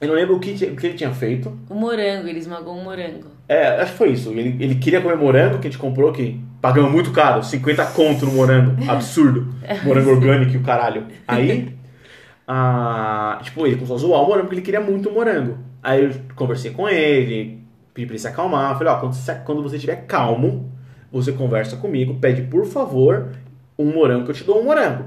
eu 0.00 0.08
não 0.08 0.14
lembro 0.14 0.36
o 0.36 0.40
que, 0.40 0.52
o 0.52 0.76
que 0.76 0.86
ele 0.86 0.96
tinha 0.96 1.12
feito. 1.12 1.58
O 1.70 1.74
morango, 1.74 2.28
ele 2.28 2.38
esmagou 2.38 2.76
um 2.76 2.84
morango. 2.84 3.28
É, 3.48 3.80
acho 3.80 3.92
que 3.92 3.98
foi 3.98 4.10
isso. 4.10 4.30
Ele, 4.30 4.62
ele 4.62 4.74
queria 4.74 5.00
comer 5.00 5.16
morango 5.16 5.58
que 5.58 5.66
a 5.66 5.70
gente 5.70 5.80
comprou, 5.80 6.12
que 6.12 6.38
pagamos 6.60 6.90
muito 6.90 7.12
caro, 7.12 7.42
50 7.42 7.84
conto 7.86 8.26
no 8.26 8.32
morango. 8.32 8.76
Absurdo. 8.90 9.54
Morango 9.84 10.10
orgânico 10.10 10.52
e 10.52 10.56
o 10.58 10.62
caralho. 10.62 11.06
Aí, 11.26 11.74
ah, 12.46 13.40
tipo, 13.42 13.66
ele 13.66 13.76
começou 13.76 13.96
a 13.96 13.98
zoar 13.98 14.22
o 14.22 14.26
morango 14.26 14.46
porque 14.46 14.56
ele 14.56 14.64
queria 14.64 14.80
muito 14.80 15.08
o 15.08 15.12
morango. 15.12 15.58
Aí 15.82 16.04
eu 16.04 16.10
conversei 16.34 16.72
com 16.72 16.88
ele, 16.88 17.62
pedi 17.94 18.06
pra 18.06 18.14
ele 18.14 18.18
se 18.18 18.28
acalmar. 18.28 18.76
Falei, 18.76 18.92
ó, 18.92 18.98
quando 18.98 19.14
você, 19.14 19.34
quando 19.36 19.62
você 19.62 19.76
estiver 19.76 20.04
calmo, 20.06 20.70
você 21.10 21.32
conversa 21.32 21.76
comigo, 21.76 22.18
pede 22.20 22.42
por 22.42 22.66
favor 22.66 23.32
um 23.78 23.92
morango 23.92 24.24
que 24.24 24.30
eu 24.32 24.34
te 24.34 24.44
dou 24.44 24.60
um 24.60 24.64
morango. 24.64 25.04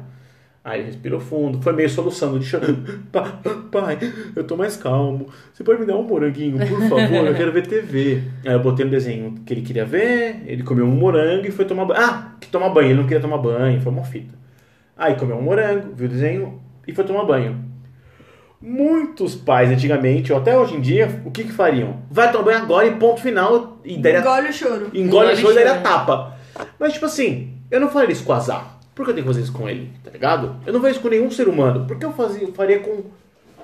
Aí 0.64 0.80
ele 0.82 0.88
respirou 0.88 1.20
fundo, 1.22 1.62
foi 1.62 1.72
meio 1.74 1.90
soluçando 1.90 2.38
de 2.38 2.46
choro. 2.46 2.78
Pa- 3.12 3.40
Pai, 3.72 3.98
eu 4.36 4.44
tô 4.44 4.58
mais 4.58 4.76
calmo. 4.76 5.28
Você 5.54 5.64
pode 5.64 5.80
me 5.80 5.86
dar 5.86 5.96
um 5.96 6.04
moranguinho, 6.04 6.58
por 6.68 6.82
favor? 6.90 7.26
Eu 7.28 7.34
quero 7.34 7.52
ver 7.54 7.66
TV. 7.66 8.22
Aí 8.46 8.54
eu 8.54 8.60
botei 8.60 8.84
no 8.86 8.92
desenho 8.92 9.36
que 9.46 9.54
ele 9.54 9.62
queria 9.62 9.86
ver, 9.86 10.44
ele 10.46 10.62
comeu 10.64 10.86
um 10.86 10.92
morango 10.92 11.48
e 11.48 11.52
foi 11.52 11.64
tomar 11.66 11.86
banho. 11.86 12.02
Ah, 12.02 12.34
que 12.42 12.50
tomar 12.50 12.70
banho, 12.70 12.88
ele 12.90 12.96
não 12.96 13.04
queria 13.06 13.22
tomar 13.22 13.38
banho, 13.38 13.80
foi 13.82 13.92
uma 13.92 14.04
fita. 14.04 14.38
Aí 14.98 15.16
comeu 15.16 15.38
um 15.38 15.42
morango, 15.42 15.94
viu 15.96 16.08
o 16.08 16.10
desenho 16.12 16.62
e 16.86 16.94
foi 16.94 17.06
tomar 17.06 17.24
banho. 17.24 17.64
Muitos 18.62 19.36
pais 19.36 19.70
antigamente, 19.72 20.34
ou 20.34 20.40
até 20.40 20.58
hoje 20.58 20.76
em 20.76 20.82
dia, 20.82 21.22
o 21.26 21.32
que 21.32 21.46
que 21.46 21.52
fariam? 21.54 22.02
Vai 22.12 22.30
tomar 22.32 22.44
banho 22.44 22.58
agora 22.58 22.86
e 22.88 22.96
ponto 22.96 23.22
final. 23.22 23.80
E 23.86 23.98
daria 23.98 24.20
Engole 24.20 24.50
o 24.50 24.54
choro. 24.54 24.74
engole 24.94 25.00
Engole 25.00 25.34
o 25.34 25.36
choro 25.38 25.54
e 25.54 25.64
daria 25.64 25.82
tapa. 25.82 26.38
Mas, 26.78 26.92
tipo 26.92 27.06
assim, 27.06 27.54
eu 27.72 27.80
não 27.80 27.90
faria 27.90 28.12
isso 28.12 28.26
com 28.26 28.34
o 28.34 28.36
azar. 28.36 28.79
Por 29.00 29.06
que 29.06 29.12
eu 29.12 29.16
tenho 29.16 29.28
que 29.28 29.34
fazer 29.34 29.44
isso 29.44 29.54
com 29.54 29.70
ele? 29.70 29.94
Tá 30.04 30.12
ligado? 30.12 30.58
Eu 30.66 30.74
não 30.74 30.82
faria 30.82 30.92
isso 30.92 31.00
com 31.00 31.08
nenhum 31.08 31.32
ser 31.32 31.48
humano. 31.48 31.86
Por 31.86 31.98
que 31.98 32.06
eu, 32.06 32.12
fazia, 32.12 32.44
eu 32.44 32.52
faria 32.52 32.80
com 32.80 33.06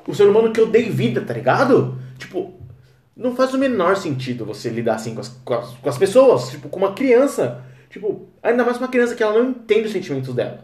o 0.08 0.16
ser 0.16 0.30
humano 0.30 0.54
que 0.54 0.62
eu 0.62 0.66
dei 0.66 0.90
vida, 0.90 1.20
tá 1.20 1.34
ligado? 1.34 2.00
Tipo, 2.18 2.54
não 3.14 3.36
faz 3.36 3.54
o 3.54 3.58
menor 3.58 3.98
sentido 3.98 4.46
você 4.46 4.70
lidar 4.70 4.96
assim 4.96 5.14
com 5.14 5.20
as, 5.20 5.28
com 5.44 5.54
as, 5.54 5.72
com 5.72 5.90
as 5.90 5.98
pessoas. 5.98 6.52
Tipo, 6.52 6.70
com 6.70 6.80
uma 6.80 6.94
criança. 6.94 7.62
Tipo, 7.90 8.30
ainda 8.42 8.64
mais 8.64 8.78
com 8.78 8.86
uma 8.86 8.90
criança 8.90 9.14
que 9.14 9.22
ela 9.22 9.38
não 9.38 9.50
entende 9.50 9.88
os 9.88 9.92
sentimentos 9.92 10.34
dela. 10.34 10.64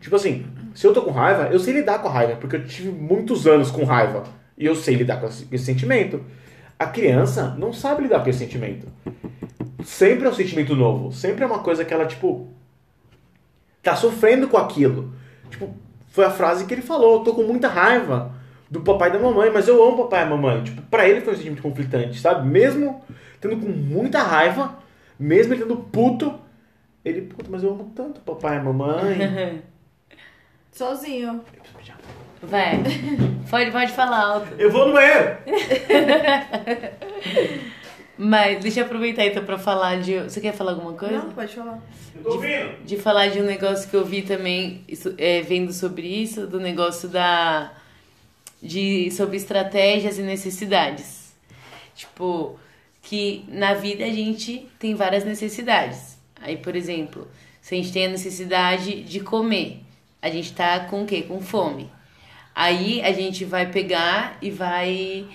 Tipo 0.00 0.16
assim, 0.16 0.46
se 0.74 0.86
eu 0.86 0.94
tô 0.94 1.02
com 1.02 1.10
raiva, 1.10 1.50
eu 1.52 1.58
sei 1.58 1.74
lidar 1.74 1.98
com 1.98 2.08
a 2.08 2.10
raiva, 2.10 2.36
porque 2.36 2.56
eu 2.56 2.64
tive 2.64 2.88
muitos 2.88 3.46
anos 3.46 3.70
com 3.70 3.84
raiva. 3.84 4.24
E 4.56 4.64
eu 4.64 4.74
sei 4.74 4.94
lidar 4.94 5.20
com 5.20 5.26
esse 5.26 5.44
com 5.44 5.54
esse 5.54 5.66
sentimento. 5.66 6.24
A 6.78 6.86
criança 6.86 7.54
não 7.58 7.70
sabe 7.70 8.04
lidar 8.04 8.22
com 8.24 8.30
esse 8.30 8.38
sentimento. 8.38 8.86
Sempre 9.84 10.26
é 10.26 10.30
um 10.30 10.34
sentimento 10.34 10.74
novo. 10.74 11.12
Sempre 11.12 11.44
é 11.44 11.46
uma 11.46 11.58
coisa 11.58 11.84
que 11.84 11.92
ela, 11.92 12.06
tipo, 12.06 12.55
tá 13.86 13.96
sofrendo 13.96 14.48
com 14.48 14.56
aquilo. 14.56 15.12
Tipo, 15.48 15.74
foi 16.08 16.24
a 16.24 16.30
frase 16.30 16.66
que 16.66 16.74
ele 16.74 16.82
falou: 16.82 17.18
eu 17.18 17.24
tô 17.24 17.34
com 17.34 17.42
muita 17.42 17.68
raiva 17.68 18.34
do 18.70 18.80
papai 18.80 19.08
e 19.08 19.12
da 19.12 19.18
mamãe, 19.18 19.50
mas 19.50 19.68
eu 19.68 19.82
amo 19.82 19.94
o 19.94 20.02
papai 20.04 20.20
e 20.20 20.24
a 20.24 20.30
mamãe. 20.30 20.64
Tipo, 20.64 20.82
pra 20.82 21.08
ele 21.08 21.20
foi 21.20 21.34
um 21.34 21.36
sentimento 21.36 21.62
conflitante, 21.62 22.18
sabe? 22.18 22.48
Mesmo 22.48 23.02
tendo 23.40 23.56
com 23.56 23.68
muita 23.68 24.22
raiva, 24.22 24.78
mesmo 25.18 25.54
ele 25.54 25.62
tendo 25.62 25.76
puto, 25.76 26.34
ele, 27.04 27.22
puta, 27.22 27.48
mas 27.50 27.62
eu 27.62 27.70
amo 27.70 27.92
tanto 27.94 28.18
o 28.18 28.22
papai 28.22 28.56
e 28.56 28.58
a 28.58 28.62
mamãe. 28.62 29.62
Sozinho. 30.72 31.42
Vai. 32.42 32.82
Pode, 33.48 33.70
pode 33.70 33.92
falar 33.92 34.20
alto. 34.20 34.48
Eu 34.58 34.70
vou 34.70 34.88
no 34.88 34.92
banheiro! 34.92 35.38
Mas 38.18 38.62
deixa 38.62 38.80
eu 38.80 38.86
aproveitar 38.86 39.26
então 39.26 39.44
pra 39.44 39.58
falar 39.58 40.00
de. 40.00 40.20
Você 40.20 40.40
quer 40.40 40.52
falar 40.54 40.72
alguma 40.72 40.94
coisa? 40.94 41.18
Não, 41.18 41.32
pode 41.32 41.54
falar. 41.54 41.82
Eu 42.14 42.22
tô 42.22 42.32
ouvindo! 42.32 42.84
De 42.84 42.96
falar 42.96 43.28
de 43.28 43.40
um 43.40 43.44
negócio 43.44 43.88
que 43.90 43.96
eu 43.96 44.04
vi 44.04 44.22
também, 44.22 44.82
isso, 44.88 45.14
é, 45.18 45.42
vendo 45.42 45.72
sobre 45.72 46.06
isso, 46.06 46.46
do 46.46 46.58
negócio 46.58 47.08
da. 47.08 47.72
De, 48.62 49.10
sobre 49.10 49.36
estratégias 49.36 50.18
e 50.18 50.22
necessidades. 50.22 51.34
Tipo, 51.94 52.58
que 53.02 53.44
na 53.48 53.74
vida 53.74 54.04
a 54.04 54.10
gente 54.10 54.66
tem 54.78 54.94
várias 54.94 55.24
necessidades. 55.24 56.18
Aí, 56.40 56.56
por 56.56 56.74
exemplo, 56.74 57.28
se 57.60 57.74
a 57.74 57.78
gente 57.78 57.92
tem 57.92 58.06
a 58.06 58.10
necessidade 58.10 59.02
de 59.02 59.20
comer, 59.20 59.80
a 60.22 60.30
gente 60.30 60.52
tá 60.54 60.80
com 60.80 61.02
o 61.02 61.06
quê? 61.06 61.22
Com 61.22 61.40
fome. 61.40 61.90
Aí 62.54 63.02
a 63.02 63.12
gente 63.12 63.44
vai 63.44 63.70
pegar 63.70 64.38
e 64.40 64.50
vai 64.50 65.26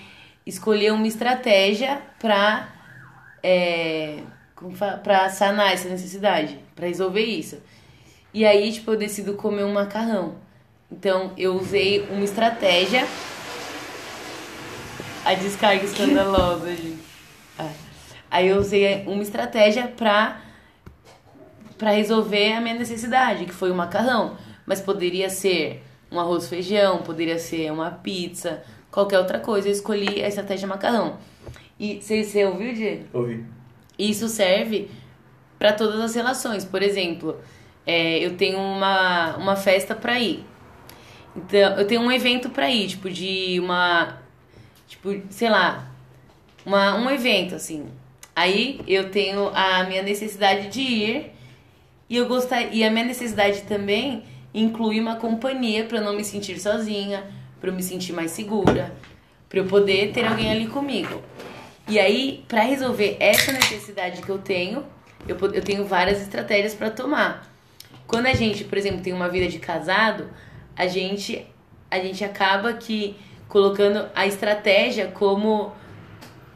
escolher 0.46 0.92
uma 0.92 1.06
estratégia 1.06 2.00
pra 2.18 2.68
é, 3.42 4.22
pra 5.02 5.28
sanar 5.28 5.72
essa 5.72 5.88
necessidade, 5.88 6.58
pra 6.74 6.86
resolver 6.86 7.24
isso. 7.24 7.58
E 8.32 8.46
aí, 8.46 8.72
tipo, 8.72 8.90
eu 8.92 8.96
decido 8.96 9.34
comer 9.34 9.64
um 9.64 9.72
macarrão. 9.72 10.36
Então, 10.90 11.32
eu 11.36 11.54
usei 11.54 12.06
uma 12.08 12.24
estratégia. 12.24 13.06
A 15.24 15.34
descarga 15.34 15.84
escandalosa, 15.84 16.70
gente. 16.74 16.98
Ah. 17.58 17.70
Aí 18.30 18.48
eu 18.48 18.58
usei 18.58 19.04
uma 19.06 19.22
estratégia 19.22 19.86
pra, 19.88 20.40
pra 21.76 21.90
resolver 21.90 22.54
a 22.54 22.60
minha 22.60 22.74
necessidade, 22.74 23.44
que 23.44 23.52
foi 23.52 23.70
o 23.70 23.74
macarrão. 23.74 24.36
Mas 24.64 24.80
poderia 24.80 25.28
ser 25.28 25.84
um 26.10 26.18
arroz 26.18 26.48
feijão, 26.48 27.02
poderia 27.02 27.38
ser 27.38 27.70
uma 27.70 27.90
pizza, 27.90 28.62
qualquer 28.92 29.18
outra 29.18 29.40
coisa. 29.40 29.66
Eu 29.66 29.72
escolhi 29.72 30.22
a 30.22 30.28
estratégia 30.28 30.68
macarrão. 30.68 31.18
E 31.80 32.00
você, 32.00 32.22
você 32.22 32.44
ouviu, 32.44 32.72
Diego? 32.72 33.06
Ouvi. 33.12 33.44
Isso 33.98 34.28
serve 34.28 34.88
para 35.58 35.72
todas 35.72 36.00
as 36.00 36.14
relações. 36.14 36.64
Por 36.64 36.80
exemplo, 36.82 37.36
é, 37.84 38.24
eu 38.24 38.36
tenho 38.36 38.58
uma, 38.58 39.36
uma 39.36 39.56
festa 39.56 39.94
para 39.96 40.20
ir. 40.20 40.44
Então, 41.34 41.78
eu 41.78 41.86
tenho 41.86 42.00
um 42.02 42.12
evento 42.12 42.50
para 42.50 42.70
ir, 42.70 42.86
tipo, 42.88 43.10
de 43.10 43.58
uma. 43.58 44.18
Tipo, 44.86 45.20
sei 45.30 45.48
lá, 45.48 45.90
uma, 46.64 46.94
um 46.96 47.10
evento, 47.10 47.54
assim. 47.54 47.86
Aí 48.34 48.80
eu 48.86 49.10
tenho 49.10 49.50
a 49.54 49.84
minha 49.84 50.02
necessidade 50.02 50.68
de 50.68 50.80
ir 50.80 51.32
e 52.08 52.16
eu 52.16 52.26
gostar 52.26 52.62
e 52.62 52.82
a 52.84 52.90
minha 52.90 53.04
necessidade 53.04 53.62
também 53.62 54.22
inclui 54.54 55.00
uma 55.00 55.16
companhia 55.16 55.84
para 55.84 56.00
não 56.00 56.14
me 56.14 56.24
sentir 56.24 56.58
sozinha, 56.58 57.24
para 57.62 57.70
eu 57.70 57.74
me 57.74 57.82
sentir 57.82 58.12
mais 58.12 58.32
segura, 58.32 58.92
para 59.48 59.60
eu 59.60 59.66
poder 59.66 60.12
ter 60.12 60.26
alguém 60.26 60.50
ali 60.50 60.66
comigo. 60.66 61.22
E 61.86 61.96
aí, 61.96 62.44
para 62.48 62.62
resolver 62.62 63.16
essa 63.20 63.52
necessidade 63.52 64.20
que 64.20 64.28
eu 64.28 64.38
tenho, 64.38 64.84
eu, 65.28 65.36
eu 65.38 65.62
tenho 65.62 65.84
várias 65.84 66.20
estratégias 66.20 66.74
para 66.74 66.90
tomar. 66.90 67.48
Quando 68.04 68.26
a 68.26 68.34
gente, 68.34 68.64
por 68.64 68.76
exemplo, 68.76 69.00
tem 69.00 69.12
uma 69.12 69.28
vida 69.28 69.46
de 69.46 69.60
casado, 69.60 70.28
a 70.76 70.88
gente 70.88 71.46
a 71.88 71.98
gente 71.98 72.24
acaba 72.24 72.72
que 72.72 73.14
colocando 73.48 74.08
a 74.14 74.26
estratégia 74.26 75.08
como 75.08 75.72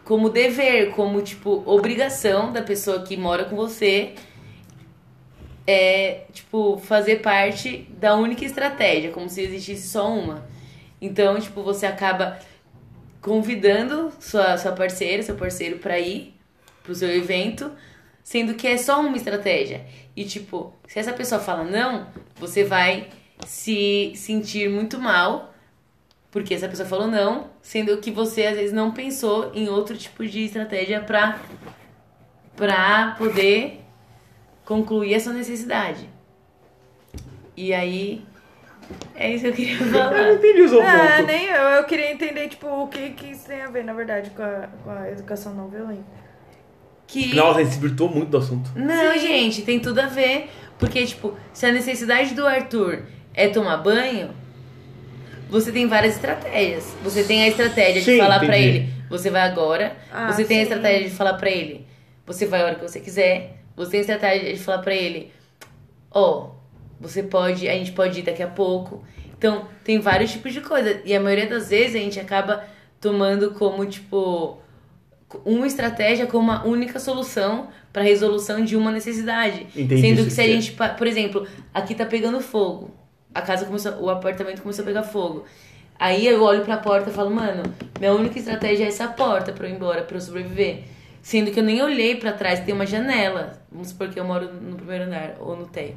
como 0.04 0.28
dever, 0.28 0.90
como 0.90 1.22
tipo 1.22 1.62
obrigação 1.66 2.52
da 2.52 2.62
pessoa 2.62 3.02
que 3.02 3.16
mora 3.16 3.44
com 3.44 3.54
você 3.54 4.14
é, 5.66 6.24
tipo, 6.32 6.78
fazer 6.78 7.16
parte 7.16 7.88
da 7.98 8.14
única 8.14 8.44
estratégia, 8.44 9.10
como 9.10 9.28
se 9.28 9.42
existisse 9.42 9.88
só 9.88 10.08
uma. 10.08 10.46
Então, 11.00 11.38
tipo, 11.40 11.62
você 11.62 11.86
acaba 11.86 12.38
convidando 13.20 14.12
sua, 14.20 14.56
sua 14.56 14.72
parceira, 14.72 15.22
seu 15.22 15.34
parceiro 15.34 15.78
pra 15.78 15.98
ir 15.98 16.34
pro 16.82 16.94
seu 16.94 17.10
evento, 17.10 17.72
sendo 18.22 18.54
que 18.54 18.66
é 18.66 18.76
só 18.76 19.00
uma 19.00 19.16
estratégia. 19.16 19.84
E, 20.14 20.24
tipo, 20.24 20.72
se 20.86 20.98
essa 20.98 21.12
pessoa 21.12 21.40
fala 21.40 21.64
não, 21.64 22.06
você 22.36 22.64
vai 22.64 23.08
se 23.44 24.12
sentir 24.14 24.70
muito 24.70 24.98
mal, 24.98 25.52
porque 26.30 26.54
essa 26.54 26.68
pessoa 26.68 26.88
falou 26.88 27.06
não, 27.06 27.50
sendo 27.60 27.96
que 27.98 28.10
você 28.10 28.46
às 28.46 28.56
vezes 28.56 28.72
não 28.72 28.92
pensou 28.92 29.52
em 29.54 29.68
outro 29.68 29.96
tipo 29.96 30.24
de 30.24 30.44
estratégia 30.44 31.00
pra, 31.00 31.40
pra 32.54 33.14
poder 33.18 33.80
concluir 34.64 35.14
a 35.14 35.20
sua 35.20 35.32
necessidade. 35.32 36.08
E 37.56 37.72
aí, 37.72 38.22
é 39.14 39.30
isso 39.30 39.42
que 39.44 39.48
eu 39.48 39.52
queria 39.54 39.78
Eu 39.80 39.86
não 39.86 39.98
falar. 39.98 40.32
entendi 40.32 40.62
o 40.62 40.68
seu 40.68 40.82
Ah, 40.82 41.22
nem 41.22 41.46
eu. 41.46 41.54
Eu 41.62 41.84
queria 41.84 42.12
entender, 42.12 42.48
tipo, 42.48 42.66
o 42.66 42.88
que, 42.88 43.10
que 43.10 43.26
isso 43.32 43.46
tem 43.46 43.62
a 43.62 43.68
ver, 43.68 43.84
na 43.84 43.92
verdade, 43.92 44.30
com 44.30 44.42
a, 44.42 44.68
com 44.84 44.90
a 44.90 45.10
educação 45.10 45.54
não 45.54 45.68
violenta. 45.68 46.04
Que 47.06 47.34
Nossa, 47.34 47.60
a 47.60 47.62
gente 47.62 47.74
se 47.74 47.80
virtou 47.80 48.08
muito 48.08 48.30
do 48.30 48.38
assunto. 48.38 48.70
Não, 48.74 49.12
Sim. 49.14 49.18
gente, 49.20 49.62
tem 49.62 49.78
tudo 49.78 50.00
a 50.00 50.06
ver. 50.06 50.50
Porque, 50.78 51.04
tipo, 51.06 51.34
se 51.52 51.64
a 51.64 51.72
necessidade 51.72 52.34
do 52.34 52.46
Arthur 52.46 53.02
é 53.32 53.48
tomar 53.48 53.76
banho, 53.78 54.30
você 55.48 55.70
tem 55.72 55.86
várias 55.86 56.16
estratégias. 56.16 56.94
Você 57.02 57.22
tem 57.22 57.42
a 57.44 57.48
estratégia 57.48 58.00
de 58.02 58.10
Sim, 58.12 58.18
falar 58.18 58.38
pra 58.40 58.58
entendi. 58.58 58.76
ele, 58.78 58.92
você 59.08 59.30
vai 59.30 59.42
agora. 59.42 59.96
Ah, 60.12 60.30
você 60.32 60.44
tem 60.44 60.58
a 60.58 60.60
sim. 60.64 60.68
estratégia 60.72 61.08
de 61.08 61.14
falar 61.14 61.34
pra 61.34 61.48
ele, 61.50 61.86
você 62.26 62.44
vai 62.46 62.60
a 62.62 62.64
hora 62.64 62.74
que 62.74 62.82
você 62.82 63.00
quiser. 63.00 63.58
Você 63.76 63.90
tem 63.92 63.98
a 63.98 64.00
estratégia 64.00 64.52
de 64.52 64.58
falar 64.58 64.78
pra 64.78 64.94
ele, 64.94 65.32
ó, 66.10 66.48
você 67.00 67.22
pode, 67.22 67.68
a 67.68 67.72
gente 67.72 67.92
pode 67.92 68.20
ir 68.20 68.22
daqui 68.22 68.42
a 68.42 68.48
pouco. 68.48 69.04
Então, 69.36 69.68
tem 69.84 70.00
vários 70.00 70.32
tipos 70.32 70.52
de 70.52 70.60
coisa. 70.60 71.00
E 71.04 71.14
a 71.14 71.20
maioria 71.20 71.46
das 71.46 71.68
vezes 71.68 71.96
a 71.96 71.98
gente 71.98 72.18
acaba 72.18 72.64
tomando 73.00 73.52
como, 73.52 73.84
tipo, 73.84 74.58
uma 75.44 75.66
estratégia 75.66 76.26
como 76.26 76.44
uma 76.44 76.66
única 76.66 76.98
solução 76.98 77.68
para 77.92 78.02
resolução 78.02 78.64
de 78.64 78.76
uma 78.76 78.90
necessidade. 78.90 79.66
Entendi 79.76 80.00
Sendo 80.00 80.24
que 80.24 80.30
se 80.30 80.40
a 80.40 80.44
é. 80.44 80.48
gente, 80.48 80.72
por 80.72 81.06
exemplo, 81.06 81.46
aqui 81.72 81.94
tá 81.94 82.06
pegando 82.06 82.40
fogo. 82.40 82.90
A 83.34 83.42
casa 83.42 83.66
começou, 83.66 83.92
o 84.00 84.08
apartamento 84.08 84.62
começou 84.62 84.82
a 84.82 84.86
pegar 84.86 85.02
fogo. 85.02 85.44
Aí 85.98 86.26
eu 86.26 86.42
olho 86.42 86.64
pra 86.64 86.76
porta 86.76 87.10
e 87.10 87.12
falo, 87.12 87.30
mano, 87.30 87.62
minha 87.98 88.12
única 88.12 88.38
estratégia 88.38 88.84
é 88.84 88.88
essa 88.88 89.08
porta 89.08 89.52
pra 89.52 89.66
eu 89.66 89.72
ir 89.72 89.76
embora, 89.76 90.02
pra 90.02 90.16
eu 90.16 90.20
sobreviver. 90.20 90.84
Sendo 91.22 91.50
que 91.50 91.58
eu 91.58 91.64
nem 91.64 91.82
olhei 91.82 92.16
pra 92.16 92.32
trás, 92.32 92.60
tem 92.60 92.74
uma 92.74 92.86
janela. 92.86 93.60
Vamos 93.70 93.88
supor 93.88 94.08
que 94.08 94.20
eu 94.20 94.24
moro 94.24 94.52
no 94.52 94.76
primeiro 94.76 95.04
andar 95.04 95.36
ou 95.40 95.56
no 95.56 95.66
térreo. 95.66 95.96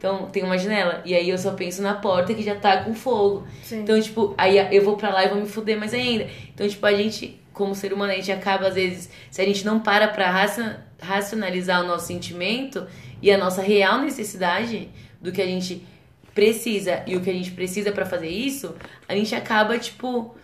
Então, 0.00 0.30
tem 0.30 0.42
uma 0.42 0.56
janela. 0.56 1.02
E 1.04 1.14
aí 1.14 1.28
eu 1.28 1.36
só 1.36 1.50
penso 1.52 1.82
na 1.82 1.92
porta 1.92 2.32
que 2.32 2.42
já 2.42 2.54
tá 2.54 2.78
com 2.84 2.94
fogo. 2.94 3.46
Sim. 3.62 3.80
Então, 3.82 4.00
tipo, 4.00 4.34
aí 4.38 4.56
eu 4.74 4.82
vou 4.82 4.96
pra 4.96 5.10
lá 5.10 5.26
e 5.26 5.28
vou 5.28 5.38
me 5.38 5.46
fuder 5.46 5.78
mais 5.78 5.92
ainda. 5.92 6.26
Então, 6.54 6.66
tipo, 6.66 6.86
a 6.86 6.92
gente, 6.94 7.38
como 7.52 7.74
ser 7.74 7.92
humano, 7.92 8.10
a 8.10 8.14
gente 8.16 8.32
acaba, 8.32 8.68
às 8.68 8.76
vezes, 8.76 9.10
se 9.30 9.42
a 9.42 9.44
gente 9.44 9.62
não 9.62 9.78
para 9.78 10.08
pra 10.08 10.30
raça- 10.30 10.80
racionalizar 11.02 11.84
o 11.84 11.86
nosso 11.86 12.06
sentimento 12.06 12.86
e 13.20 13.30
a 13.30 13.36
nossa 13.36 13.60
real 13.60 14.00
necessidade 14.00 14.88
do 15.20 15.30
que 15.30 15.42
a 15.42 15.46
gente 15.46 15.84
precisa 16.34 17.02
e 17.06 17.14
o 17.14 17.20
que 17.20 17.28
a 17.28 17.34
gente 17.34 17.50
precisa 17.50 17.92
pra 17.92 18.06
fazer 18.06 18.28
isso, 18.30 18.74
a 19.06 19.14
gente 19.14 19.34
acaba, 19.34 19.78
tipo, 19.78 20.34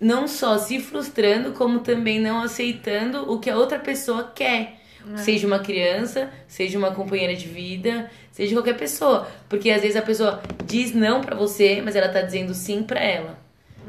não 0.00 0.26
só 0.26 0.58
se 0.58 0.80
frustrando, 0.80 1.52
como 1.52 1.78
também 1.78 2.18
não 2.18 2.42
aceitando 2.42 3.30
o 3.32 3.38
que 3.38 3.48
a 3.48 3.56
outra 3.56 3.78
pessoa 3.78 4.32
quer. 4.34 4.80
Seja 5.16 5.46
uma 5.46 5.58
criança, 5.58 6.30
seja 6.48 6.78
uma 6.78 6.90
companheira 6.92 7.36
de 7.36 7.46
vida, 7.46 8.10
seja 8.34 8.54
qualquer 8.56 8.76
pessoa. 8.76 9.28
Porque 9.48 9.70
às 9.70 9.80
vezes 9.80 9.96
a 9.96 10.02
pessoa 10.02 10.40
diz 10.66 10.92
não 10.92 11.20
pra 11.20 11.36
você, 11.36 11.80
mas 11.84 11.94
ela 11.94 12.08
tá 12.08 12.20
dizendo 12.20 12.52
sim 12.52 12.82
pra 12.82 13.00
ela. 13.00 13.38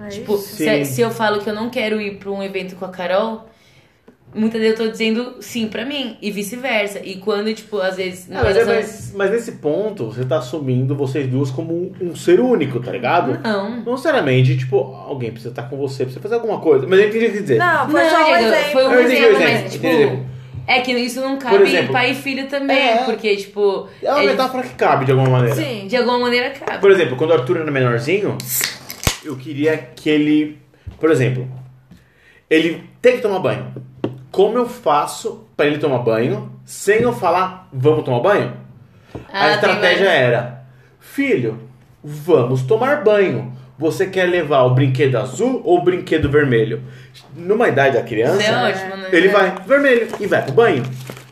É 0.03 0.09
Tipo, 0.09 0.37
se, 0.37 0.85
se 0.85 1.01
eu 1.01 1.09
falo 1.09 1.39
que 1.41 1.49
eu 1.49 1.55
não 1.55 1.69
quero 1.69 1.99
ir 1.99 2.17
pra 2.17 2.29
um 2.29 2.43
evento 2.43 2.75
com 2.75 2.85
a 2.85 2.89
Carol, 2.89 3.49
muitas 4.33 4.59
vezes 4.61 4.77
eu 4.79 4.85
tô 4.85 4.91
dizendo 4.91 5.37
sim 5.39 5.67
pra 5.67 5.83
mim, 5.85 6.17
e 6.21 6.29
vice-versa. 6.29 6.99
E 7.03 7.15
quando, 7.15 7.51
tipo, 7.53 7.77
às 7.79 7.95
vezes. 7.95 8.27
Ah, 8.31 8.41
mas, 8.43 8.57
é- 8.57 8.65
mas- 8.65 9.13
mas 9.15 9.31
nesse 9.31 9.53
ponto, 9.53 10.07
você 10.11 10.25
tá 10.25 10.37
assumindo 10.37 10.93
vocês 10.95 11.25
duas 11.27 11.49
como 11.49 11.73
um, 11.73 11.93
um 12.09 12.15
ser 12.15 12.39
único, 12.39 12.79
tá 12.81 12.91
ligado? 12.91 13.39
Não. 13.41 13.77
Não 13.83 13.91
necessariamente, 13.93 14.55
tipo, 14.57 14.77
alguém 14.77 15.31
precisa 15.31 15.49
estar 15.51 15.63
com 15.63 15.77
você, 15.77 16.03
precisa 16.03 16.21
fazer 16.21 16.35
alguma 16.35 16.59
coisa. 16.59 16.85
Mas 16.85 16.99
eu 16.99 17.07
entendi 17.07 17.25
o 17.27 17.31
que 17.31 17.41
dizer. 17.41 17.57
Não, 17.57 17.89
foi 17.89 18.03
não, 18.03 18.09
só 18.09 18.17
um 18.31 18.35
exemplo. 18.35 18.71
foi 18.73 18.87
um 18.87 18.91
Eu 18.91 19.01
entendi 19.01 19.15
o 19.15 19.25
exemplo, 19.27 19.41
exemplo, 19.43 19.61
mas, 19.63 19.73
tipo, 19.73 19.87
exemplo. 19.87 20.34
É 20.68 20.82
que 20.82 20.91
isso 20.93 21.22
não 21.22 21.38
cabe 21.38 21.63
exemplo, 21.63 21.93
pai 21.93 22.11
e 22.11 22.16
filho 22.16 22.47
também, 22.47 22.78
É. 22.78 22.97
porque, 23.05 23.36
tipo, 23.36 23.88
É 24.01 24.11
uma 24.11 24.24
é- 24.24 24.26
metáfora 24.28 24.63
que 24.63 24.74
cabe 24.76 25.05
de 25.05 25.11
alguma 25.11 25.30
maneira. 25.30 25.55
Sim. 25.55 25.88
de 25.88 25.95
alguma 25.95 26.20
maneira 26.20 26.49
cabe. 26.51 26.80
Por 26.80 26.91
exemplo, 26.91 27.16
quando 27.16 27.32
o 27.32 27.34
Arthur 27.34 27.57
era 27.57 27.72
menorzinho, 27.72 28.38
eu 29.24 29.36
queria 29.36 29.78
que 29.95 30.09
ele. 30.09 30.59
Por 30.99 31.11
exemplo, 31.11 31.47
ele 32.49 32.84
tem 33.01 33.16
que 33.18 33.22
tomar 33.22 33.39
banho. 33.39 33.74
Como 34.32 34.57
eu 34.57 34.68
faço 34.68 35.47
pra 35.55 35.66
ele 35.66 35.78
tomar 35.78 35.99
banho 35.99 36.51
sem 36.66 37.01
eu 37.01 37.13
falar, 37.13 37.68
vamos 37.72 38.03
tomar 38.03 38.20
banho? 38.20 38.53
Ah, 39.32 39.45
a 39.45 39.51
estratégia 39.55 40.09
era: 40.09 40.66
Filho, 40.99 41.59
vamos 42.03 42.63
tomar 42.63 43.03
banho. 43.03 43.54
Você 43.78 44.07
quer 44.07 44.26
levar 44.30 44.63
o 44.63 44.73
brinquedo 44.73 45.15
azul 45.17 45.61
ou 45.65 45.80
o 45.80 45.84
brinquedo 45.84 46.30
vermelho? 46.30 46.82
Numa 47.36 47.67
idade 47.67 47.97
da 47.97 48.03
criança, 48.03 48.41
Isso 48.41 48.49
é 48.51 48.63
ótimo, 48.69 48.95
né? 48.97 49.09
ele 49.11 49.28
vai 49.28 49.53
vermelho 49.67 50.07
e 50.19 50.28
vai 50.28 50.41
pro 50.43 50.53
banho. 50.53 50.84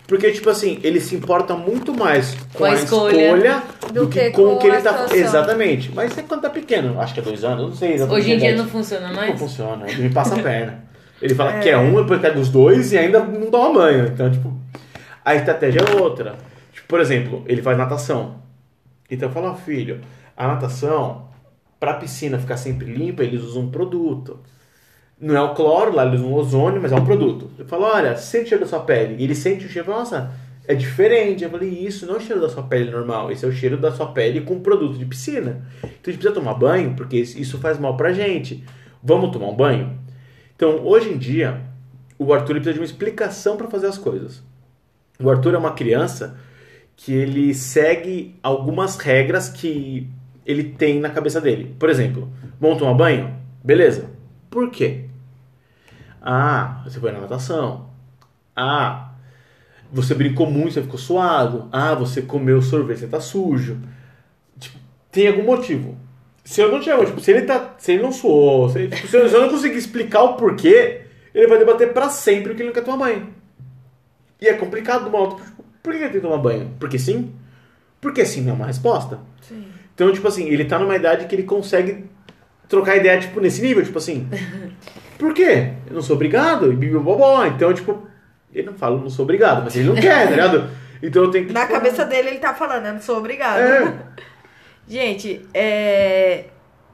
Porque, 0.06 0.30
tipo 0.32 0.50
assim, 0.50 0.78
ele 0.84 1.00
se 1.00 1.16
importa 1.16 1.56
muito 1.56 1.94
mais 1.94 2.36
com, 2.52 2.58
Com 2.60 2.66
a 2.66 2.72
a 2.72 2.74
escolha. 2.74 3.22
escolha, 3.24 3.64
do, 3.88 3.94
Do 3.94 4.08
que, 4.10 4.20
que 4.26 4.32
com 4.32 4.56
o 4.56 4.60
que 4.60 4.68
ele 4.68 4.82
tá. 4.82 4.91
situação. 4.91 5.18
Exatamente. 5.18 5.91
Mas 5.96 6.12
isso 6.12 6.20
é 6.20 6.24
quando 6.24 6.41
tá 6.41 6.50
pequeno, 6.50 7.00
acho 7.00 7.14
que 7.14 7.22
é 7.22 7.24
dois 7.24 7.44
anos, 7.46 7.62
não 7.70 7.74
sei 7.74 7.94
exatamente. 7.94 8.22
Hoje 8.22 8.34
em 8.34 8.38
dia 8.38 8.56
não 8.58 8.68
funciona 8.68 9.08
Não 9.08 9.16
mais. 9.16 9.39
funciona, 9.39 9.89
ele 9.89 10.04
me 10.04 10.10
passa 10.10 10.36
a 10.36 10.39
perna. 10.44 10.84
Ele 11.22 11.34
fala 11.34 11.54
que 11.60 11.70
é 11.70 11.78
um, 11.78 11.96
depois 12.02 12.20
pega 12.20 12.38
os 12.38 12.50
dois 12.50 12.91
e 12.91 12.98
ainda 12.98 13.22
não 13.22 13.50
toma 13.50 13.80
banho. 13.80 14.08
Então, 14.08 14.30
tipo, 14.30 14.54
a 15.24 15.36
estratégia 15.36 15.80
é 15.80 15.96
outra. 16.02 16.36
Tipo, 16.74 16.88
por 16.89 17.00
exemplo, 17.00 17.41
ele 17.48 17.62
faz 17.62 17.78
natação. 17.78 18.36
Então 19.10 19.30
eu 19.30 19.34
falo, 19.34 19.48
ó, 19.52 19.56
filho, 19.56 20.02
a 20.36 20.48
natação, 20.50 21.22
pra 21.84 21.96
piscina 21.96 22.40
ficar 22.40 22.56
sempre 22.56 22.86
limpa, 22.86 23.24
eles 23.24 23.42
usam 23.42 23.64
um 23.64 23.70
produto. 23.70 24.40
Não 25.20 25.36
é 25.36 25.42
o 25.42 25.54
cloro, 25.54 25.94
lá 25.94 26.06
eles 26.06 26.22
usam 26.22 26.34
ozônio, 26.34 26.82
mas 26.82 26.94
é 26.94 26.96
um 26.96 27.04
produto. 27.04 27.52
Eu 27.60 27.66
falo, 27.66 27.84
olha, 27.84 28.16
sente 28.16 28.46
o 28.46 28.48
cheiro 28.48 28.64
da 28.64 28.70
sua 28.70 28.80
pele. 28.80 29.18
E 29.20 29.24
ele 29.26 29.36
sente 29.36 29.66
o 29.66 29.70
cheiro, 29.70 29.92
nossa, 29.92 30.32
é 30.66 30.74
diferente. 30.74 31.44
Eu 31.44 31.50
falei, 31.50 31.68
isso 31.68 32.06
não 32.06 32.16
é 32.16 32.18
o 32.20 32.22
cheiro 32.22 32.42
da 32.42 32.48
sua 32.48 32.64
pele 32.64 32.90
normal, 32.90 33.30
esse 33.34 33.44
é 33.44 33.48
o 33.50 33.52
cheiro 33.52 33.76
da 33.76 33.92
sua 33.92 34.14
pele 34.14 34.40
com 34.40 34.62
produto 34.62 34.98
de 34.98 35.06
piscina. 35.06 35.68
Então 35.80 35.90
a 36.08 36.12
gente 36.12 36.20
precisa 36.20 36.34
tomar 36.34 36.54
banho, 36.54 36.96
porque 36.96 37.18
isso 37.18 37.58
faz 37.58 37.78
mal 37.78 37.98
pra 37.98 38.14
gente. 38.14 38.64
Vamos 39.04 39.32
tomar 39.32 39.48
um 39.48 39.56
banho? 39.56 40.00
Então, 40.56 40.86
hoje 40.86 41.10
em 41.10 41.18
dia, 41.18 41.60
o 42.18 42.34
Arthur 42.34 42.56
precisa 42.56 42.74
de 42.76 42.80
uma 42.80 42.86
explicação 42.86 43.58
para 43.58 43.68
fazer 43.68 43.88
as 43.88 43.98
coisas. 43.98 44.42
O 45.20 45.30
Arthur 45.30 45.56
é 45.56 45.58
uma 45.58 45.74
criança 45.74 46.38
que 46.96 47.12
ele 47.14 47.54
segue 47.54 48.36
algumas 48.42 48.96
regras 48.96 49.50
que 49.50 50.10
ele 50.46 50.64
tem 50.64 51.00
na 51.00 51.10
cabeça 51.10 51.39
dele. 51.39 51.76
Por 51.80 51.89
exemplo, 51.89 52.30
vamos 52.60 52.78
tomar 52.78 52.94
banho? 52.94 53.36
Beleza. 53.64 54.10
Por 54.50 54.70
quê? 54.70 55.06
Ah, 56.22 56.82
você 56.86 57.00
foi 57.00 57.12
na 57.12 57.20
natação. 57.20 57.89
Ah, 58.56 59.14
você 59.91 60.14
brincou 60.14 60.50
muito, 60.50 60.74
você 60.74 60.82
ficou 60.82 60.98
suado. 60.98 61.68
Ah, 61.72 61.94
você 61.94 62.22
comeu 62.22 62.62
sorvete, 62.62 63.00
você 63.00 63.08
tá 63.08 63.20
sujo. 63.20 63.78
Tipo, 64.60 64.78
tem 65.12 65.28
algum 65.28 65.44
motivo. 65.44 65.98
Se 66.44 66.62
eu 66.62 66.72
não 66.72 66.80
tiver, 66.80 67.06
tipo, 67.06 67.22
se 67.22 67.32
ele 67.32 67.44
tá, 67.44 67.76
se 67.78 67.94
ele 67.94 68.04
não 68.04 68.12
suou, 68.12 68.70
se, 68.70 68.88
tipo, 68.88 69.08
se 69.08 69.18
eu 69.18 69.30
se 69.30 69.36
eu 69.36 69.41
não 69.41 69.50
conseguir 69.50 69.78
explicar 69.78 70.24
o 70.24 70.34
porquê, 70.36 71.02
ele 71.34 71.48
vai 71.48 71.58
debater 71.58 71.94
pra 71.94 72.10
sempre 72.10 72.54
que 72.54 72.62
ele 72.62 72.68
não 72.70 72.74
quer 72.74 72.84
tomar 72.84 73.06
banho. 73.06 73.30
E 74.41 74.48
é 74.48 74.54
complicado 74.54 75.10
do. 75.10 75.36
Tipo, 75.36 75.64
por 75.82 75.94
que 75.94 76.00
ele 76.00 76.10
tem 76.10 76.22
que 76.22 76.28
tomar 76.28 76.38
banho? 76.38 76.72
Porque 76.80 77.00
sim? 77.00 77.34
Porque 78.02 78.26
sim 78.26 78.41
não 78.41 78.52
é 78.52 78.56
uma 78.56 78.66
resposta. 78.66 79.20
Sim. 79.41 79.72
Então, 79.94 80.12
tipo 80.12 80.28
assim, 80.28 80.48
ele 80.48 80.66
tá 80.66 80.80
numa 80.80 80.96
idade 80.96 81.26
que 81.28 81.36
ele 81.36 81.44
consegue 81.44 82.06
trocar 82.68 82.96
ideia, 82.98 83.20
tipo, 83.20 83.39
nesse 83.39 83.62
nível, 83.62 83.84
tipo 83.84 83.98
assim. 83.98 84.28
Por 85.18 85.34
quê? 85.34 85.74
Eu 85.88 85.94
não 85.94 86.02
sou 86.02 86.16
obrigado. 86.16 86.72
E. 86.74 87.48
Então, 87.48 87.74
tipo, 87.74 88.08
ele 88.52 88.68
não 88.68 88.74
fala, 88.74 88.98
eu 88.98 89.02
não 89.02 89.10
sou 89.10 89.24
obrigado, 89.24 89.64
mas 89.64 89.76
ele 89.76 89.88
não 89.88 89.96
quer, 90.00 90.26
tá 90.26 90.32
ligado? 90.32 90.70
Então 91.02 91.24
eu 91.24 91.32
tenho 91.32 91.46
que. 91.46 91.54
Na 91.54 91.62
tipo, 91.62 91.74
cabeça 91.74 92.06
dele 92.06 92.30
ele 92.30 92.39
tá 92.39 92.54
falando, 92.54 92.86
eu 92.86 92.94
não 92.94 93.02
sou 93.02 93.18
obrigado. 93.18 93.60
É. 93.60 93.94
Gente, 94.88 95.48
é... 95.54 96.46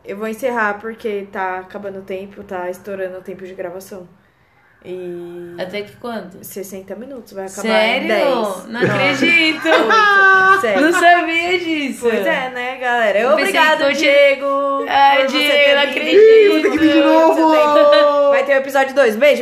eu 0.06 0.16
vou 0.16 0.28
encerrar 0.28 0.80
porque 0.80 1.28
tá 1.32 1.60
acabando 1.60 2.00
o 2.00 2.04
tempo, 2.04 2.44
tá 2.44 2.70
estourando 2.70 3.18
o 3.18 3.22
tempo 3.22 3.46
de 3.46 3.54
gravação. 3.54 4.08
E. 4.84 5.56
Até 5.60 5.82
que 5.82 5.96
quando? 5.98 6.42
60 6.42 6.96
minutos, 6.96 7.34
vai 7.34 7.46
acabar 7.46 7.62
Sério? 7.62 8.06
em 8.06 8.08
10. 8.08 8.66
Não 8.68 8.82
acredito. 8.82 9.68
Não 10.82 10.94
sabia 10.94 11.60
disso. 11.60 12.00
Pois 12.02 12.26
é, 12.26 12.50
né, 12.50 12.78
galera? 12.78 13.20
Eu 13.20 13.32
Obrigado, 13.32 13.88
que 13.88 13.94
Diego. 13.96 14.86
Ai, 14.88 15.28
Diego, 15.28 15.76
não 15.76 15.84
acredito. 15.84 16.72
Que 16.72 16.78
de 16.78 17.02
novo! 17.02 18.30
Vai 18.30 18.46
ter 18.46 18.54
o 18.54 18.58
episódio 18.58 18.96
2. 18.96 19.16
Beijo. 19.18 19.38